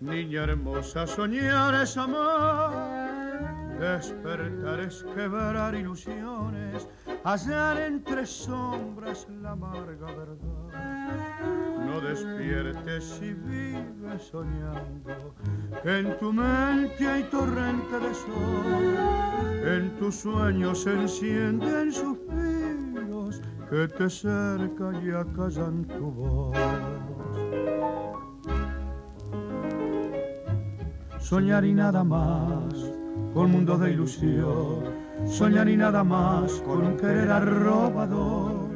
niña 0.00 0.44
hermosa, 0.44 1.06
soñar 1.06 1.74
es 1.82 1.96
amar. 1.96 3.78
Despertar 3.80 4.80
es 4.80 5.04
quebrar 5.14 5.74
ilusiones, 5.74 6.86
hallar 7.24 7.80
entre 7.80 8.26
sombras 8.26 9.26
la 9.42 9.52
amarga 9.52 10.06
verdad. 10.06 11.86
No 11.86 12.00
despiertes 12.00 13.20
y 13.22 13.32
vives 13.32 14.22
soñando, 14.30 15.34
que 15.82 15.98
en 15.98 16.18
tu 16.18 16.32
mente 16.32 17.08
hay 17.08 17.22
torrente 17.24 17.98
de 17.98 18.14
sol, 18.14 18.96
en 19.64 19.90
tus 19.98 20.16
sueños 20.16 20.82
se 20.82 20.92
encienden 20.92 21.92
suspiros 21.92 22.53
que 23.68 23.88
te 23.88 24.10
cerca 24.10 24.92
y 25.02 25.10
acallan 25.10 25.84
tu 25.84 26.10
voz. 26.10 26.56
Soñar 31.18 31.64
y 31.64 31.72
nada 31.74 32.04
más, 32.04 32.74
con 33.32 33.50
mundo 33.50 33.78
de 33.78 33.92
ilusión. 33.92 34.84
Soñar 35.26 35.68
y 35.68 35.76
nada 35.76 36.04
más, 36.04 36.52
con 36.62 36.86
un 36.86 36.96
querer 36.96 37.30
arrobador. 37.30 38.68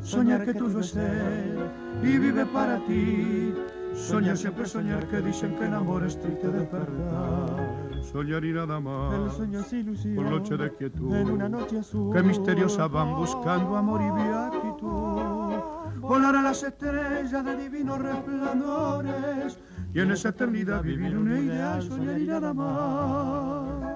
Soñar 0.00 0.44
que 0.44 0.52
tuyo 0.52 0.80
es 0.80 0.94
él 0.96 1.58
y 2.02 2.18
vive 2.18 2.44
para 2.46 2.78
ti. 2.86 3.54
Soñar 3.94 4.36
siempre 4.36 4.66
soñar 4.66 5.06
que 5.08 5.20
dicen 5.20 5.56
que 5.56 5.64
el 5.66 5.74
amor 5.74 6.04
es 6.04 6.20
triste 6.20 6.48
de 6.48 6.66
verdad. 6.66 7.63
Soñar 8.12 8.44
y 8.44 8.52
nada 8.52 8.80
más. 8.80 9.14
El 9.14 9.30
sueño 9.30 9.60
es 9.60 9.72
ilusión. 9.72 10.16
Por 10.16 10.26
noche 10.26 10.56
de 10.56 10.72
quietud. 10.74 11.14
En 11.14 11.30
una 11.30 11.48
noche 11.48 11.78
azul. 11.78 12.14
Que 12.14 12.22
misteriosa 12.22 12.86
van 12.86 13.14
buscando 13.16 13.76
amor 13.76 14.00
y 14.02 14.10
beatitud. 14.10 16.00
Volar 16.00 16.36
a 16.36 16.42
las 16.42 16.62
estrellas 16.62 17.44
de 17.44 17.56
divinos 17.56 17.98
resplandores. 17.98 19.58
Y 19.94 20.00
en 20.00 20.10
esa 20.10 20.28
eternidad 20.30 20.82
vivir 20.82 21.16
una 21.16 21.38
idea, 21.38 21.80
soñar 21.80 22.20
y 22.20 22.26
nada 22.26 22.52
más. 22.52 23.94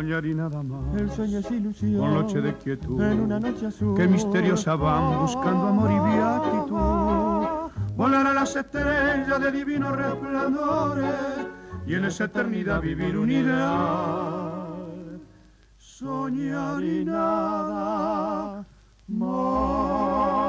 Soñar 0.00 0.24
y 0.24 0.34
nada 0.34 0.62
más. 0.62 0.98
El 0.98 1.10
sueño 1.10 1.40
es 1.40 1.50
ilusión. 1.50 2.00
Por 2.00 2.08
noche 2.08 2.40
de 2.40 2.54
quietud. 2.54 3.02
En 3.02 3.20
una 3.20 3.38
noche 3.38 3.66
azul. 3.66 3.94
Que 3.94 4.08
misteriosa 4.08 4.74
van 4.74 5.20
buscando 5.20 5.66
amor 5.66 5.90
y 5.90 5.98
beatitud. 6.08 7.96
Volar 7.98 8.26
a 8.28 8.32
las 8.32 8.56
estrellas 8.56 9.38
de 9.38 9.52
divinos 9.52 9.94
resplandores 9.94 11.14
y 11.86 11.96
en 11.96 12.06
esa 12.06 12.24
eternidad 12.24 12.80
vivir 12.80 13.18
unidad. 13.18 14.68
Soñar 15.76 16.82
y 16.82 17.04
nada 17.04 18.64
más. 19.06 20.39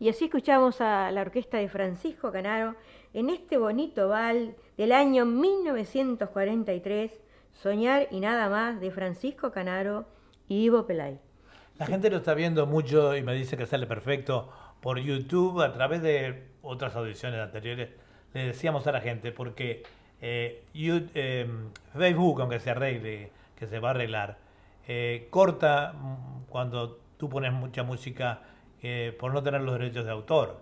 Y 0.00 0.08
así 0.08 0.24
escuchamos 0.24 0.80
a 0.80 1.10
la 1.12 1.20
orquesta 1.20 1.58
de 1.58 1.68
Francisco 1.68 2.32
Canaro 2.32 2.74
en 3.12 3.30
este 3.30 3.58
bonito 3.58 4.08
bal 4.08 4.56
del 4.76 4.92
año 4.92 5.24
1943, 5.24 7.12
Soñar 7.52 8.08
y 8.10 8.18
nada 8.18 8.48
más 8.48 8.80
de 8.80 8.90
Francisco 8.90 9.52
Canaro 9.52 10.06
y 10.48 10.64
Ivo 10.64 10.84
Pelay. 10.86 11.20
La 11.78 11.86
gente 11.86 12.10
lo 12.10 12.16
está 12.16 12.34
viendo 12.34 12.66
mucho 12.66 13.16
y 13.16 13.22
me 13.22 13.34
dice 13.34 13.56
que 13.56 13.66
sale 13.66 13.86
perfecto 13.86 14.50
por 14.80 14.98
YouTube 14.98 15.60
a 15.60 15.72
través 15.72 16.02
de 16.02 16.48
otras 16.62 16.96
audiciones 16.96 17.40
anteriores. 17.40 17.90
Le 18.32 18.46
decíamos 18.46 18.86
a 18.88 18.92
la 18.92 19.00
gente 19.00 19.30
porque 19.30 19.84
eh, 20.20 20.64
eh, 20.74 21.48
Facebook, 21.96 22.40
aunque 22.40 22.58
se 22.58 22.70
arregle, 22.70 23.30
que 23.56 23.66
se 23.66 23.78
va 23.78 23.88
a 23.88 23.90
arreglar, 23.92 24.38
eh, 24.88 25.28
corta 25.30 25.92
mm, 25.92 26.46
cuando 26.48 26.98
tú 27.16 27.28
pones 27.28 27.52
mucha 27.52 27.82
música 27.84 28.42
eh, 28.84 29.16
por 29.18 29.32
no 29.32 29.42
tener 29.42 29.62
los 29.62 29.78
derechos 29.78 30.04
de 30.04 30.10
autor. 30.10 30.60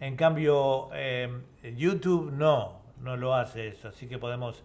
En 0.00 0.16
cambio, 0.16 0.90
eh, 0.92 1.30
YouTube 1.76 2.30
no, 2.30 2.82
no 3.00 3.16
lo 3.16 3.34
hace 3.34 3.68
eso, 3.68 3.88
así 3.88 4.06
que 4.06 4.18
podemos, 4.18 4.62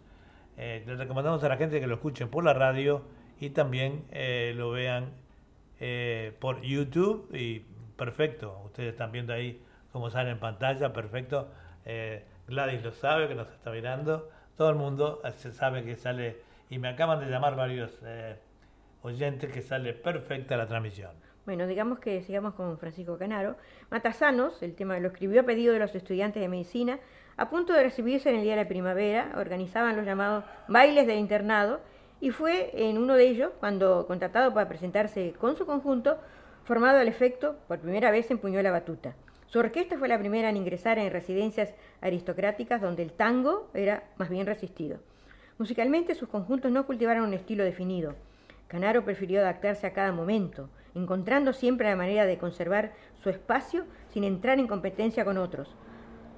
eh, 0.58 0.84
le 0.86 0.96
recomendamos 0.96 1.42
a 1.44 1.50
la 1.50 1.56
gente 1.56 1.80
que 1.80 1.88
lo 1.88 1.96
escuchen 1.96 2.28
por 2.28 2.44
la 2.44 2.54
radio 2.54 3.04
y 3.40 3.52
también 3.52 4.04
eh, 4.12 4.54
lo 4.56 4.72
vean 4.72 5.14
por 6.40 6.62
YouTube 6.62 7.34
y 7.34 7.62
perfecto, 7.96 8.64
ustedes 8.66 8.90
están 8.90 9.14
viendo 9.14 9.32
ahí 9.32 9.64
cómo 9.94 10.10
sale 10.10 10.32
en 10.32 10.40
pantalla, 10.40 10.92
perfecto. 10.92 11.48
Gladys 12.50 12.84
lo 12.84 12.92
sabe, 12.92 13.30
que 13.30 13.36
nos 13.36 13.48
está 13.48 13.72
mirando, 13.72 14.30
todo 14.58 14.72
el 14.72 14.76
mundo 14.76 15.22
se 15.38 15.54
sabe 15.54 15.86
que 15.86 15.96
sale, 15.96 16.42
y 16.70 16.80
me 16.80 16.90
acaban 16.90 17.22
de 17.22 17.28
llamar 17.28 17.56
varios 17.56 17.98
oyentes 19.04 19.54
que 19.54 19.62
sale 19.62 19.94
perfecta 19.94 20.58
la 20.58 20.68
transmisión. 20.68 21.29
Bueno, 21.50 21.66
digamos 21.66 21.98
que 21.98 22.22
sigamos 22.22 22.54
con 22.54 22.78
Francisco 22.78 23.18
Canaro. 23.18 23.56
Matasanos, 23.90 24.62
el 24.62 24.76
tema 24.76 25.00
lo 25.00 25.08
escribió 25.08 25.42
a 25.42 25.46
pedido 25.46 25.74
de 25.74 25.80
los 25.80 25.96
estudiantes 25.96 26.44
de 26.44 26.48
medicina, 26.48 27.00
a 27.38 27.50
punto 27.50 27.74
de 27.74 27.82
recibirse 27.82 28.30
en 28.30 28.36
el 28.36 28.44
día 28.44 28.56
de 28.56 28.62
la 28.62 28.70
primavera, 28.70 29.32
organizaban 29.36 29.96
los 29.96 30.06
llamados 30.06 30.44
bailes 30.68 31.08
del 31.08 31.18
internado, 31.18 31.80
y 32.22 32.30
fue 32.30 32.70
en 32.76 33.00
uno 33.00 33.16
de 33.16 33.28
ellos 33.28 33.52
cuando, 33.60 34.06
contratado 34.06 34.54
para 34.54 34.70
presentarse 34.70 35.34
con 35.40 35.58
su 35.58 35.66
conjunto, 35.66 36.20
formado 36.66 37.00
al 37.00 37.08
efecto, 37.08 37.56
por 37.68 37.80
primera 37.80 38.12
vez 38.12 38.30
empuñó 38.30 38.62
la 38.62 38.70
batuta. 38.70 39.16
Su 39.48 39.58
orquesta 39.58 39.98
fue 39.98 40.08
la 40.08 40.20
primera 40.20 40.52
en 40.52 40.58
ingresar 40.58 41.00
en 41.00 41.12
residencias 41.12 41.74
aristocráticas 42.00 42.80
donde 42.80 43.02
el 43.02 43.14
tango 43.14 43.72
era 43.74 44.04
más 44.18 44.30
bien 44.30 44.46
resistido. 44.46 45.00
Musicalmente 45.58 46.14
sus 46.14 46.30
conjuntos 46.30 46.72
no 46.72 46.86
cultivaron 46.86 47.24
un 47.24 47.34
estilo 47.34 47.64
definido. 47.64 48.14
Canaro 48.68 49.04
prefirió 49.04 49.42
adaptarse 49.42 49.88
a 49.88 49.94
cada 49.94 50.12
momento, 50.12 50.70
encontrando 50.96 51.54
siempre 51.54 51.90
la 51.90 51.96
manera 51.96 52.26
de 52.26 52.38
conservar 52.38 52.94
su 53.22 53.30
espacio 53.30 53.86
sin 54.10 54.24
entrar 54.24 54.60
en 54.60 54.68
competencia 54.68 55.26
con 55.26 55.38
otros, 55.38 55.76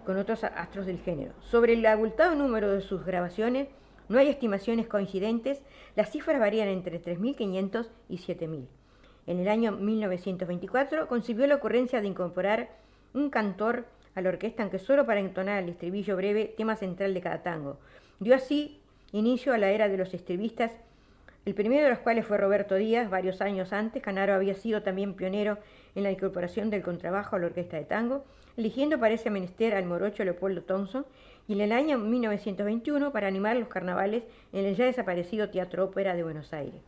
con 0.06 0.18
otros 0.18 0.44
astros 0.44 0.86
del 0.86 1.00
género. 1.00 1.34
Sobre 1.42 1.74
el 1.74 1.86
abultado 1.86 2.36
número 2.36 2.72
de 2.72 2.82
sus 2.82 3.06
grabaciones, 3.06 3.68
no 4.10 4.20
hay 4.20 4.28
estimaciones 4.28 4.88
coincidentes, 4.88 5.62
las 5.96 6.12
cifras 6.12 6.40
varían 6.40 6.68
entre 6.68 7.02
3.500 7.02 7.88
y 8.10 8.18
7.000. 8.18 8.68
En 9.28 9.40
el 9.40 9.48
año 9.48 9.72
1924 9.72 11.08
concibió 11.08 11.48
la 11.48 11.56
ocurrencia 11.56 12.02
de 12.02 12.08
incorporar 12.08 12.70
un 13.14 13.30
cantor 13.30 13.86
a 14.16 14.22
la 14.22 14.30
orquesta, 14.30 14.64
aunque 14.64 14.80
solo 14.80 15.06
para 15.06 15.20
entonar 15.20 15.64
el 15.64 15.70
estribillo 15.70 16.16
breve, 16.16 16.54
tema 16.58 16.76
central 16.76 17.14
de 17.14 17.22
cada 17.22 17.44
tango. 17.44 17.78
Dio 18.20 18.36
así 18.36 18.82
inicio 19.12 19.54
a 19.54 19.58
la 19.58 19.70
era 19.70 19.88
de 19.88 19.98
los 19.98 20.14
estribistas, 20.14 20.72
el 21.44 21.56
primero 21.56 21.84
de 21.84 21.90
los 21.90 22.00
cuales 22.00 22.26
fue 22.26 22.38
Roberto 22.38 22.76
Díaz, 22.76 23.10
varios 23.10 23.42
años 23.42 23.74
antes. 23.74 24.04
Canaro 24.04 24.36
había 24.36 24.54
sido 24.54 24.84
también 24.84 25.16
pionero 25.16 25.58
en 25.96 26.04
la 26.04 26.12
incorporación 26.12 26.70
del 26.70 26.84
contrabajo 26.84 27.36
a 27.36 27.40
la 27.40 27.48
orquesta 27.48 27.78
de 27.78 27.86
tango, 27.86 28.26
eligiendo 28.58 29.00
para 29.00 29.16
ese 29.16 29.32
menester 29.32 29.74
al 29.74 29.86
morocho 29.86 30.24
Leopoldo 30.24 30.62
Thompson, 30.62 31.06
y 31.48 31.54
en 31.54 31.62
el 31.62 31.72
año 31.72 31.98
1921 31.98 33.12
para 33.12 33.28
animar 33.28 33.56
los 33.58 33.70
carnavales 33.70 34.24
en 34.54 34.66
el 34.66 34.76
ya 34.76 34.86
desaparecido 34.86 35.50
Teatro 35.50 35.86
Ópera 35.86 36.16
de 36.16 36.24
Buenos 36.24 36.54
Aires. 36.54 36.82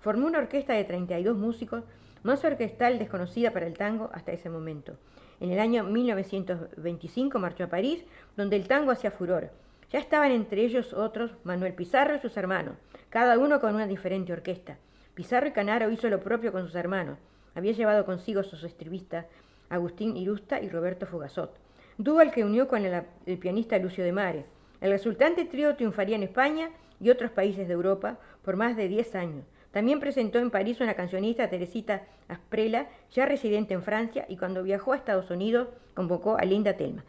Formó 0.00 0.26
una 0.26 0.38
orquesta 0.38 0.72
de 0.72 0.82
32 0.82 1.36
músicos, 1.36 1.84
más 2.24 2.44
orquestal 2.44 2.98
desconocida 2.98 3.52
para 3.52 3.68
el 3.68 3.74
tango 3.74 4.10
hasta 4.12 4.32
ese 4.32 4.50
momento. 4.50 4.96
En 5.38 5.52
el 5.52 5.60
año 5.60 5.84
1925 5.84 7.38
marchó 7.38 7.64
a 7.64 7.68
París, 7.68 8.04
donde 8.36 8.56
el 8.56 8.66
tango 8.66 8.90
hacía 8.90 9.12
furor. 9.12 9.50
Ya 9.92 9.98
estaban 9.98 10.32
entre 10.32 10.64
ellos 10.64 10.94
otros, 10.94 11.32
Manuel 11.44 11.74
Pizarro 11.74 12.16
y 12.16 12.18
sus 12.18 12.34
hermanos, 12.38 12.76
cada 13.10 13.38
uno 13.38 13.60
con 13.60 13.74
una 13.74 13.86
diferente 13.86 14.32
orquesta. 14.32 14.78
Pizarro 15.14 15.48
y 15.48 15.52
Canaro 15.52 15.90
hizo 15.90 16.08
lo 16.08 16.20
propio 16.20 16.50
con 16.50 16.64
sus 16.64 16.74
hermanos. 16.74 17.18
Había 17.54 17.72
llevado 17.72 18.06
consigo 18.06 18.40
a 18.40 18.44
sus 18.44 18.64
estribistas 18.64 19.26
Agustín 19.68 20.16
Irusta 20.16 20.62
y 20.62 20.70
Roberto 20.70 21.06
Fugazot. 21.06 21.58
Dúo 21.98 22.20
al 22.20 22.32
que 22.32 22.42
unió 22.42 22.68
con 22.68 22.86
el, 22.86 23.38
pianista 23.38 23.78
Lucio 23.78 24.02
de 24.02 24.12
Mare. 24.12 24.46
El 24.80 24.90
resultante 24.90 25.44
trío 25.44 25.76
triunfaría 25.76 26.16
en 26.16 26.22
España 26.22 26.70
y 26.98 27.10
otros 27.10 27.30
países 27.30 27.68
de 27.68 27.74
Europa 27.74 28.18
por 28.42 28.56
más 28.56 28.76
de 28.76 28.88
10 28.88 29.14
años. 29.14 29.44
También 29.72 30.00
presentó 30.00 30.38
en 30.38 30.50
París 30.50 30.80
una 30.80 30.94
cancionista, 30.94 31.50
Teresita 31.50 32.04
Asprela, 32.28 32.88
ya 33.10 33.26
residente 33.26 33.74
en 33.74 33.82
Francia, 33.82 34.24
y 34.28 34.38
cuando 34.38 34.62
viajó 34.62 34.94
a 34.94 34.96
Estados 34.96 35.30
Unidos 35.30 35.68
convocó 35.94 36.38
a 36.38 36.44
Linda 36.44 36.78
Telma. 36.78 37.04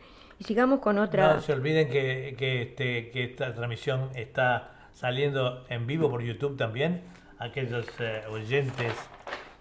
Sigamos 0.46 0.80
con 0.80 0.98
otra... 0.98 1.36
No 1.36 1.42
se 1.42 1.54
olviden 1.54 1.88
que, 1.88 2.36
este, 2.62 3.12
que 3.12 3.24
esta 3.24 3.54
transmisión 3.54 4.10
está 4.14 4.72
saliendo 4.92 5.64
en 5.70 5.88
vivo 5.88 6.10
por 6.10 6.22
YouTube 6.22 6.58
también. 6.58 7.02
Aquellos 7.40 7.88
eh, 8.00 8.24
oyentes 8.30 8.94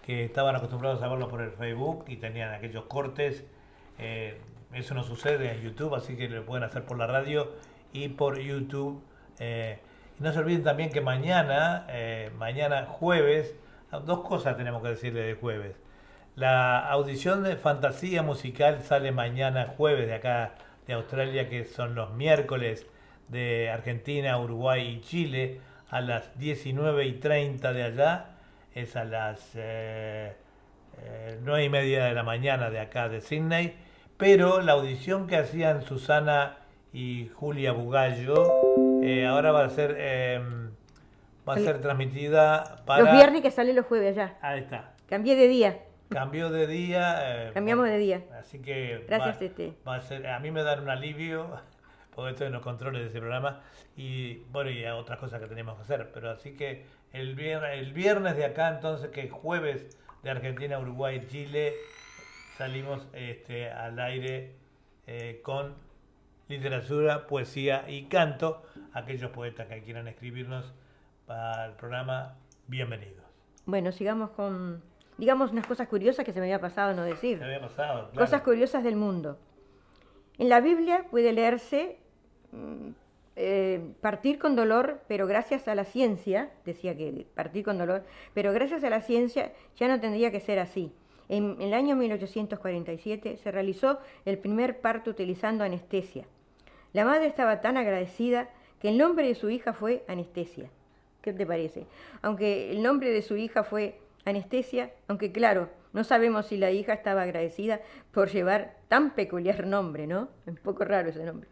que 0.05 0.25
estaban 0.25 0.57
acostumbrados 0.57 1.01
a 1.01 1.07
verlo 1.07 1.29
por 1.29 1.41
el 1.41 1.51
Facebook 1.51 2.03
y 2.07 2.17
tenían 2.17 2.53
aquellos 2.53 2.83
cortes, 2.85 3.45
eh, 3.97 4.41
eso 4.73 4.93
no 4.93 5.03
sucede 5.03 5.53
en 5.53 5.61
YouTube, 5.61 5.95
así 5.95 6.17
que 6.17 6.27
lo 6.27 6.45
pueden 6.45 6.65
hacer 6.65 6.83
por 6.83 6.97
la 6.97 7.07
radio 7.07 7.53
y 7.93 8.09
por 8.09 8.39
YouTube. 8.39 9.01
eh, 9.39 9.79
no 10.19 10.33
se 10.33 10.39
olviden 10.39 10.63
también 10.63 10.91
que 10.91 11.01
mañana, 11.01 11.87
mañana 12.37 12.85
jueves, 12.85 13.55
dos 14.05 14.21
cosas 14.21 14.55
tenemos 14.57 14.81
que 14.83 14.89
decirle 14.89 15.21
de 15.21 15.33
jueves. 15.33 15.75
La 16.35 16.79
audición 16.87 17.43
de 17.43 17.55
fantasía 17.55 18.21
musical 18.21 18.81
sale 18.83 19.11
mañana 19.11 19.73
jueves 19.75 20.07
de 20.07 20.13
acá 20.15 20.53
de 20.87 20.93
Australia, 20.93 21.49
que 21.49 21.65
son 21.65 21.95
los 21.95 22.13
miércoles 22.13 22.87
de 23.29 23.69
Argentina, 23.69 24.39
Uruguay 24.39 24.87
y 24.87 25.01
Chile, 25.01 25.59
a 25.89 26.01
las 26.01 26.37
19 26.39 27.05
y 27.05 27.13
30 27.13 27.73
de 27.73 27.83
allá, 27.83 28.25
es 28.73 28.95
a 28.95 29.05
las 29.05 29.51
eh, 29.55 30.33
eh, 31.01 31.39
9 31.43 31.63
y 31.65 31.69
media 31.69 32.05
de 32.05 32.13
la 32.13 32.23
mañana 32.23 32.69
de 32.69 32.79
acá 32.79 33.09
de 33.09 33.21
Sydney, 33.21 33.75
pero 34.17 34.61
la 34.61 34.73
audición 34.73 35.27
que 35.27 35.37
hacían 35.37 35.83
Susana 35.83 36.57
y 36.93 37.29
Julia 37.33 37.71
Bugallo 37.71 38.51
eh, 39.03 39.25
ahora 39.25 39.51
va 39.51 39.65
a 39.65 39.69
ser 39.69 39.95
eh, 39.97 40.41
va 41.47 41.55
a 41.55 41.59
ser 41.59 41.81
transmitida 41.81 42.83
para 42.85 43.03
Los 43.03 43.13
viernes 43.13 43.41
que 43.41 43.51
sale 43.51 43.73
los 43.73 43.85
jueves 43.85 44.17
allá. 44.17 44.37
ahí 44.41 44.59
está 44.61 44.91
Cambié 45.09 45.35
de 45.35 45.47
día. 45.47 45.77
Cambió 46.13 46.49
de 46.49 46.67
día 46.67 47.47
eh, 47.47 47.51
Cambiamos 47.53 47.85
de 47.87 47.97
día. 47.97 48.23
así 48.39 48.59
que 48.59 49.03
Gracias, 49.07 49.35
va, 49.35 49.39
Tete. 49.39 49.73
va 49.87 49.95
a 49.95 50.01
ser 50.01 50.27
a 50.27 50.39
mí 50.39 50.51
me 50.51 50.63
dan 50.63 50.81
un 50.81 50.89
alivio 50.89 51.49
porque 52.15 52.31
estoy 52.31 52.47
en 52.47 52.53
los 52.53 52.61
controles 52.61 53.01
de 53.01 53.09
ese 53.09 53.19
programa 53.19 53.61
y 53.97 54.35
bueno 54.51 54.69
y 54.69 54.85
a 54.85 54.95
otras 54.95 55.19
cosas 55.19 55.41
que 55.41 55.47
tenemos 55.47 55.75
que 55.75 55.81
hacer 55.81 56.11
pero 56.13 56.31
así 56.31 56.55
que 56.55 56.85
el 57.11 57.35
viernes, 57.35 57.79
el 57.79 57.93
viernes 57.93 58.35
de 58.35 58.45
acá 58.45 58.69
entonces 58.69 59.09
que 59.09 59.21
es 59.21 59.31
jueves 59.31 59.97
de 60.23 60.29
Argentina 60.29 60.79
Uruguay 60.79 61.25
Chile 61.27 61.73
salimos 62.57 63.07
este, 63.13 63.69
al 63.69 63.99
aire 63.99 64.55
eh, 65.07 65.41
con 65.43 65.75
literatura, 66.47 67.27
poesía 67.27 67.85
y 67.89 68.05
canto. 68.05 68.63
Aquellos 68.93 69.31
poetas 69.31 69.67
que 69.67 69.81
quieran 69.83 70.07
escribirnos 70.07 70.73
para 71.25 71.65
el 71.65 71.73
programa, 71.73 72.35
bienvenidos. 72.67 73.23
Bueno, 73.65 73.91
sigamos 73.91 74.31
con, 74.31 74.83
digamos, 75.17 75.51
unas 75.51 75.67
cosas 75.67 75.87
curiosas 75.87 76.25
que 76.25 76.31
se 76.31 76.39
me 76.39 76.45
había 76.47 76.59
pasado 76.59 76.93
no 76.93 77.03
decir. 77.03 77.37
Se 77.37 77.43
había 77.43 77.61
pasado, 77.61 78.09
claro. 78.09 78.25
Cosas 78.25 78.41
curiosas 78.41 78.83
del 78.83 78.95
mundo. 78.95 79.37
En 80.37 80.49
la 80.49 80.59
Biblia 80.59 81.05
puede 81.11 81.31
leerse 81.33 81.97
mm, 82.51 82.89
eh, 83.35 83.93
partir 84.01 84.39
con 84.39 84.55
dolor, 84.55 85.01
pero 85.07 85.27
gracias 85.27 85.67
a 85.67 85.75
la 85.75 85.85
ciencia, 85.85 86.49
decía 86.65 86.95
que 86.95 87.25
partir 87.35 87.63
con 87.63 87.77
dolor, 87.77 88.03
pero 88.33 88.51
gracias 88.53 88.83
a 88.83 88.89
la 88.89 89.01
ciencia 89.01 89.51
ya 89.75 89.87
no 89.87 89.99
tendría 89.99 90.31
que 90.31 90.39
ser 90.39 90.59
así. 90.59 90.91
En, 91.29 91.55
en 91.59 91.61
el 91.61 91.73
año 91.73 91.95
1847 91.95 93.37
se 93.37 93.51
realizó 93.51 93.99
el 94.25 94.37
primer 94.37 94.81
parto 94.81 95.11
utilizando 95.11 95.63
anestesia. 95.63 96.25
La 96.93 97.05
madre 97.05 97.25
estaba 97.25 97.61
tan 97.61 97.77
agradecida 97.77 98.49
que 98.83 98.89
el 98.89 98.97
nombre 98.97 99.25
de 99.25 99.33
su 99.33 99.49
hija 99.49 99.71
fue 99.73 100.03
Anestesia. 100.09 100.69
¿Qué 101.21 101.31
te 101.31 101.45
parece? 101.45 101.87
Aunque 102.21 102.69
el 102.69 102.83
nombre 102.83 103.11
de 103.11 103.21
su 103.21 103.37
hija 103.37 103.63
fue 103.63 103.97
Anestesia, 104.25 104.91
aunque 105.07 105.31
claro, 105.31 105.69
no 105.91 106.03
sabemos 106.03 106.47
si 106.47 106.57
la 106.57 106.71
hija 106.71 106.93
estaba 106.93 107.23
agradecida 107.23 107.81
por 108.11 108.29
llevar 108.29 108.77
tan 108.87 109.13
peculiar 109.15 109.67
nombre, 109.67 110.07
¿no? 110.07 110.29
Un 110.45 110.55
poco 110.55 110.85
raro 110.85 111.09
ese 111.09 111.23
nombre. 111.23 111.49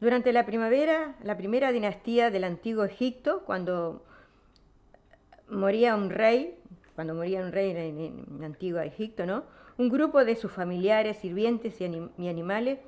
Durante 0.00 0.32
la 0.32 0.44
primavera, 0.44 1.14
la 1.22 1.36
primera 1.36 1.72
dinastía 1.72 2.30
del 2.30 2.44
antiguo 2.44 2.84
Egipto, 2.84 3.42
cuando 3.46 4.04
moría 5.48 5.94
un 5.94 6.10
rey, 6.10 6.58
cuando 6.94 7.14
moría 7.14 7.40
un 7.40 7.52
rey 7.52 7.70
en, 7.70 8.00
en 8.36 8.44
antiguo 8.44 8.80
Egipto, 8.80 9.24
¿no? 9.24 9.44
Un 9.78 9.88
grupo 9.88 10.24
de 10.24 10.36
sus 10.36 10.52
familiares, 10.52 11.18
sirvientes 11.18 11.80
y, 11.80 11.84
anim- 11.84 12.10
y 12.18 12.28
animales 12.28 12.78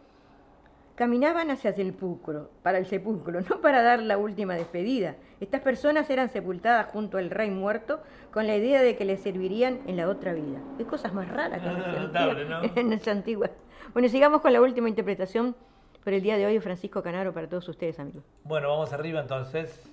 caminaban 0.99 1.49
hacia 1.53 1.71
el 1.71 1.77
sepulcro, 1.77 2.51
para 2.65 2.79
el 2.79 2.87
sepulcro, 2.87 3.41
no 3.49 3.61
para 3.61 3.83
dar 3.83 4.03
la 4.03 4.19
última 4.19 4.55
despedida. 4.55 5.15
Estas 5.41 5.61
personas 5.61 6.11
eran 6.11 6.29
sepultadas 6.29 6.87
junto 6.87 7.19
al 7.19 7.31
rey 7.31 7.51
muerto 7.51 8.01
con 8.33 8.49
la 8.49 8.57
idea 8.57 8.83
de 8.83 8.97
que 8.97 9.05
le 9.05 9.17
servirían 9.17 9.79
en 9.87 9.97
la 9.97 10.09
otra 10.09 10.33
vida. 10.33 10.59
Qué 10.77 10.85
cosas 10.85 11.15
más 11.15 11.29
raras 11.29 11.63
que 11.63 11.69
¿no? 12.49 12.63
en 12.75 12.93
esa 12.93 13.13
antigua. 13.13 13.49
Bueno, 13.93 14.09
sigamos 14.09 14.41
con 14.41 14.53
la 14.53 14.61
última 14.61 14.89
interpretación 14.89 15.55
por 16.03 16.13
el 16.13 16.21
día 16.21 16.37
de 16.37 16.47
hoy, 16.47 16.59
Francisco 16.59 17.01
Canaro, 17.01 17.33
para 17.33 17.49
todos 17.49 17.69
ustedes, 17.69 18.01
amigos. 18.01 18.25
Bueno, 18.43 18.69
vamos 18.69 18.93
arriba 18.93 19.21
entonces. 19.21 19.89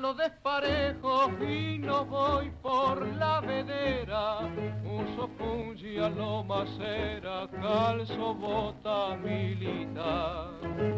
Los 0.00 0.18
desparejos 0.18 1.30
y 1.40 1.78
no 1.78 2.04
voy 2.04 2.50
por 2.62 3.06
la 3.16 3.40
vedera. 3.40 4.40
Uso 4.84 5.26
pungi 5.38 5.96
a 5.98 6.10
lo 6.10 6.44
macera, 6.44 7.48
calzo 7.60 8.34
bota 8.34 9.16
militar. 9.16 10.95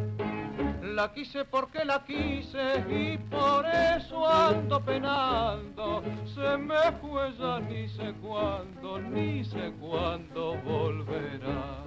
La 0.98 1.12
quise 1.12 1.44
porque 1.44 1.84
la 1.84 2.04
quise 2.04 2.84
y 2.90 3.18
por 3.30 3.64
eso 3.66 4.26
ando 4.26 4.84
penando. 4.84 6.02
Se 6.34 6.56
me 6.56 6.90
fue 7.00 7.30
ni 7.68 7.88
sé 7.88 8.12
cuándo, 8.20 8.98
ni 8.98 9.44
sé 9.44 9.72
cuándo 9.78 10.56
volverá. 10.64 11.84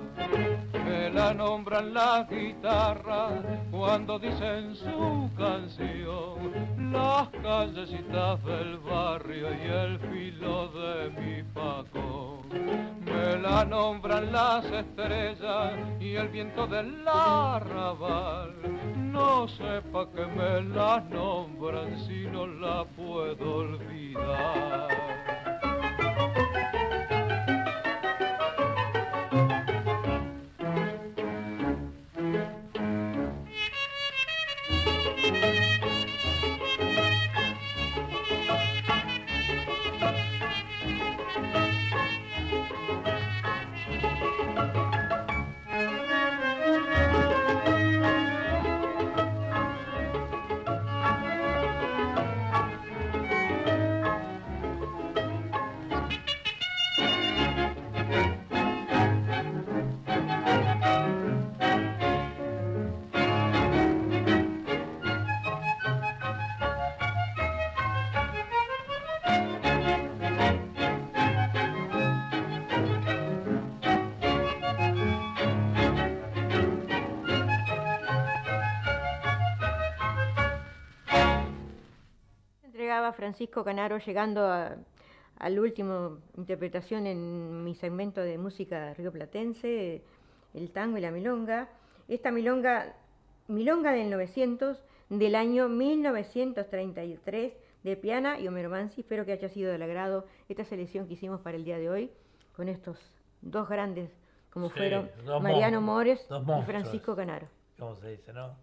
Me 0.86 1.10
la 1.10 1.34
nombran 1.34 1.94
la 1.94 2.26
guitarra 2.32 3.32
cuando 3.70 4.18
dicen 4.18 4.78
su 4.78 5.30
canción. 5.38 6.94
Las 6.94 7.28
callecitas 7.44 8.42
del 8.46 8.78
barrio 8.78 9.50
y 9.54 9.68
el 9.68 10.00
filo 10.00 10.70
de 10.70 11.10
mi 11.20 11.44
facón. 11.52 12.01
La 13.52 13.66
nombran 13.66 14.32
las 14.32 14.64
estrellas 14.64 15.74
y 16.00 16.16
el 16.16 16.30
viento 16.30 16.66
del 16.68 17.06
arrabal. 17.06 18.56
No 18.96 19.46
sepa 19.46 20.10
que 20.10 20.26
me 20.26 20.62
la 20.74 21.02
nombran 21.02 22.00
si 22.08 22.28
no 22.28 22.48
la 22.48 22.86
puedo 22.86 23.56
olvidar. 23.56 25.51
Francisco 83.22 83.64
Canaro 83.64 84.00
llegando 84.00 84.48
a, 84.48 84.78
a 85.38 85.50
la 85.52 85.62
última 85.62 86.18
interpretación 86.38 87.06
en 87.06 87.64
mi 87.64 87.76
segmento 87.76 88.20
de 88.20 88.40
música 88.40 88.96
rioplatense, 88.96 90.02
el 90.56 90.72
tango 90.72 90.98
y 90.98 91.02
la 91.02 91.12
milonga. 91.12 91.70
Esta 92.08 92.32
milonga, 92.32 92.96
milonga 93.48 93.92
del 93.92 94.10
900, 94.10 94.84
del 95.10 95.36
año 95.36 95.70
1933, 95.70 97.54
de 97.84 97.96
Piana 97.96 98.40
y 98.40 98.48
Homero 98.48 98.72
Mansi. 98.72 99.02
Espero 99.02 99.24
que 99.24 99.34
haya 99.34 99.50
sido 99.50 99.72
del 99.72 99.84
agrado 99.84 100.26
esta 100.50 100.66
selección 100.66 101.06
que 101.08 101.14
hicimos 101.14 101.42
para 101.42 101.58
el 101.58 101.64
día 101.64 101.78
de 101.78 101.92
hoy, 101.92 102.12
con 102.56 102.70
estos 102.70 102.98
dos 103.44 103.70
grandes, 103.70 104.10
como 104.50 104.70
Sí, 104.70 104.78
fueron 104.78 105.12
Mariano 105.44 105.80
Mores 105.80 106.28
y. 106.28 106.66
Francisco 106.66 107.16
Canaro. 107.16 107.48
¿Cómo 107.78 107.94
se 107.94 108.10
dice, 108.10 108.34
no? 108.34 108.56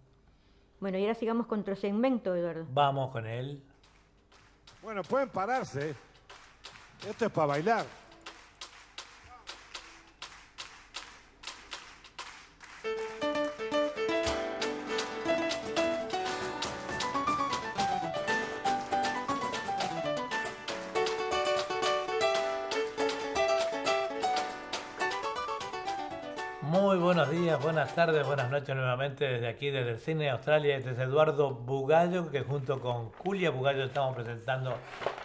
Bueno, 0.81 0.99
y 0.99 1.03
ahora 1.03 1.15
sigamos 1.15 1.47
con 1.47 1.61
otro 1.61 1.77
segmento, 1.77 2.35
Eduardo. 2.35 2.67
Vamos 2.73 3.13
con 3.13 3.25
él. 3.25 3.63
Bueno, 4.83 5.03
pueden 5.03 5.29
pararse. 5.29 5.95
Esto 7.09 7.27
es 7.27 7.33
para 7.33 7.47
bailar. 7.47 7.87
Buenas 27.79 27.95
tardes, 27.95 28.27
buenas 28.27 28.51
noches 28.51 28.75
nuevamente 28.75 29.25
desde 29.25 29.47
aquí, 29.47 29.71
desde 29.71 29.91
el 29.91 29.99
Cine 30.01 30.25
de 30.25 30.31
Australia. 30.31 30.77
Este 30.77 30.91
es 30.91 30.99
Eduardo 30.99 31.55
Bugallo, 31.55 32.29
que 32.29 32.41
junto 32.41 32.81
con 32.81 33.11
Julia 33.11 33.51
Bugallo 33.51 33.85
estamos 33.85 34.17
presentando 34.17 34.77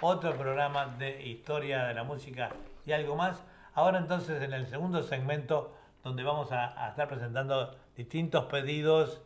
otro 0.01 0.36
programa 0.36 0.86
de 0.86 1.26
historia 1.26 1.86
de 1.86 1.95
la 1.95 2.04
música 2.04 2.49
y 2.86 2.91
algo 2.91 3.16
más. 3.16 3.43
Ahora 3.74 3.97
entonces 3.97 4.39
en 4.43 4.54
el 4.54 4.68
segundo 4.68 5.01
segmento, 5.01 5.74
donde 6.04 6.22
vamos 6.22 6.51
a, 6.51 6.86
a 6.86 6.89
estar 6.89 7.08
presentando 7.08 7.76
distintos 7.97 8.45
pedidos 8.45 9.24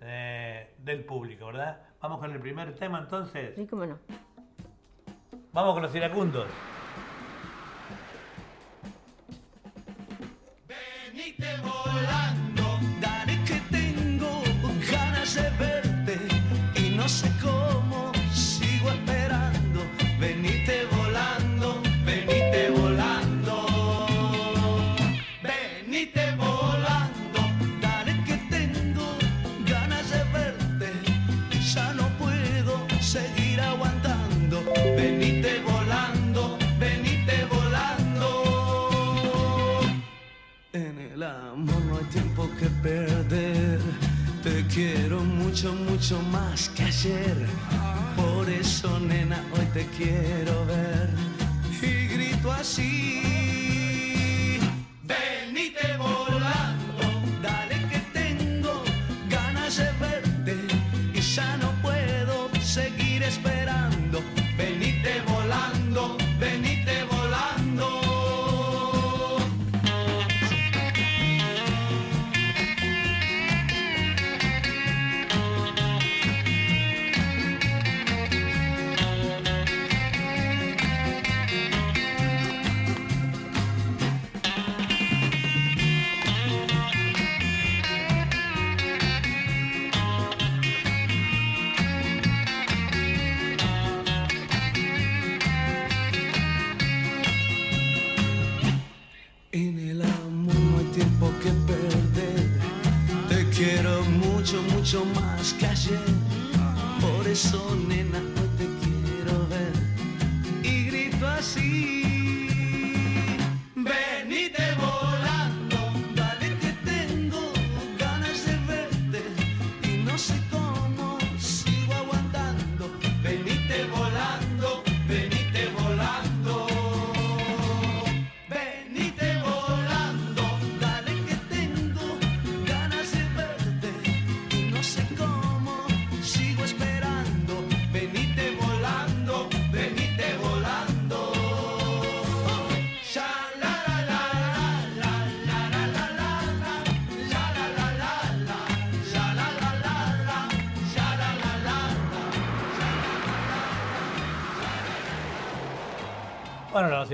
eh, 0.00 0.72
del 0.78 1.04
público, 1.04 1.46
¿verdad? 1.46 1.80
Vamos 2.00 2.20
con 2.20 2.30
el 2.30 2.38
primer 2.38 2.76
tema 2.76 3.00
entonces. 3.00 3.56
Sí, 3.56 3.66
cómo 3.66 3.86
no. 3.86 3.98
Vamos 5.50 5.74
con 5.74 5.82
los 5.82 5.92
iracundos. 5.96 6.46
Venite 10.68 11.56
volando, 11.62 12.57
no 17.08 17.14
sé 17.14 17.32
cómo 17.40 18.12
sigo 18.34 18.90
esperando. 18.90 19.80
Venite 20.20 20.84
volando, 20.94 21.80
venite 22.04 22.68
volando, 22.68 23.54
venite 25.42 26.32
volando, 26.36 27.40
dale 27.80 28.12
que 28.26 28.36
tengo 28.50 29.06
ganas 29.66 30.10
de 30.10 30.22
verte 30.34 30.92
ya 31.72 31.94
no 31.94 32.06
puedo 32.18 32.86
seguir 33.00 33.58
aguantando. 33.58 34.62
Venite 34.94 35.62
volando, 35.62 36.58
venite 36.78 37.36
volando. 37.54 38.26
En 40.74 40.98
el 40.98 41.22
amor 41.22 41.80
no 41.86 41.96
hay 41.96 42.04
tiempo 42.04 42.50
que 42.58 42.66
perder. 42.82 43.17
Quiero 44.78 45.18
mucho, 45.24 45.72
mucho 45.72 46.22
más 46.30 46.68
que 46.68 46.84
ayer. 46.84 47.36
Por 48.14 48.48
eso, 48.48 49.00
nena, 49.00 49.44
hoy 49.52 49.66
te 49.74 49.84
quiero 49.96 50.64
ver. 50.66 51.10
Y 51.82 52.06
grito 52.06 52.52
así. 52.52 53.20
Venite 55.02 55.96
volando, 55.96 57.06
dale 57.42 57.88
que 57.90 57.98
tengo 58.20 58.84
ganas 59.28 59.78
de 59.78 59.90
verte. 59.98 60.56
Y 61.12 61.20
ya 61.22 61.56
no 61.56 61.72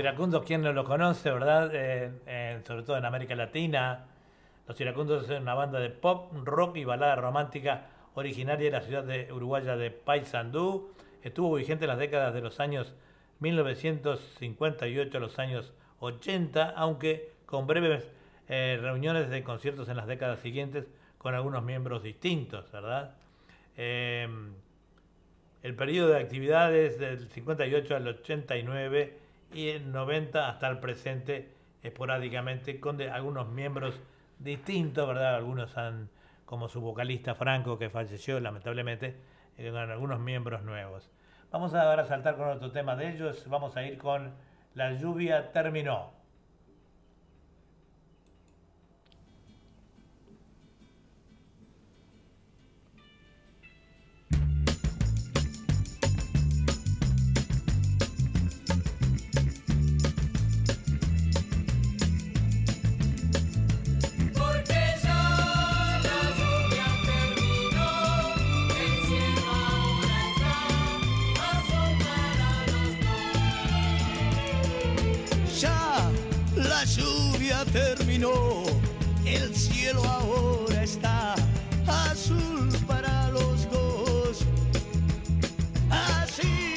iracundos, 0.05 0.43
¿quién 0.45 0.61
no 0.61 0.71
los 0.71 0.85
conoce, 0.85 1.31
verdad? 1.31 1.71
Eh, 1.73 2.11
eh, 2.27 2.61
sobre 2.63 2.83
todo 2.83 2.95
en 2.95 3.05
América 3.05 3.33
Latina. 3.35 4.05
Los 4.67 4.79
iracundos 4.79 5.27
es 5.27 5.41
una 5.41 5.55
banda 5.55 5.79
de 5.79 5.89
pop, 5.89 6.31
rock 6.43 6.77
y 6.77 6.83
balada 6.85 7.15
romántica 7.15 7.87
originaria 8.13 8.65
de 8.65 8.71
la 8.71 8.81
ciudad 8.81 9.03
de 9.03 9.33
uruguaya 9.33 9.75
de 9.75 9.89
Paysandú. 9.89 10.93
Estuvo 11.23 11.55
vigente 11.55 11.85
en 11.85 11.89
las 11.89 11.97
décadas 11.97 12.35
de 12.35 12.41
los 12.41 12.59
años 12.59 12.93
1958 13.39 15.17
a 15.17 15.19
los 15.19 15.39
años 15.39 15.73
80, 15.99 16.69
aunque 16.75 17.31
con 17.47 17.65
breves 17.65 18.07
eh, 18.47 18.77
reuniones 18.79 19.31
de 19.31 19.43
conciertos 19.43 19.89
en 19.89 19.97
las 19.97 20.05
décadas 20.05 20.39
siguientes 20.39 20.85
con 21.17 21.33
algunos 21.33 21.63
miembros 21.63 22.03
distintos, 22.03 22.71
¿verdad? 22.71 23.15
El 23.75 24.53
periodo 25.75 26.09
de 26.09 26.19
actividades 26.19 26.99
del 26.99 27.27
58 27.27 27.95
al 27.95 28.07
89 28.07 29.24
y 29.55 29.69
el 29.69 29.91
90 29.91 30.49
hasta 30.49 30.67
el 30.67 30.79
presente 30.79 31.49
esporádicamente 31.81 32.79
con 32.81 33.01
algunos 33.01 33.47
miembros 33.47 33.99
distintos, 34.37 35.07
¿verdad? 35.07 35.35
Algunos 35.35 35.77
han, 35.77 36.09
como 36.45 36.67
su 36.67 36.81
vocalista 36.81 37.35
Franco 37.35 37.79
que 37.79 37.89
falleció 37.89 38.39
lamentablemente, 38.41 39.15
eh, 39.57 39.71
con 39.71 39.89
algunos 39.89 40.19
miembros 40.19 40.61
nuevos. 40.63 41.09
Vamos 41.51 41.73
a 41.73 41.89
ahora 41.89 42.03
a 42.03 42.05
saltar 42.05 42.35
con 42.35 42.49
otro 42.49 42.71
tema 42.71 42.97
de 42.97 43.13
ellos, 43.13 43.47
vamos 43.47 43.77
a 43.77 43.83
ir 43.83 43.97
con 43.97 44.33
La 44.73 44.91
lluvia 44.91 45.53
terminó. 45.53 46.11
Terminó, 77.71 78.63
el 79.23 79.55
cielo 79.55 80.03
ahora 80.03 80.81
está 80.83 81.35
azul 81.85 82.69
para 82.87 83.29
los 83.29 83.69
dos. 83.69 84.39
Así, 85.89 86.75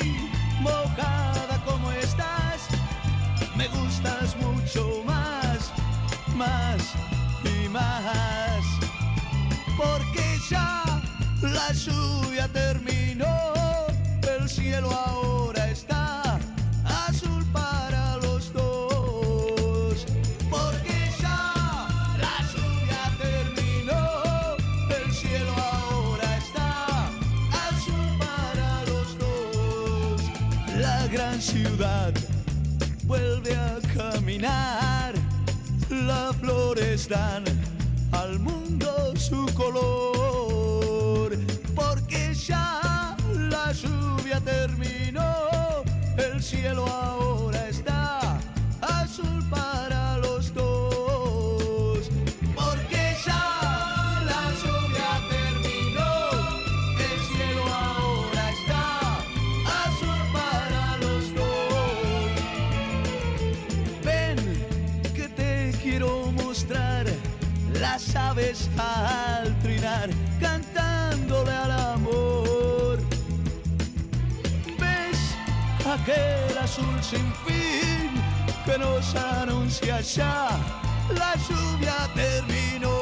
mojada 0.61 1.63
como 1.65 1.91
estás, 1.93 2.69
me 3.57 3.67
gustas 3.69 4.37
mucho 4.37 5.03
más, 5.07 5.73
más 6.35 6.83
y 7.45 7.69
más. 7.69 8.63
Porque 9.77 10.39
ya 10.51 10.85
la 11.41 11.73
lluvia 11.73 12.47
terminó, 12.49 13.27
el 14.39 14.49
cielo 14.49 14.91
ahora 14.91 15.38
ciudad 31.53 32.13
vuelve 33.05 33.55
a 33.57 33.79
caminar, 33.97 35.15
las 35.89 36.37
flores 36.37 37.09
dan 37.09 37.43
al 38.13 38.39
mundo 38.39 39.17
su 39.17 39.47
color, 39.55 41.31
porque 41.75 42.35
ya 42.35 43.17
la 43.51 43.73
lluvia 43.73 44.41
terminó, 44.41 45.33
el 46.19 46.43
cielo 46.43 46.87
ahora 46.87 47.18
aves 68.39 68.71
al 68.79 69.59
trinar 69.61 70.11
cantándole 70.41 71.51
al 71.51 71.71
amor. 71.71 72.99
¿Ves 74.79 75.19
aquel 75.85 76.59
azul 76.59 77.03
sin 77.03 77.33
fin 77.45 78.11
que 78.65 78.79
nos 78.79 79.15
anuncia 79.15 80.01
ya? 80.01 80.51
La 81.15 81.35
lluvia 81.49 81.97
terminó, 82.15 82.97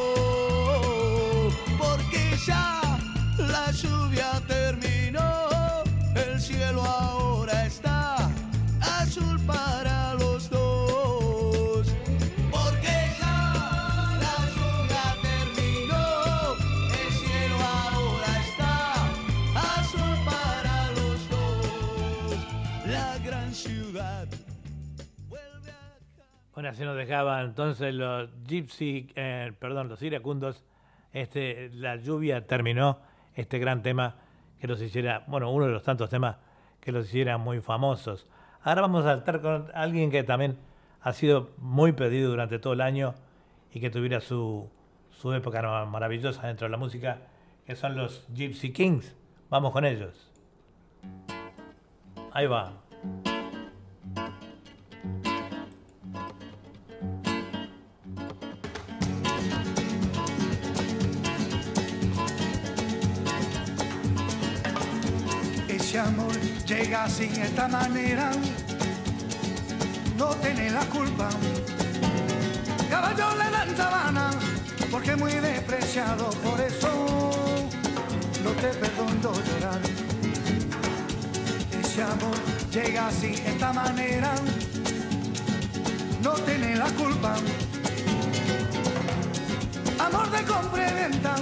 porque 1.79 2.37
ya 2.47 2.99
la 3.37 3.71
lluvia 3.73 4.36
Bueno, 26.57 26.71
así 26.71 26.85
nos 26.85 26.97
dejaban 26.97 27.45
entonces 27.45 27.95
los 27.95 28.31
Gypsy, 28.47 29.13
eh, 29.15 29.53
perdón, 29.59 29.91
los 29.91 30.01
iracundos. 30.01 30.65
Este, 31.13 31.69
la 31.75 31.97
lluvia 31.97 32.47
terminó 32.47 32.99
este 33.35 33.59
gran 33.59 33.83
tema 33.83 34.17
que 34.59 34.67
los 34.67 34.81
hiciera, 34.81 35.23
bueno, 35.27 35.53
uno 35.53 35.67
de 35.67 35.73
los 35.73 35.83
tantos 35.83 36.09
temas 36.09 36.39
que 36.81 36.93
los 36.93 37.09
hiciera 37.09 37.37
muy 37.37 37.61
famosos. 37.61 38.27
Ahora 38.63 38.81
vamos 38.81 39.05
a 39.05 39.17
saltar 39.17 39.43
con 39.43 39.71
alguien 39.75 40.11
que 40.11 40.23
también 40.23 40.57
ha 41.03 41.13
sido 41.13 41.51
muy 41.59 41.93
pedido 41.93 42.31
durante 42.31 42.59
todo 42.59 42.73
el 42.73 42.81
año 42.81 43.15
y 43.71 43.79
que 43.79 43.91
tuviera 43.91 44.23
su, 44.23 44.71
su 45.11 45.35
época 45.35 45.85
maravillosa 45.85 46.47
dentro 46.47 46.69
de 46.69 46.71
la 46.71 46.79
música, 46.79 47.19
que 47.67 47.77
son 47.77 47.99
los 47.99 48.27
Gypsy 48.33 48.73
Kings. 48.73 49.15
Vamos 49.51 49.73
con 49.73 49.85
ellos. 49.85 50.33
Ahí 52.33 52.47
va. 52.47 52.73
Ese 65.97 66.07
amor 66.07 66.39
llega 66.67 67.09
sin 67.09 67.35
esta 67.41 67.69
manera, 67.69 68.31
no 70.19 70.27
tiene 70.43 70.69
la 70.69 70.85
culpa. 70.91 71.31
Caballo 72.91 73.35
le 73.37 73.51
dan 73.51 73.75
sabana, 73.75 74.31
porque 74.91 75.17
muy 75.17 75.33
despreciado, 75.33 76.29
por 76.45 76.61
eso 76.61 76.91
no 78.45 78.51
te 78.61 78.69
perdono 78.75 79.33
llorar. 79.33 79.81
Ese 81.83 82.03
amor 82.03 82.37
llega 82.71 83.11
sin 83.11 83.33
esta 83.33 83.73
manera, 83.73 84.35
no 86.23 86.33
tiene 86.33 86.77
la 86.77 86.91
culpa. 86.91 87.37
Amor 89.99 90.31
de 90.31 90.45
compra 90.45 90.91
y 90.91 90.95
venta, 90.95 91.37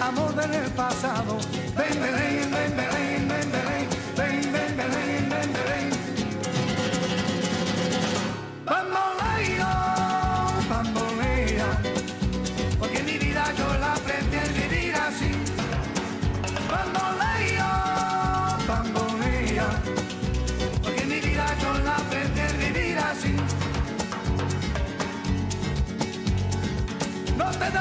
amor 0.00 0.34
del 0.36 0.70
pasado. 0.70 1.36
Ven, 1.76 2.00
ven, 2.00 2.50
ven, 2.50 2.76
ven, 2.76 3.29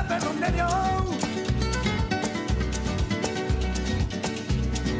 perdón 0.10 0.40
de 0.40 0.52
Dios. 0.52 0.70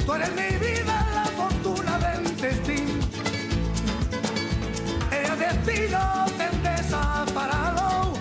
Tú 0.06 0.14
eres 0.14 0.32
mi 0.32 0.58
vida, 0.66 1.09
Desaparado. 6.64 8.14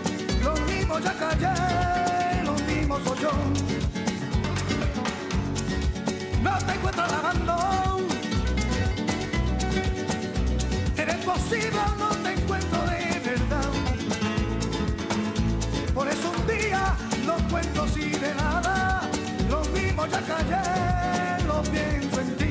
Lo 0.45 0.55
mismo 0.67 0.99
ya 0.99 1.15
callé, 1.15 2.43
lo 2.45 2.53
mismo 2.67 3.01
soy 3.01 3.19
yo. 3.21 3.31
No 6.43 6.59
te 6.59 6.73
encuentro 6.75 7.07
lavando. 7.07 7.57
Eres 10.99 11.17
posible, 11.25 11.81
no 11.99 12.09
te 12.23 12.33
encuentro 12.35 12.79
de 12.83 13.21
verdad. 13.31 13.71
Por 15.95 16.09
eso 16.09 16.31
un 16.39 16.47
día 16.47 16.97
no 17.25 17.37
cuento 17.49 17.83
así 17.85 18.11
de 18.11 18.35
nada. 18.35 19.09
Lo 19.49 19.61
mismo 19.71 20.07
ya 20.07 20.21
callé, 20.21 21.47
lo 21.47 21.63
pienso 21.63 22.21
en 22.21 22.37
ti. 22.37 22.48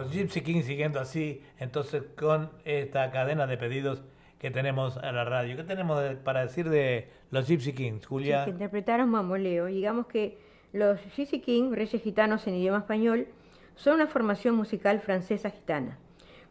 Los 0.00 0.12
Gypsy 0.12 0.42
Kings 0.42 0.66
siguiendo 0.66 1.00
así, 1.00 1.42
entonces 1.58 2.04
con 2.16 2.50
esta 2.64 3.10
cadena 3.10 3.46
de 3.46 3.56
pedidos 3.56 4.02
que 4.38 4.50
tenemos 4.50 4.96
a 4.96 5.10
la 5.10 5.24
radio. 5.24 5.56
¿Qué 5.56 5.64
tenemos 5.64 6.00
para 6.24 6.42
decir 6.42 6.68
de 6.68 7.08
los 7.30 7.48
Gypsy 7.48 7.72
Kings, 7.72 8.06
Julia? 8.06 8.44
que 8.44 8.50
interpretaron 8.50 9.08
Mamboleo. 9.08 9.66
Digamos 9.66 10.06
que 10.06 10.38
los 10.72 11.00
Gypsy 11.16 11.40
King, 11.40 11.72
Reyes 11.72 12.00
Gitanos 12.02 12.46
en 12.46 12.54
idioma 12.54 12.78
español, 12.78 13.26
son 13.74 13.94
una 13.94 14.06
formación 14.06 14.54
musical 14.54 15.00
francesa 15.00 15.50
gitana, 15.50 15.98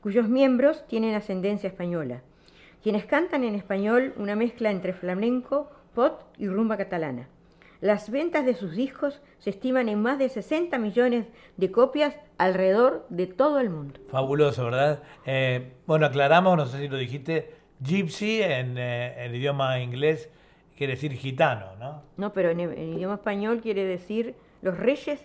cuyos 0.02 0.28
miembros 0.28 0.86
tienen 0.88 1.16
ascendencia 1.16 1.70
española, 1.70 2.22
quienes 2.84 3.06
cantan 3.06 3.44
en 3.44 3.56
español 3.56 4.14
una 4.18 4.36
mezcla 4.36 4.72
entre 4.72 4.94
flamenco, 4.94 5.70
pop 5.94 6.22
y 6.38 6.48
rumba 6.48 6.78
catalana. 6.78 7.30
Las 7.82 8.10
ventas 8.10 8.46
de 8.46 8.56
sus 8.56 8.76
discos 8.76 9.22
se 9.38 9.52
estiman 9.52 9.88
en 9.90 10.02
más 10.02 10.18
de 10.18 10.30
60 10.30 10.78
millones 10.80 11.28
de 11.58 11.72
copias 11.72 12.16
alrededor 12.38 13.06
de 13.10 13.28
todo 13.28 13.60
el 13.60 13.70
mundo. 13.70 14.00
Fabuloso, 14.10 14.66
¿verdad? 14.66 15.04
Eh, 15.26 15.74
bueno, 15.86 16.06
aclaramos, 16.08 16.58
no 16.58 16.66
sé 16.66 16.80
si 16.80 16.88
lo 16.88 16.98
dijiste, 16.98 17.54
Gypsy 17.84 18.42
en, 18.42 18.78
eh, 18.78 19.26
en 19.26 19.36
idioma 19.36 19.80
inglés 19.80 20.30
quiere 20.76 20.94
decir 20.94 21.14
gitano, 21.14 21.76
¿no? 21.80 22.04
No, 22.18 22.32
pero 22.34 22.50
en, 22.50 22.60
en 22.62 22.94
idioma 22.94 23.16
español 23.16 23.62
quiere 23.62 23.84
decir 23.86 24.36
los 24.64 24.76
reyes, 24.78 25.24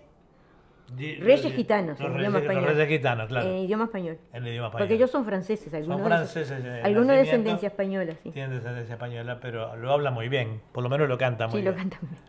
reyes 0.96 1.44
los- 1.44 1.52
gitanos, 1.54 1.98
los 1.98 2.00
en 2.00 2.14
reyes- 2.14 2.20
idioma 2.20 2.38
los 2.38 2.42
español. 2.48 2.64
reyes 2.76 2.88
gitanos, 2.88 3.28
claro. 3.28 3.48
En 3.48 3.56
idioma 3.58 3.84
español. 3.84 4.18
En 4.34 4.46
idioma 4.46 4.66
español. 4.68 4.82
Porque 4.88 4.94
ellos 4.94 5.10
son 5.10 5.24
franceses, 5.24 5.72
algunos, 5.72 5.98
de- 6.00 6.04
franceses 6.06 6.62
de 6.62 6.70
algunos 6.82 6.82
de 6.82 6.90
nacimiento. 7.16 7.18
descendencia 7.20 7.66
española, 7.68 8.14
sí. 8.22 8.30
Tienen 8.30 8.50
descendencia 8.50 8.92
española, 8.94 9.38
pero 9.40 9.74
lo 9.76 9.90
habla 9.92 10.10
muy 10.10 10.28
bien. 10.28 10.60
Por 10.72 10.82
lo 10.82 10.90
menos 10.90 11.08
lo 11.08 11.16
canta 11.16 11.46
muy 11.48 11.60
Sí, 11.60 11.64
lo 11.64 11.72
bien. 11.72 11.88
cantan. 11.88 12.10
bien. 12.10 12.22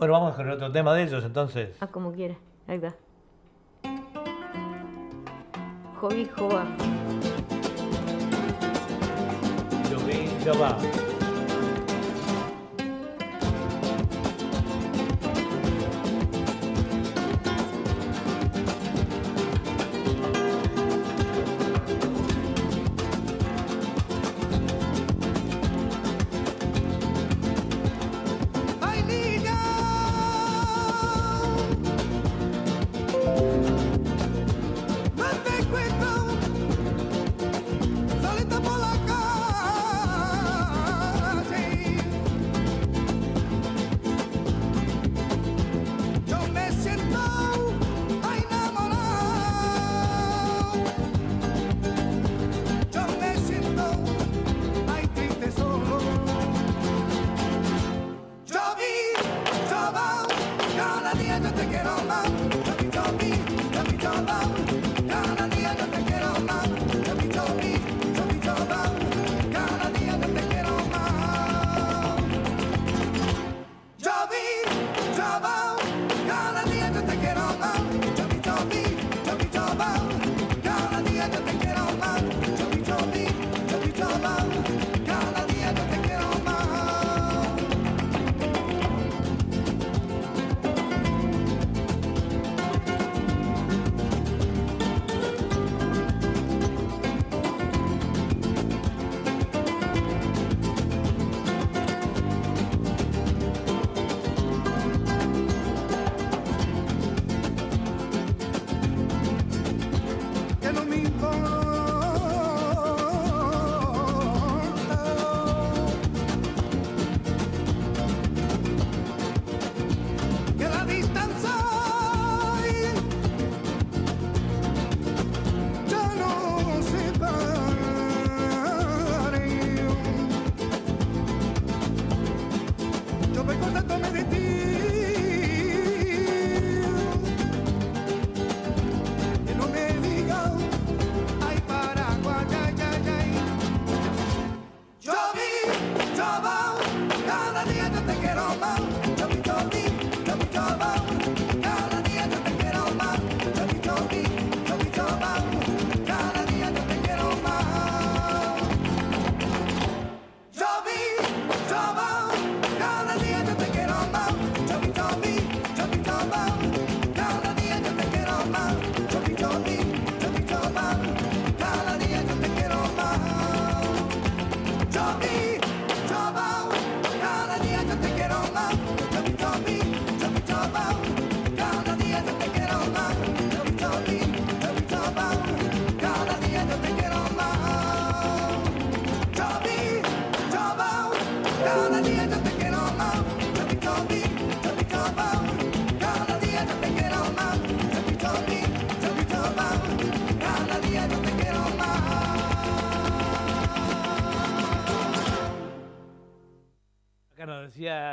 Bueno, 0.00 0.14
vamos 0.14 0.34
con 0.34 0.48
otro 0.48 0.72
tema 0.72 0.94
de 0.94 1.02
ellos 1.02 1.22
entonces. 1.22 1.76
Ah, 1.78 1.86
como 1.86 2.10
quiera. 2.10 2.34
Ahí 2.66 2.78
va. 2.78 2.94
Jovi 6.00 6.24
Jova. 6.24 6.64
Yo 9.90 9.98
vi, 10.06 11.09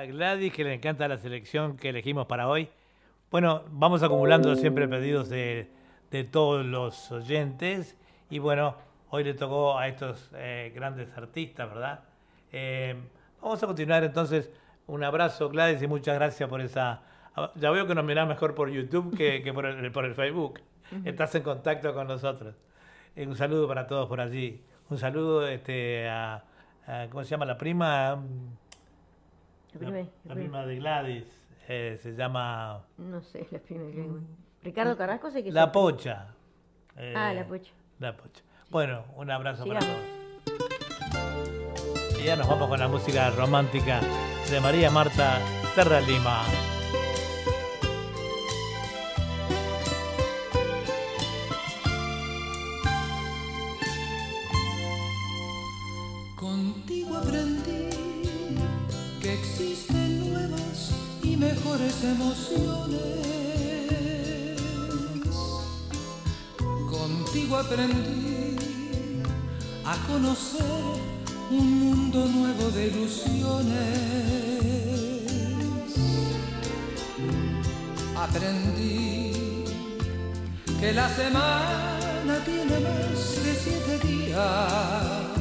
Gladys 0.08 0.54
que 0.54 0.64
le 0.64 0.74
encanta 0.74 1.08
la 1.08 1.18
selección 1.18 1.78
que 1.78 1.90
elegimos 1.90 2.26
para 2.28 2.48
hoy. 2.48 2.70
Bueno, 3.32 3.64
vamos 3.70 4.04
acumulando 4.04 4.56
siempre 4.56 4.88
pedidos 4.88 5.30
de, 5.30 5.70
de 6.12 6.24
todos 6.24 6.66
los 6.66 7.12
oyentes. 7.12 7.98
Y 8.30 8.40
bueno, 8.40 8.76
hoy 9.10 9.24
le 9.24 9.34
tocó 9.34 9.78
a 9.78 9.88
estos 9.88 10.30
eh, 10.36 10.72
grandes 10.76 11.10
artistas, 11.18 11.70
¿verdad? 11.70 12.00
Eh, 12.52 12.96
vamos 13.42 13.62
a 13.62 13.68
continuar 13.68 14.04
entonces. 14.04 14.50
Un 14.88 15.04
abrazo, 15.04 15.50
Gladys, 15.50 15.82
y 15.82 15.88
muchas 15.88 16.16
gracias 16.16 16.48
por 16.50 16.62
esa... 16.62 17.02
ah, 17.36 17.52
Ya 17.56 17.70
veo 17.72 17.86
que 17.88 17.94
nos 17.96 18.06
mirás 18.06 18.28
mejor 18.28 18.56
por 18.56 18.70
YouTube 18.70 19.16
que, 19.18 19.42
que 19.44 19.52
por, 19.54 19.66
el, 19.66 19.92
por 19.92 20.06
el 20.06 20.16
Facebook. 20.16 20.62
Estás 21.04 21.36
en 21.36 21.44
contacto 21.44 21.94
con 21.94 22.08
nosotros. 22.08 22.56
Eh, 23.16 23.28
un 23.28 23.36
saludo 23.36 23.68
para 23.68 23.86
todos 23.88 24.08
por 24.08 24.22
allí. 24.22 24.64
Un 24.90 24.98
saludo 24.98 25.46
este, 25.46 26.08
a, 26.08 26.46
a- 26.88 27.08
¿Cómo 27.10 27.24
se 27.26 27.32
llama 27.32 27.44
la 27.46 27.58
prima? 27.58 28.24
La 29.80 29.92
prima- 29.92 30.10
La, 30.26 30.34
prima- 30.34 30.36
prima 30.36 30.66
de 30.66 30.76
Gladys. 30.78 31.24
eh, 31.70 32.00
se 32.02 32.16
llama 32.16 32.86
No 32.98 33.22
sé, 33.22 33.46
la 33.52 33.60
primera 33.60 33.90
lengua. 33.90 34.20
Ricardo 34.64 34.96
Carrasco 34.98 35.30
sé 35.32 35.44
que 35.44 35.52
La. 35.52 35.72
Pocha. 35.72 36.28
Eh, 36.96 37.14
Ah, 37.16 37.34
la 37.34 37.46
Pocha. 37.46 37.72
La 38.00 38.16
Pocha. 38.16 38.42
Bueno, 38.70 39.06
un 39.16 39.30
abrazo 39.32 39.66
para 39.66 39.80
todos. 39.80 40.02
Y 42.20 42.24
ya 42.24 42.36
nos 42.36 42.48
vamos 42.48 42.68
con 42.68 42.80
la 42.80 42.88
música 42.88 43.30
romántica 43.32 44.02
de 44.50 44.60
María 44.62 44.90
Marta 44.90 45.40
Serra 45.76 46.00
Lima. 46.02 46.42
Emociones. 62.58 63.02
Contigo 66.90 67.58
aprendí 67.58 68.56
a 69.86 69.96
conocer 70.08 70.64
un 71.52 71.80
mundo 71.80 72.26
nuevo 72.28 72.70
de 72.72 72.88
ilusiones. 72.88 73.78
Aprendí 78.16 79.64
que 80.80 80.94
la 80.94 81.10
semana 81.10 82.44
tiene 82.46 82.80
más 82.80 83.44
de 83.44 83.56
siete 83.64 84.08
días 84.08 85.38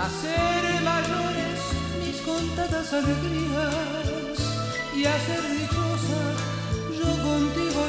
hacer 0.00 0.82
mayores 0.82 1.60
mis 2.04 2.20
contadas 2.22 2.92
alegrías 2.92 4.38
y 4.94 5.04
hacer 5.04 5.63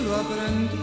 lo 0.06 0.16
aprendí 0.16 0.78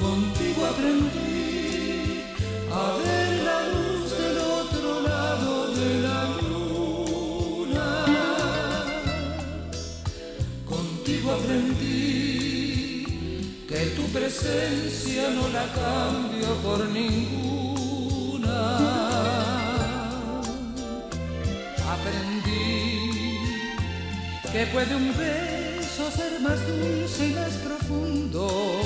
contigo 0.00 0.60
aprendí 0.72 2.24
a 2.72 2.84
ver 2.98 3.30
la 3.48 3.58
luz 3.72 4.10
del 4.18 4.38
otro 4.38 4.90
lado 5.02 5.52
de 5.78 5.90
la 6.06 6.20
luna 6.48 7.88
contigo 10.68 11.26
aprendí 11.38 13.04
que 13.68 13.80
tu 13.96 14.04
presencia 14.16 15.30
no 15.30 15.44
la 15.48 15.66
cambio 15.72 16.48
por 16.64 16.80
ninguna. 16.88 17.51
Que 24.52 24.66
puede 24.66 24.94
un 24.94 25.16
beso 25.16 26.10
ser 26.10 26.38
más 26.40 26.60
dulce 26.68 27.28
y 27.28 27.32
más 27.32 27.52
profundo, 27.64 28.82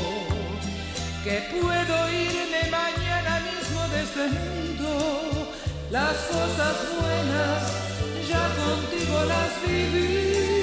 que 1.24 1.42
puedo 1.50 2.08
irme 2.08 2.70
mañana 2.70 3.40
mismo 3.40 3.80
de 3.88 4.02
este 4.02 4.28
mundo. 4.28 5.52
Las 5.90 6.14
cosas 6.30 6.76
buenas 7.00 7.62
ya 8.28 8.48
contigo 8.54 9.24
las 9.24 9.50
viví. 9.66 10.55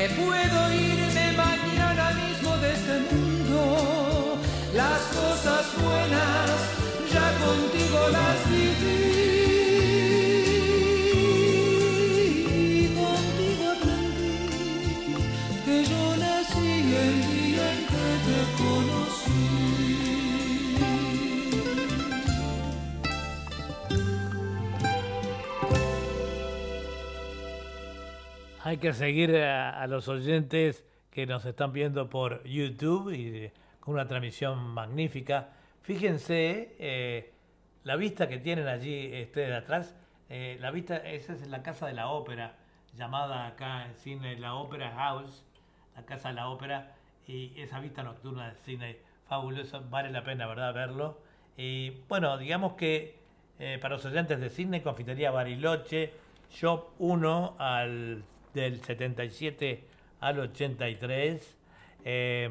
Que 0.00 0.08
puedo 0.14 0.72
irme 0.72 0.89
que 28.80 28.94
seguir 28.94 29.36
a, 29.36 29.86
los 29.86 30.08
oyentes 30.08 30.84
que 31.10 31.26
nos 31.26 31.44
están 31.44 31.72
viendo 31.72 32.08
por 32.08 32.42
YouTube 32.44 33.12
y 33.12 33.52
con 33.78 33.94
una 33.94 34.06
transmisión 34.06 34.58
magnífica. 34.58 35.50
Fíjense 35.82 36.76
eh, 36.78 37.32
la 37.84 37.96
vista 37.96 38.28
que 38.28 38.38
tienen 38.38 38.66
allí 38.66 39.08
de 39.08 39.54
atrás. 39.54 39.94
eh, 40.28 40.56
la 40.60 40.70
vista, 40.70 40.96
esa 40.96 41.34
es 41.34 41.46
la 41.48 41.62
casa 41.62 41.86
de 41.86 41.94
la 41.94 42.08
ópera, 42.08 42.56
llamada 42.96 43.46
acá 43.46 43.86
en 43.86 43.94
cine 43.94 44.38
la 44.38 44.54
Ópera 44.54 44.92
House, 44.92 45.44
la 45.96 46.04
casa 46.04 46.28
de 46.30 46.34
la 46.34 46.48
ópera, 46.48 46.94
y 47.26 47.52
esa 47.60 47.80
vista 47.80 48.02
nocturna 48.02 48.46
del 48.48 48.56
cine 48.56 48.98
fabulosa, 49.28 49.80
vale 49.90 50.10
la 50.10 50.24
pena, 50.24 50.46
¿verdad?, 50.46 50.72
verlo. 50.74 51.18
Y 51.56 51.90
bueno, 52.08 52.38
digamos 52.38 52.74
que 52.74 53.18
eh, 53.58 53.78
para 53.80 53.94
los 53.96 54.04
oyentes 54.06 54.40
de 54.40 54.48
cine, 54.48 54.82
Confitería 54.82 55.30
Bariloche, 55.30 56.12
Shop 56.50 56.94
1 56.98 57.56
al, 57.58 58.24
del 58.54 58.80
77 58.82 59.84
al 60.20 60.38
83, 60.40 61.56
eh, 62.04 62.50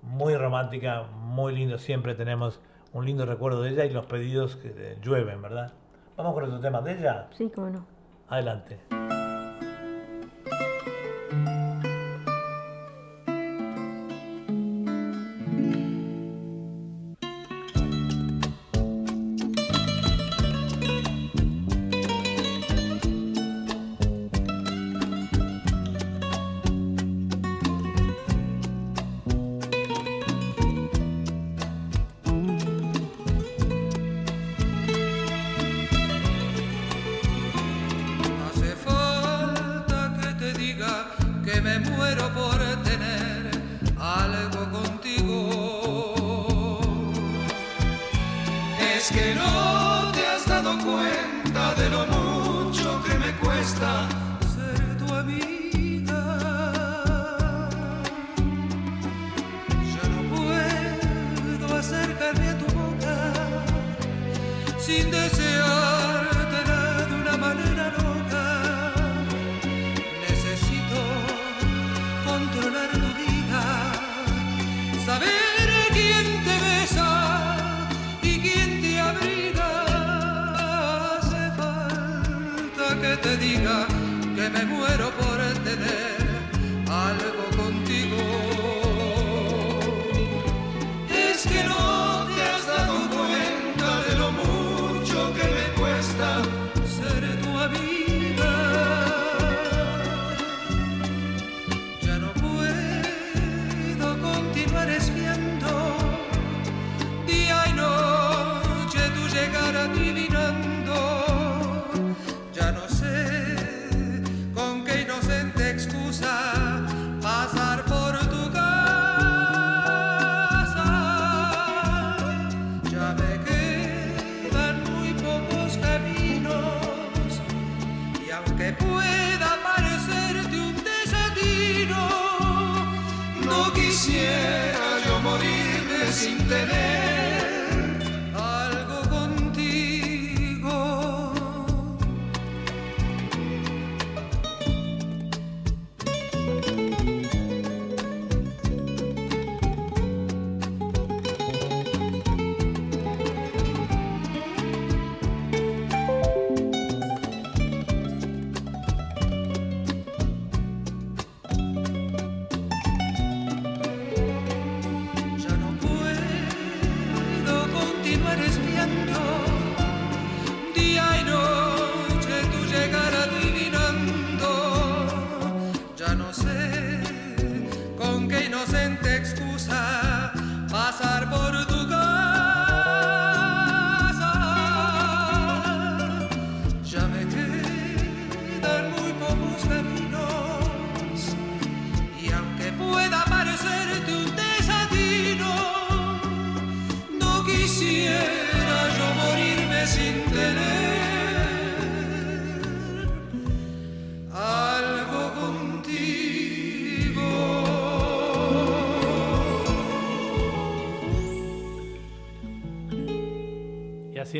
Muy 0.05 0.37
romántica, 0.37 1.03
muy 1.03 1.55
lindo, 1.55 1.79
siempre 1.79 2.15
tenemos 2.15 2.61
un 2.93 3.07
lindo 3.07 3.27
recuerdo 3.27 3.63
de 3.63 3.71
ella 3.71 3.85
y 3.85 3.91
los 3.91 4.07
pedidos 4.07 4.57
que 4.57 4.99
llueven, 5.03 5.43
¿verdad? 5.43 5.73
Vamos 6.17 6.35
con 6.35 6.45
otro 6.45 6.61
tema 6.61 6.81
de 6.81 6.99
ella. 6.99 7.29
Sí, 7.37 7.51
cómo 7.53 7.71
no. 7.71 7.87
Adelante. 8.29 8.79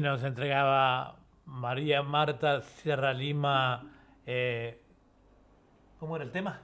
Nos 0.05 0.23
entregaba 0.23 1.17
María 1.47 2.03
Marta 2.03 2.61
Sierra 2.61 3.15
Lima. 3.15 3.91
eh, 4.27 4.79
¿Cómo 5.99 6.17
era 6.17 6.27
el 6.27 6.31
tema? 6.31 6.61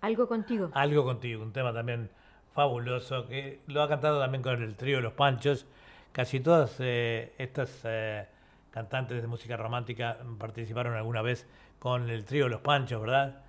Algo 0.00 0.28
contigo. 0.28 0.70
Algo 0.72 1.04
contigo, 1.04 1.42
un 1.42 1.52
tema 1.52 1.72
también 1.72 2.10
fabuloso 2.52 3.26
que 3.26 3.60
lo 3.66 3.82
ha 3.82 3.88
cantado 3.88 4.20
también 4.20 4.42
con 4.42 4.62
el 4.62 4.76
trío 4.76 5.00
Los 5.00 5.14
Panchos. 5.14 5.66
Casi 6.12 6.38
todas 6.38 6.76
eh, 6.78 7.34
estas 7.38 7.80
eh, 7.82 8.28
cantantes 8.70 9.20
de 9.20 9.26
música 9.26 9.56
romántica 9.56 10.18
participaron 10.38 10.94
alguna 10.94 11.22
vez 11.22 11.44
con 11.80 12.08
el 12.08 12.24
trío 12.24 12.48
Los 12.48 12.60
Panchos, 12.60 13.00
¿verdad? 13.00 13.42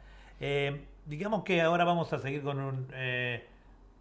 Digamos 1.06 1.44
que 1.44 1.62
ahora 1.62 1.86
vamos 1.86 2.12
a 2.12 2.18
seguir 2.18 2.42
con 2.42 2.60
un, 2.60 2.88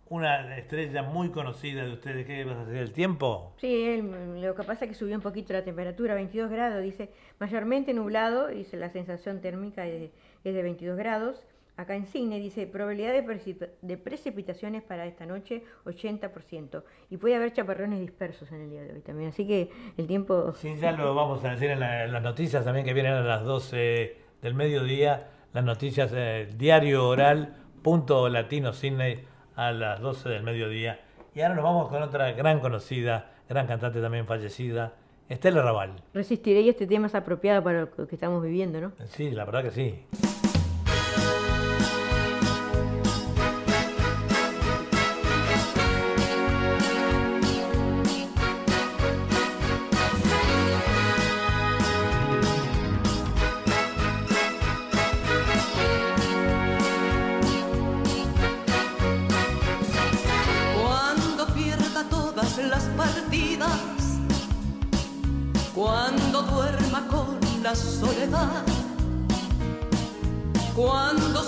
una 0.08 0.56
estrella 0.56 1.02
muy 1.02 1.30
conocida 1.30 1.84
de 1.84 1.92
ustedes. 1.92 2.26
¿Qué 2.26 2.44
vas 2.44 2.56
a 2.56 2.62
hacer? 2.62 2.76
¿El 2.76 2.92
tiempo? 2.92 3.52
Sí, 3.58 3.84
él- 3.84 4.40
lo 4.40 4.54
que 4.54 4.62
pasa 4.62 4.84
es 4.84 4.90
que 4.90 4.94
subió 4.94 5.16
un 5.16 5.22
poquito 5.22 5.52
la 5.52 5.64
temperatura, 5.64 6.14
22 6.14 6.50
grados, 6.50 6.82
dice, 6.82 7.10
mayormente 7.40 7.92
nublado, 7.92 8.48
dice 8.48 8.76
la 8.76 8.90
sensación 8.90 9.40
térmica 9.40 9.86
es, 9.86 10.10
es 10.44 10.54
de 10.54 10.62
22 10.62 10.96
grados. 10.96 11.44
Acá 11.78 11.94
en 11.94 12.06
Cine 12.06 12.38
dice, 12.40 12.66
probabilidad 12.66 13.12
de, 13.12 13.22
precip- 13.22 13.68
de 13.82 13.96
precipitaciones 13.98 14.82
para 14.82 15.04
esta 15.06 15.26
noche, 15.26 15.62
80%. 15.84 16.82
Y 17.10 17.18
puede 17.18 17.36
haber 17.36 17.52
chaparrones 17.52 18.00
dispersos 18.00 18.50
en 18.52 18.62
el 18.62 18.70
día 18.70 18.82
de 18.82 18.94
hoy 18.94 19.00
también. 19.00 19.28
Así 19.28 19.46
que 19.46 19.70
el 19.98 20.06
tiempo... 20.06 20.54
Sí, 20.54 20.74
ya 20.80 20.92
lo 20.92 21.14
vamos 21.14 21.44
a 21.44 21.50
decir 21.50 21.70
en, 21.70 21.80
la- 21.80 22.04
en 22.04 22.12
las 22.12 22.22
noticias 22.22 22.64
también 22.64 22.86
que 22.86 22.94
vienen 22.94 23.12
a 23.12 23.20
las 23.20 23.44
12 23.44 24.16
del 24.40 24.54
mediodía. 24.54 25.28
Las 25.52 25.64
noticias 25.64 26.10
eh, 26.14 26.48
diario 26.56 27.06
oral, 27.08 27.54
punto 27.82 28.28
latino 28.30 28.72
Sydney 28.72 29.20
a 29.56 29.72
las 29.72 30.00
12 30.00 30.28
del 30.28 30.42
mediodía. 30.42 31.00
Y 31.34 31.40
ahora 31.40 31.54
nos 31.54 31.64
vamos 31.64 31.88
con 31.88 32.02
otra 32.02 32.32
gran 32.32 32.60
conocida, 32.60 33.32
gran 33.48 33.66
cantante 33.66 34.00
también 34.00 34.26
fallecida, 34.26 34.92
Estela 35.28 35.62
Raval. 35.62 35.94
Resistiré 36.14 36.60
y 36.60 36.68
este 36.68 36.86
tema 36.86 37.08
es 37.08 37.14
apropiado 37.14 37.62
para 37.64 37.88
lo 37.96 38.06
que 38.06 38.14
estamos 38.14 38.42
viviendo, 38.42 38.80
¿no? 38.80 38.92
Sí, 39.06 39.30
la 39.32 39.44
verdad 39.44 39.64
que 39.64 39.70
sí. 39.72 40.45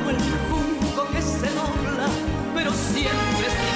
como 0.00 0.10
el 0.10 0.16
junco 0.48 1.12
que 1.12 1.20
se 1.20 1.50
dobla, 1.54 2.08
pero 2.54 2.72
siempre 2.72 3.69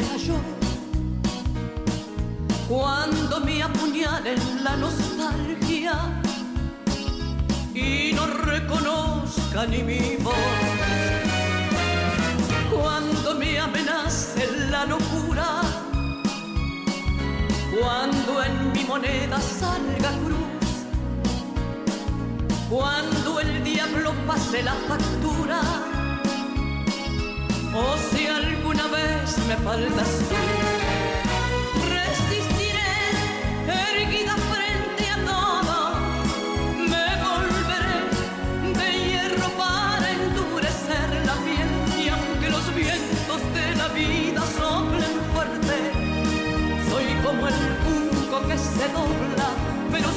sea 0.00 0.16
yo, 0.16 0.34
cuando 2.68 3.40
me 3.40 3.62
apuñalen 3.62 4.64
la 4.64 4.76
nostalgia 4.76 5.94
y 7.74 8.12
no 8.14 8.26
reconozca 8.26 9.66
ni 9.66 9.82
mi 9.82 10.16
voz, 10.16 10.34
cuando 12.72 13.34
me 13.34 13.58
amenace 13.58 14.48
la 14.70 14.86
locura, 14.86 15.60
cuando 17.78 18.42
en 18.42 18.72
mi 18.72 18.84
moneda 18.84 19.38
salga 19.40 20.10
cruz, 20.24 20.72
cuando 22.70 23.40
el 23.40 23.64
diablo 23.64 24.12
pase 24.26 24.62
la 24.62 24.74
factura, 24.88 25.60
o 27.74 27.96
si 28.10 28.26
alguna 28.26 28.59
me 29.38 29.56
faltas 29.56 30.08
tú, 30.28 30.34
resistiré 31.88 32.92
erguida 33.92 34.34
frente 34.50 35.04
a 35.08 35.16
todo, 35.24 35.76
me 36.92 37.08
volveré 37.26 37.98
de 38.78 38.88
hierro 39.06 39.48
para 39.56 40.10
endurecer 40.10 41.08
la 41.26 41.34
piel. 41.44 41.70
Y 42.02 42.08
aunque 42.08 42.50
los 42.50 42.74
vientos 42.74 43.40
de 43.54 43.76
la 43.76 43.88
vida 43.88 44.42
soplen 44.58 45.14
fuerte, 45.32 45.76
soy 46.90 47.06
como 47.24 47.46
el 47.46 47.60
junco 47.84 48.48
que 48.48 48.58
se 48.58 48.88
dobla, 48.88 49.48
pero 49.92 50.08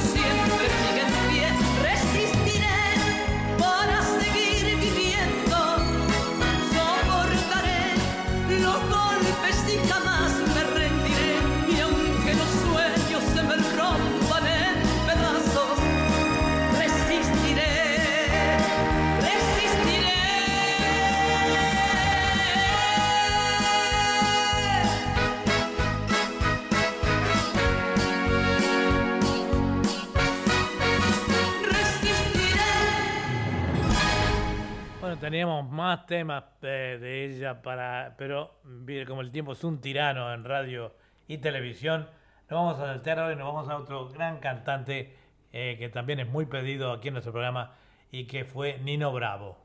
Bueno, 35.14 35.28
teníamos 35.28 35.70
más 35.70 36.06
temas 36.06 36.42
eh, 36.62 36.98
de 37.00 37.24
ella 37.24 37.62
para, 37.62 38.16
pero 38.18 38.58
como 39.06 39.20
el 39.20 39.30
tiempo 39.30 39.52
es 39.52 39.62
un 39.62 39.80
tirano 39.80 40.34
en 40.34 40.42
radio 40.42 40.92
y 41.28 41.38
televisión, 41.38 42.08
nos 42.50 42.58
vamos 42.58 42.80
a 42.80 42.86
saltear 42.86 43.20
ahora 43.20 43.34
y 43.34 43.36
nos 43.36 43.46
vamos 43.46 43.68
a 43.68 43.76
otro 43.76 44.08
gran 44.08 44.40
cantante 44.40 45.14
eh, 45.52 45.76
que 45.78 45.88
también 45.88 46.18
es 46.18 46.26
muy 46.26 46.46
pedido 46.46 46.90
aquí 46.90 47.08
en 47.08 47.14
nuestro 47.14 47.32
programa 47.32 47.76
y 48.10 48.24
que 48.24 48.44
fue 48.44 48.78
Nino 48.78 49.12
Bravo. 49.12 49.56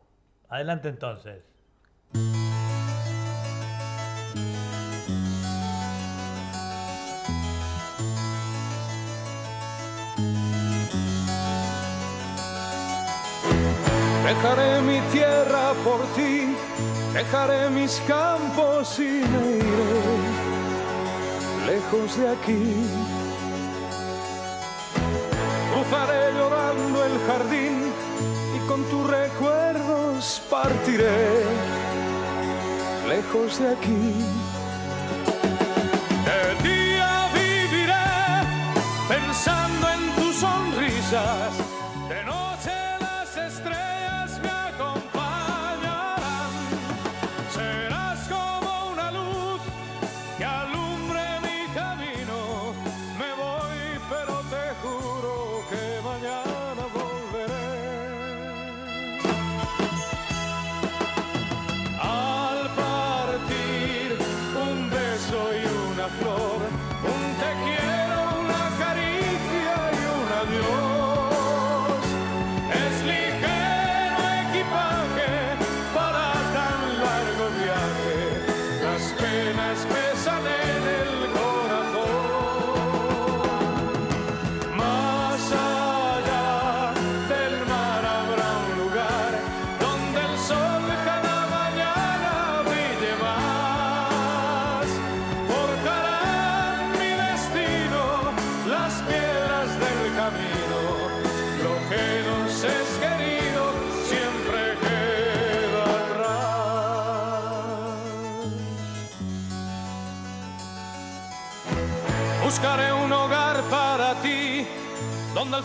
Adelante 0.49 0.87
entonces. 0.87 1.41
Dejaré 14.29 14.79
mi 14.81 14.99
tierra 15.11 15.73
por 15.83 16.01
ti, 16.15 16.55
dejaré 17.13 17.67
mis 17.71 17.99
campos 18.01 18.99
y 18.99 19.23
me 19.31 19.57
iré 19.57 20.03
lejos 21.65 22.15
de 22.15 22.29
aquí. 22.29 22.85
Cruzaré 25.73 26.33
llorando 26.37 27.05
el 27.05 27.19
jardín 27.25 27.91
y 28.55 28.67
con 28.67 28.83
tus 28.91 29.09
recuerdos 29.09 30.43
partiré 30.47 31.43
lejos 33.07 33.57
de 33.57 33.69
aquí. 33.69 34.48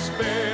prosper. 0.00 0.49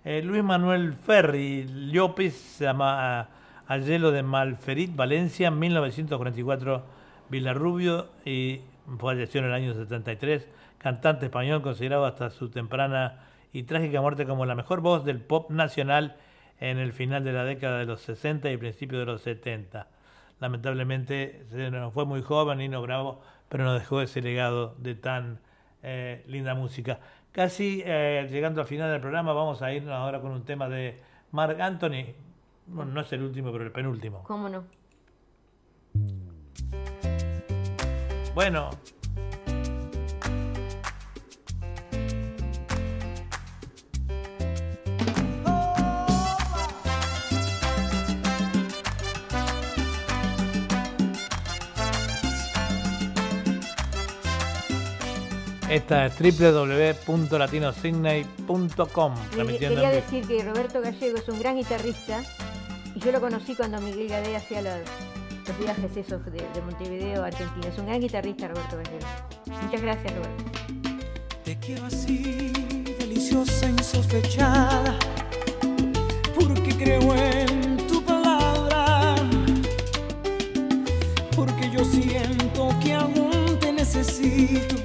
Eh, 0.03 0.21
Luis 0.21 0.43
Manuel 0.43 0.95
Ferri 0.95 1.65
Llopis 1.93 2.33
se 2.33 2.65
llama 2.65 3.29
Ayelo 3.67 4.11
de 4.11 4.21
Malferit, 4.21 4.93
Valencia, 4.93 5.49
1944, 5.49 6.83
Villarrubio 7.29 8.09
y 8.25 8.59
falleció 8.99 9.39
en 9.39 9.47
el 9.47 9.53
año 9.53 9.73
73, 9.73 10.45
cantante 10.77 11.27
español 11.27 11.61
considerado 11.61 12.05
hasta 12.05 12.31
su 12.31 12.49
temprana 12.49 13.27
y 13.53 13.63
trágica 13.63 14.01
muerte 14.01 14.25
como 14.25 14.45
la 14.45 14.55
mejor 14.55 14.81
voz 14.81 15.05
del 15.05 15.21
pop 15.21 15.51
nacional 15.51 16.17
en 16.59 16.79
el 16.79 16.91
final 16.91 17.23
de 17.23 17.31
la 17.31 17.45
década 17.45 17.79
de 17.79 17.85
los 17.85 18.01
60 18.01 18.51
y 18.51 18.57
principios 18.57 18.99
de 18.99 19.05
los 19.05 19.21
70. 19.21 19.87
Lamentablemente 20.41 21.45
se 21.51 21.69
nos 21.69 21.93
fue 21.93 22.05
muy 22.05 22.23
joven, 22.23 22.57
Nino 22.57 22.81
Bravo, 22.81 23.21
pero 23.47 23.63
nos 23.63 23.79
dejó 23.79 24.01
ese 24.01 24.21
legado 24.23 24.73
de 24.79 24.95
tan 24.95 25.39
eh, 25.83 26.25
linda 26.27 26.55
música. 26.55 26.99
Casi 27.31 27.83
eh, 27.85 28.27
llegando 28.29 28.59
al 28.59 28.65
final 28.65 28.91
del 28.91 28.99
programa, 29.01 29.33
vamos 29.33 29.61
a 29.61 29.71
irnos 29.71 29.93
ahora 29.93 30.19
con 30.19 30.31
un 30.31 30.43
tema 30.43 30.67
de 30.67 30.99
Mark 31.29 31.61
Anthony. 31.61 32.15
Bueno, 32.65 32.91
no 32.91 33.01
es 33.01 33.13
el 33.13 33.21
último, 33.21 33.51
pero 33.51 33.65
el 33.65 33.71
penúltimo. 33.71 34.23
¿Cómo 34.23 34.49
no? 34.49 34.63
Bueno, 38.33 38.71
esta 55.71 56.05
es 56.05 56.13
www.latinosidney.com. 56.19 59.15
Quería 59.33 59.89
decir 59.89 60.27
que 60.27 60.43
Roberto 60.43 60.81
Gallego 60.81 61.17
es 61.17 61.27
un 61.29 61.39
gran 61.39 61.55
guitarrista 61.55 62.21
y 62.93 62.99
yo 62.99 63.13
lo 63.13 63.21
conocí 63.21 63.55
cuando 63.55 63.79
Miguel 63.79 64.09
Gadea 64.09 64.39
hacía 64.39 64.61
los, 64.61 64.81
los 65.47 65.57
viajes 65.57 65.95
esos 65.95 66.25
de, 66.25 66.31
de 66.31 66.61
Montevideo 66.65 67.23
a 67.23 67.27
Argentina. 67.27 67.69
Es 67.69 67.77
un 67.79 67.85
gran 67.85 68.01
guitarrista 68.01 68.49
Roberto 68.49 68.75
Gallego. 68.75 69.07
Muchas 69.63 69.81
gracias 69.81 70.13
Roberto. 70.13 70.43
Te 71.45 71.57
quiero 71.57 71.85
así, 71.85 72.51
deliciosa, 72.99 73.67
insospechada, 73.67 74.99
porque 76.35 76.75
creo 76.77 77.15
en 77.15 77.77
tu 77.87 78.03
palabra, 78.03 79.15
porque 81.35 81.71
yo 81.71 81.85
siento 81.85 82.75
que 82.83 82.93
aún 82.93 83.57
te 83.59 83.71
necesito, 83.71 84.75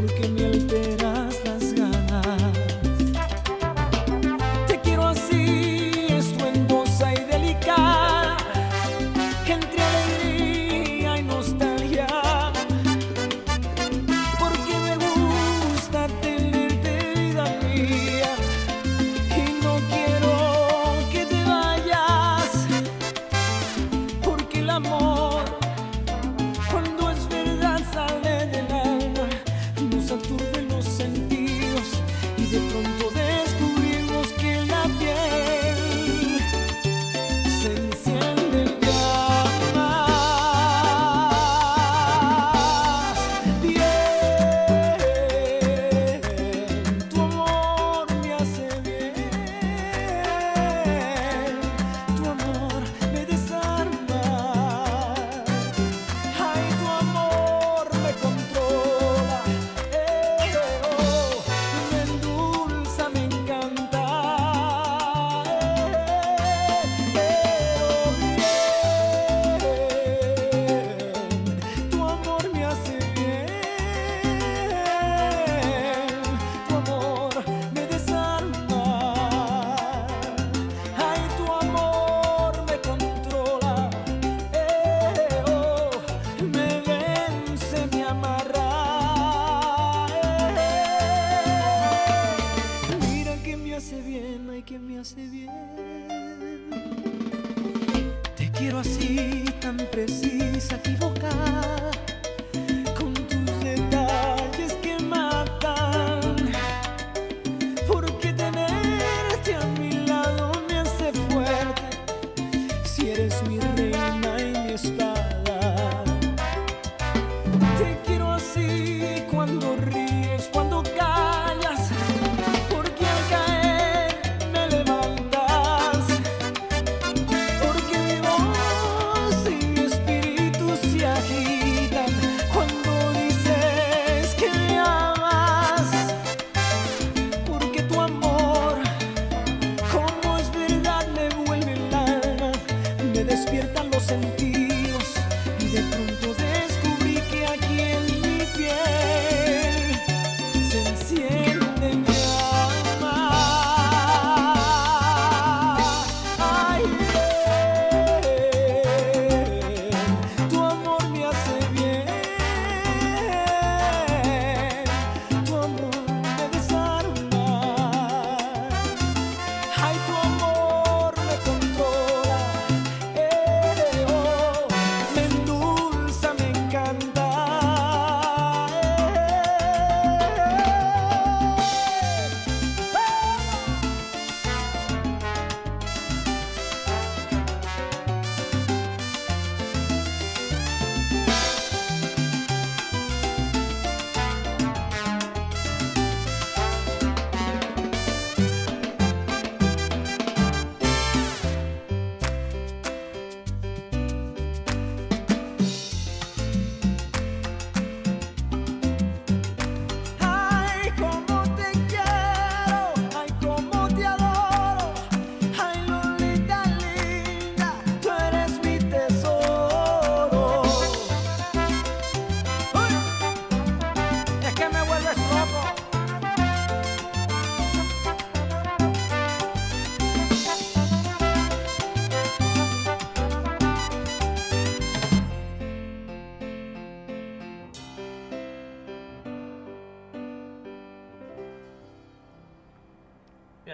porque 0.00 0.28
me 0.28 0.46
alteras 0.46 1.19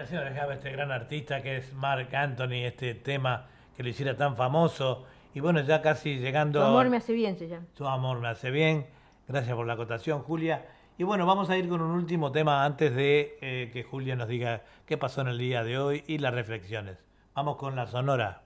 inspiración 0.01 0.31
dejaba 0.31 0.53
este 0.53 0.71
gran 0.71 0.91
artista 0.91 1.41
que 1.41 1.57
es 1.57 1.73
Mark 1.73 2.15
Anthony, 2.15 2.65
este 2.65 2.93
tema 2.93 3.47
que 3.75 3.81
lo 3.81 3.89
hiciera 3.89 4.15
tan 4.15 4.35
famoso? 4.35 5.05
Y 5.33 5.39
bueno, 5.39 5.61
ya 5.61 5.81
casi 5.81 6.19
llegando... 6.19 6.59
Tu 6.59 6.65
amor 6.65 6.89
me 6.89 6.97
hace 6.97 7.13
bien, 7.13 7.35
se 7.37 7.47
llama. 7.47 7.65
Tu 7.73 7.87
amor 7.87 8.19
me 8.19 8.27
hace 8.27 8.51
bien. 8.51 8.85
Gracias 9.27 9.55
por 9.55 9.65
la 9.65 9.73
acotación, 9.73 10.21
Julia. 10.21 10.65
Y 10.99 11.03
bueno, 11.03 11.25
vamos 11.25 11.49
a 11.49 11.57
ir 11.57 11.67
con 11.67 11.81
un 11.81 11.91
último 11.91 12.31
tema 12.31 12.63
antes 12.63 12.95
de 12.95 13.37
eh, 13.41 13.71
que 13.73 13.83
Julia 13.83 14.15
nos 14.15 14.27
diga 14.27 14.61
qué 14.85 14.97
pasó 14.97 15.21
en 15.21 15.29
el 15.29 15.39
día 15.39 15.63
de 15.63 15.79
hoy 15.79 16.03
y 16.05 16.19
las 16.19 16.33
reflexiones. 16.33 16.97
Vamos 17.33 17.57
con 17.57 17.75
la 17.75 17.87
Sonora. 17.87 18.43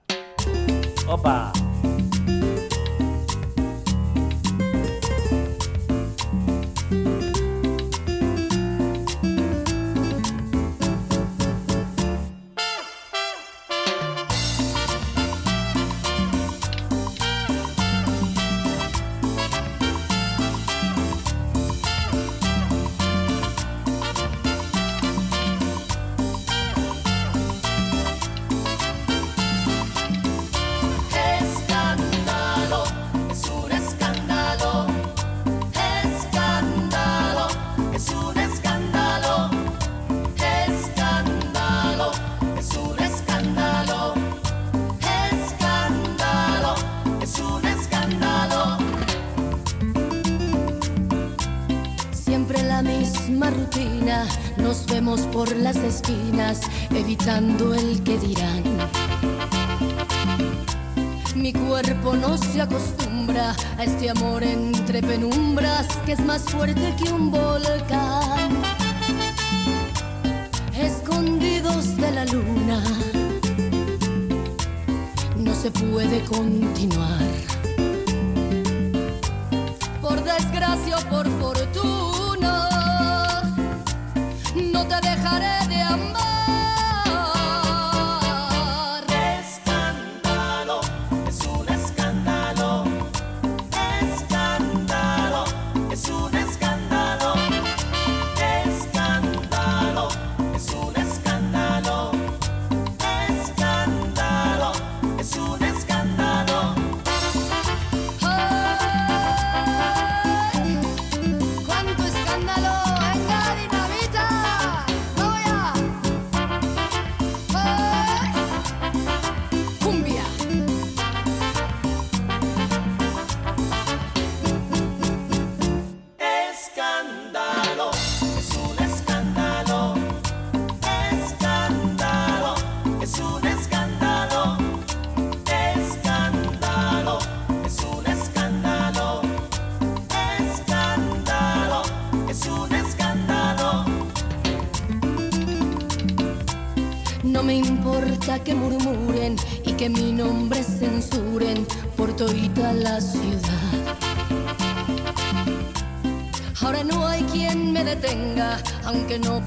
¡Opa! 1.06 1.52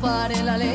paré 0.01 0.41
la 0.43 0.57
ley. 0.57 0.74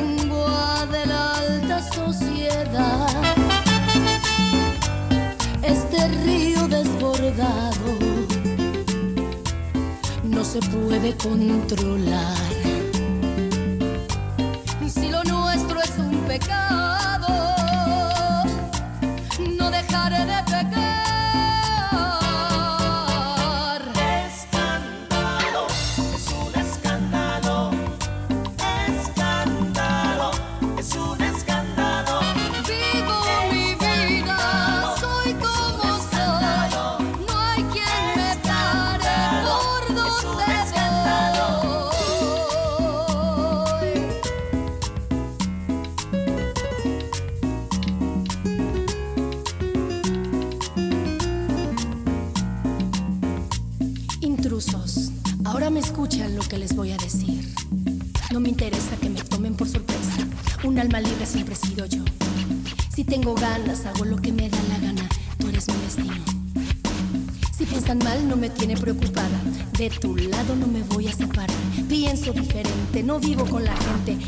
no 73.11 73.19
vivo 73.19 73.45
con 73.45 73.61
la 73.61 73.75
gente. 73.75 74.20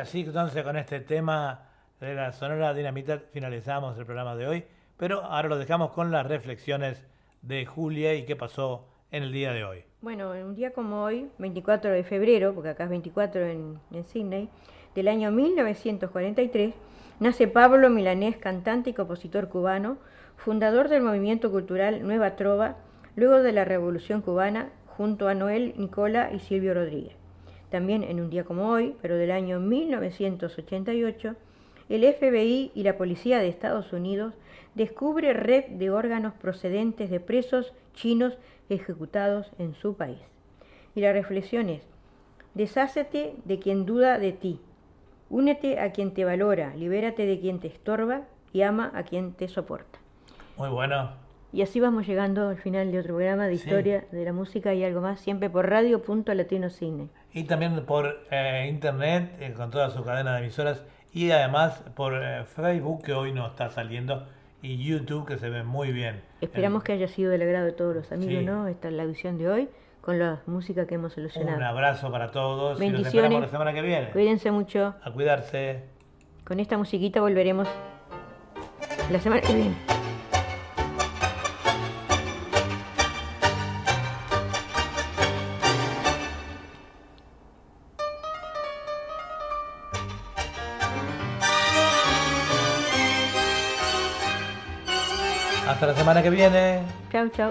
Así 0.00 0.20
entonces 0.20 0.62
con 0.62 0.76
este 0.76 1.00
tema 1.00 1.62
de 2.00 2.14
la 2.14 2.32
Sonora 2.32 2.72
Dinamita 2.72 3.18
finalizamos 3.32 3.98
el 3.98 4.06
programa 4.06 4.36
de 4.36 4.46
hoy, 4.46 4.64
pero 4.96 5.24
ahora 5.24 5.48
lo 5.48 5.58
dejamos 5.58 5.90
con 5.90 6.12
las 6.12 6.26
reflexiones 6.26 7.04
de 7.42 7.66
Julia 7.66 8.14
y 8.14 8.24
qué 8.24 8.36
pasó 8.36 8.86
en 9.10 9.24
el 9.24 9.32
día 9.32 9.52
de 9.52 9.64
hoy. 9.64 9.84
Bueno, 10.00 10.34
en 10.34 10.46
un 10.46 10.54
día 10.54 10.72
como 10.72 11.02
hoy, 11.02 11.28
24 11.38 11.90
de 11.90 12.04
febrero, 12.04 12.54
porque 12.54 12.70
acá 12.70 12.84
es 12.84 12.90
24 12.90 13.46
en, 13.46 13.80
en 13.90 14.04
Sydney, 14.04 14.48
del 14.94 15.08
año 15.08 15.32
1943, 15.32 16.74
nace 17.18 17.48
Pablo 17.48 17.90
Milanés, 17.90 18.36
cantante 18.36 18.90
y 18.90 18.94
compositor 18.94 19.48
cubano, 19.48 19.98
fundador 20.36 20.88
del 20.88 21.02
movimiento 21.02 21.50
cultural 21.50 22.06
Nueva 22.06 22.36
Trova, 22.36 22.76
luego 23.16 23.42
de 23.42 23.50
la 23.50 23.64
Revolución 23.64 24.22
Cubana, 24.22 24.70
junto 24.86 25.26
a 25.26 25.34
Noel 25.34 25.74
Nicola 25.76 26.30
y 26.32 26.38
Silvio 26.38 26.74
Rodríguez. 26.74 27.17
También 27.70 28.02
en 28.02 28.20
un 28.20 28.30
día 28.30 28.44
como 28.44 28.70
hoy, 28.70 28.94
pero 29.02 29.16
del 29.16 29.30
año 29.30 29.60
1988, 29.60 31.34
el 31.88 32.14
FBI 32.14 32.72
y 32.74 32.82
la 32.82 32.96
Policía 32.96 33.38
de 33.38 33.48
Estados 33.48 33.92
Unidos 33.92 34.34
descubre 34.74 35.32
red 35.32 35.64
de 35.66 35.90
órganos 35.90 36.34
procedentes 36.34 37.10
de 37.10 37.20
presos 37.20 37.72
chinos 37.94 38.38
ejecutados 38.68 39.50
en 39.58 39.74
su 39.74 39.94
país. 39.94 40.18
Y 40.94 41.00
la 41.00 41.12
reflexión 41.12 41.68
es, 41.68 41.86
deshácete 42.54 43.34
de 43.44 43.58
quien 43.58 43.86
duda 43.86 44.18
de 44.18 44.32
ti, 44.32 44.60
únete 45.30 45.80
a 45.80 45.92
quien 45.92 46.12
te 46.12 46.24
valora, 46.24 46.74
libérate 46.74 47.26
de 47.26 47.40
quien 47.40 47.60
te 47.60 47.68
estorba 47.68 48.22
y 48.52 48.62
ama 48.62 48.90
a 48.94 49.02
quien 49.02 49.32
te 49.32 49.48
soporta. 49.48 49.98
Muy 50.56 50.68
bueno. 50.70 51.27
Y 51.52 51.62
así 51.62 51.80
vamos 51.80 52.06
llegando 52.06 52.48
al 52.50 52.58
final 52.58 52.92
de 52.92 52.98
otro 52.98 53.14
programa 53.14 53.46
de 53.46 53.56
Sí. 53.56 53.64
historia 53.64 54.04
de 54.12 54.24
la 54.24 54.32
música 54.34 54.74
y 54.74 54.84
algo 54.84 55.00
más, 55.00 55.20
siempre 55.20 55.48
por 55.48 55.68
radio.latinocine. 55.68 57.08
Y 57.32 57.44
también 57.44 57.84
por 57.86 58.20
eh, 58.30 58.66
internet, 58.68 59.32
eh, 59.40 59.52
con 59.56 59.70
toda 59.70 59.90
su 59.90 60.04
cadena 60.04 60.34
de 60.34 60.40
emisoras. 60.40 60.82
Y 61.12 61.30
además 61.30 61.82
por 61.94 62.14
eh, 62.22 62.44
Facebook, 62.44 63.02
que 63.02 63.14
hoy 63.14 63.32
no 63.32 63.46
está 63.46 63.70
saliendo. 63.70 64.26
Y 64.60 64.76
YouTube, 64.84 65.26
que 65.26 65.38
se 65.38 65.48
ve 65.48 65.62
muy 65.62 65.92
bien. 65.92 66.20
Esperamos 66.40 66.82
que 66.82 66.92
haya 66.92 67.08
sido 67.08 67.30
del 67.30 67.42
agrado 67.42 67.64
de 67.66 67.72
todos 67.72 67.94
los 67.94 68.12
amigos, 68.12 68.40
Sí. 68.40 68.44
¿no? 68.44 68.66
Esta 68.68 68.88
es 68.88 68.94
la 68.94 69.04
edición 69.04 69.38
de 69.38 69.48
hoy 69.48 69.68
con 70.00 70.18
la 70.18 70.40
música 70.46 70.86
que 70.86 70.96
hemos 70.96 71.12
Un 71.12 71.14
seleccionado. 71.30 71.64
abrazo 71.64 72.10
para 72.10 72.30
todos. 72.30 72.70
Y 72.80 72.84
nos 72.84 72.92
Bendiciones. 72.92 73.14
esperamos 73.14 73.40
la 73.40 73.48
semana 73.48 73.72
que 73.72 73.82
viene. 73.82 74.10
Cuídense 74.10 74.50
mucho. 74.50 74.94
A 75.02 75.10
cuidarse. 75.12 75.84
Con 76.44 76.60
esta 76.60 76.76
musiquita 76.76 77.20
volveremos 77.20 77.68
la 79.10 79.20
semana 79.20 79.40
que 79.42 79.54
viene. 79.54 79.97
La 95.88 95.94
semana 95.94 96.22
que 96.22 96.28
viene. 96.28 96.82
Chao, 97.10 97.28
chao. 97.28 97.50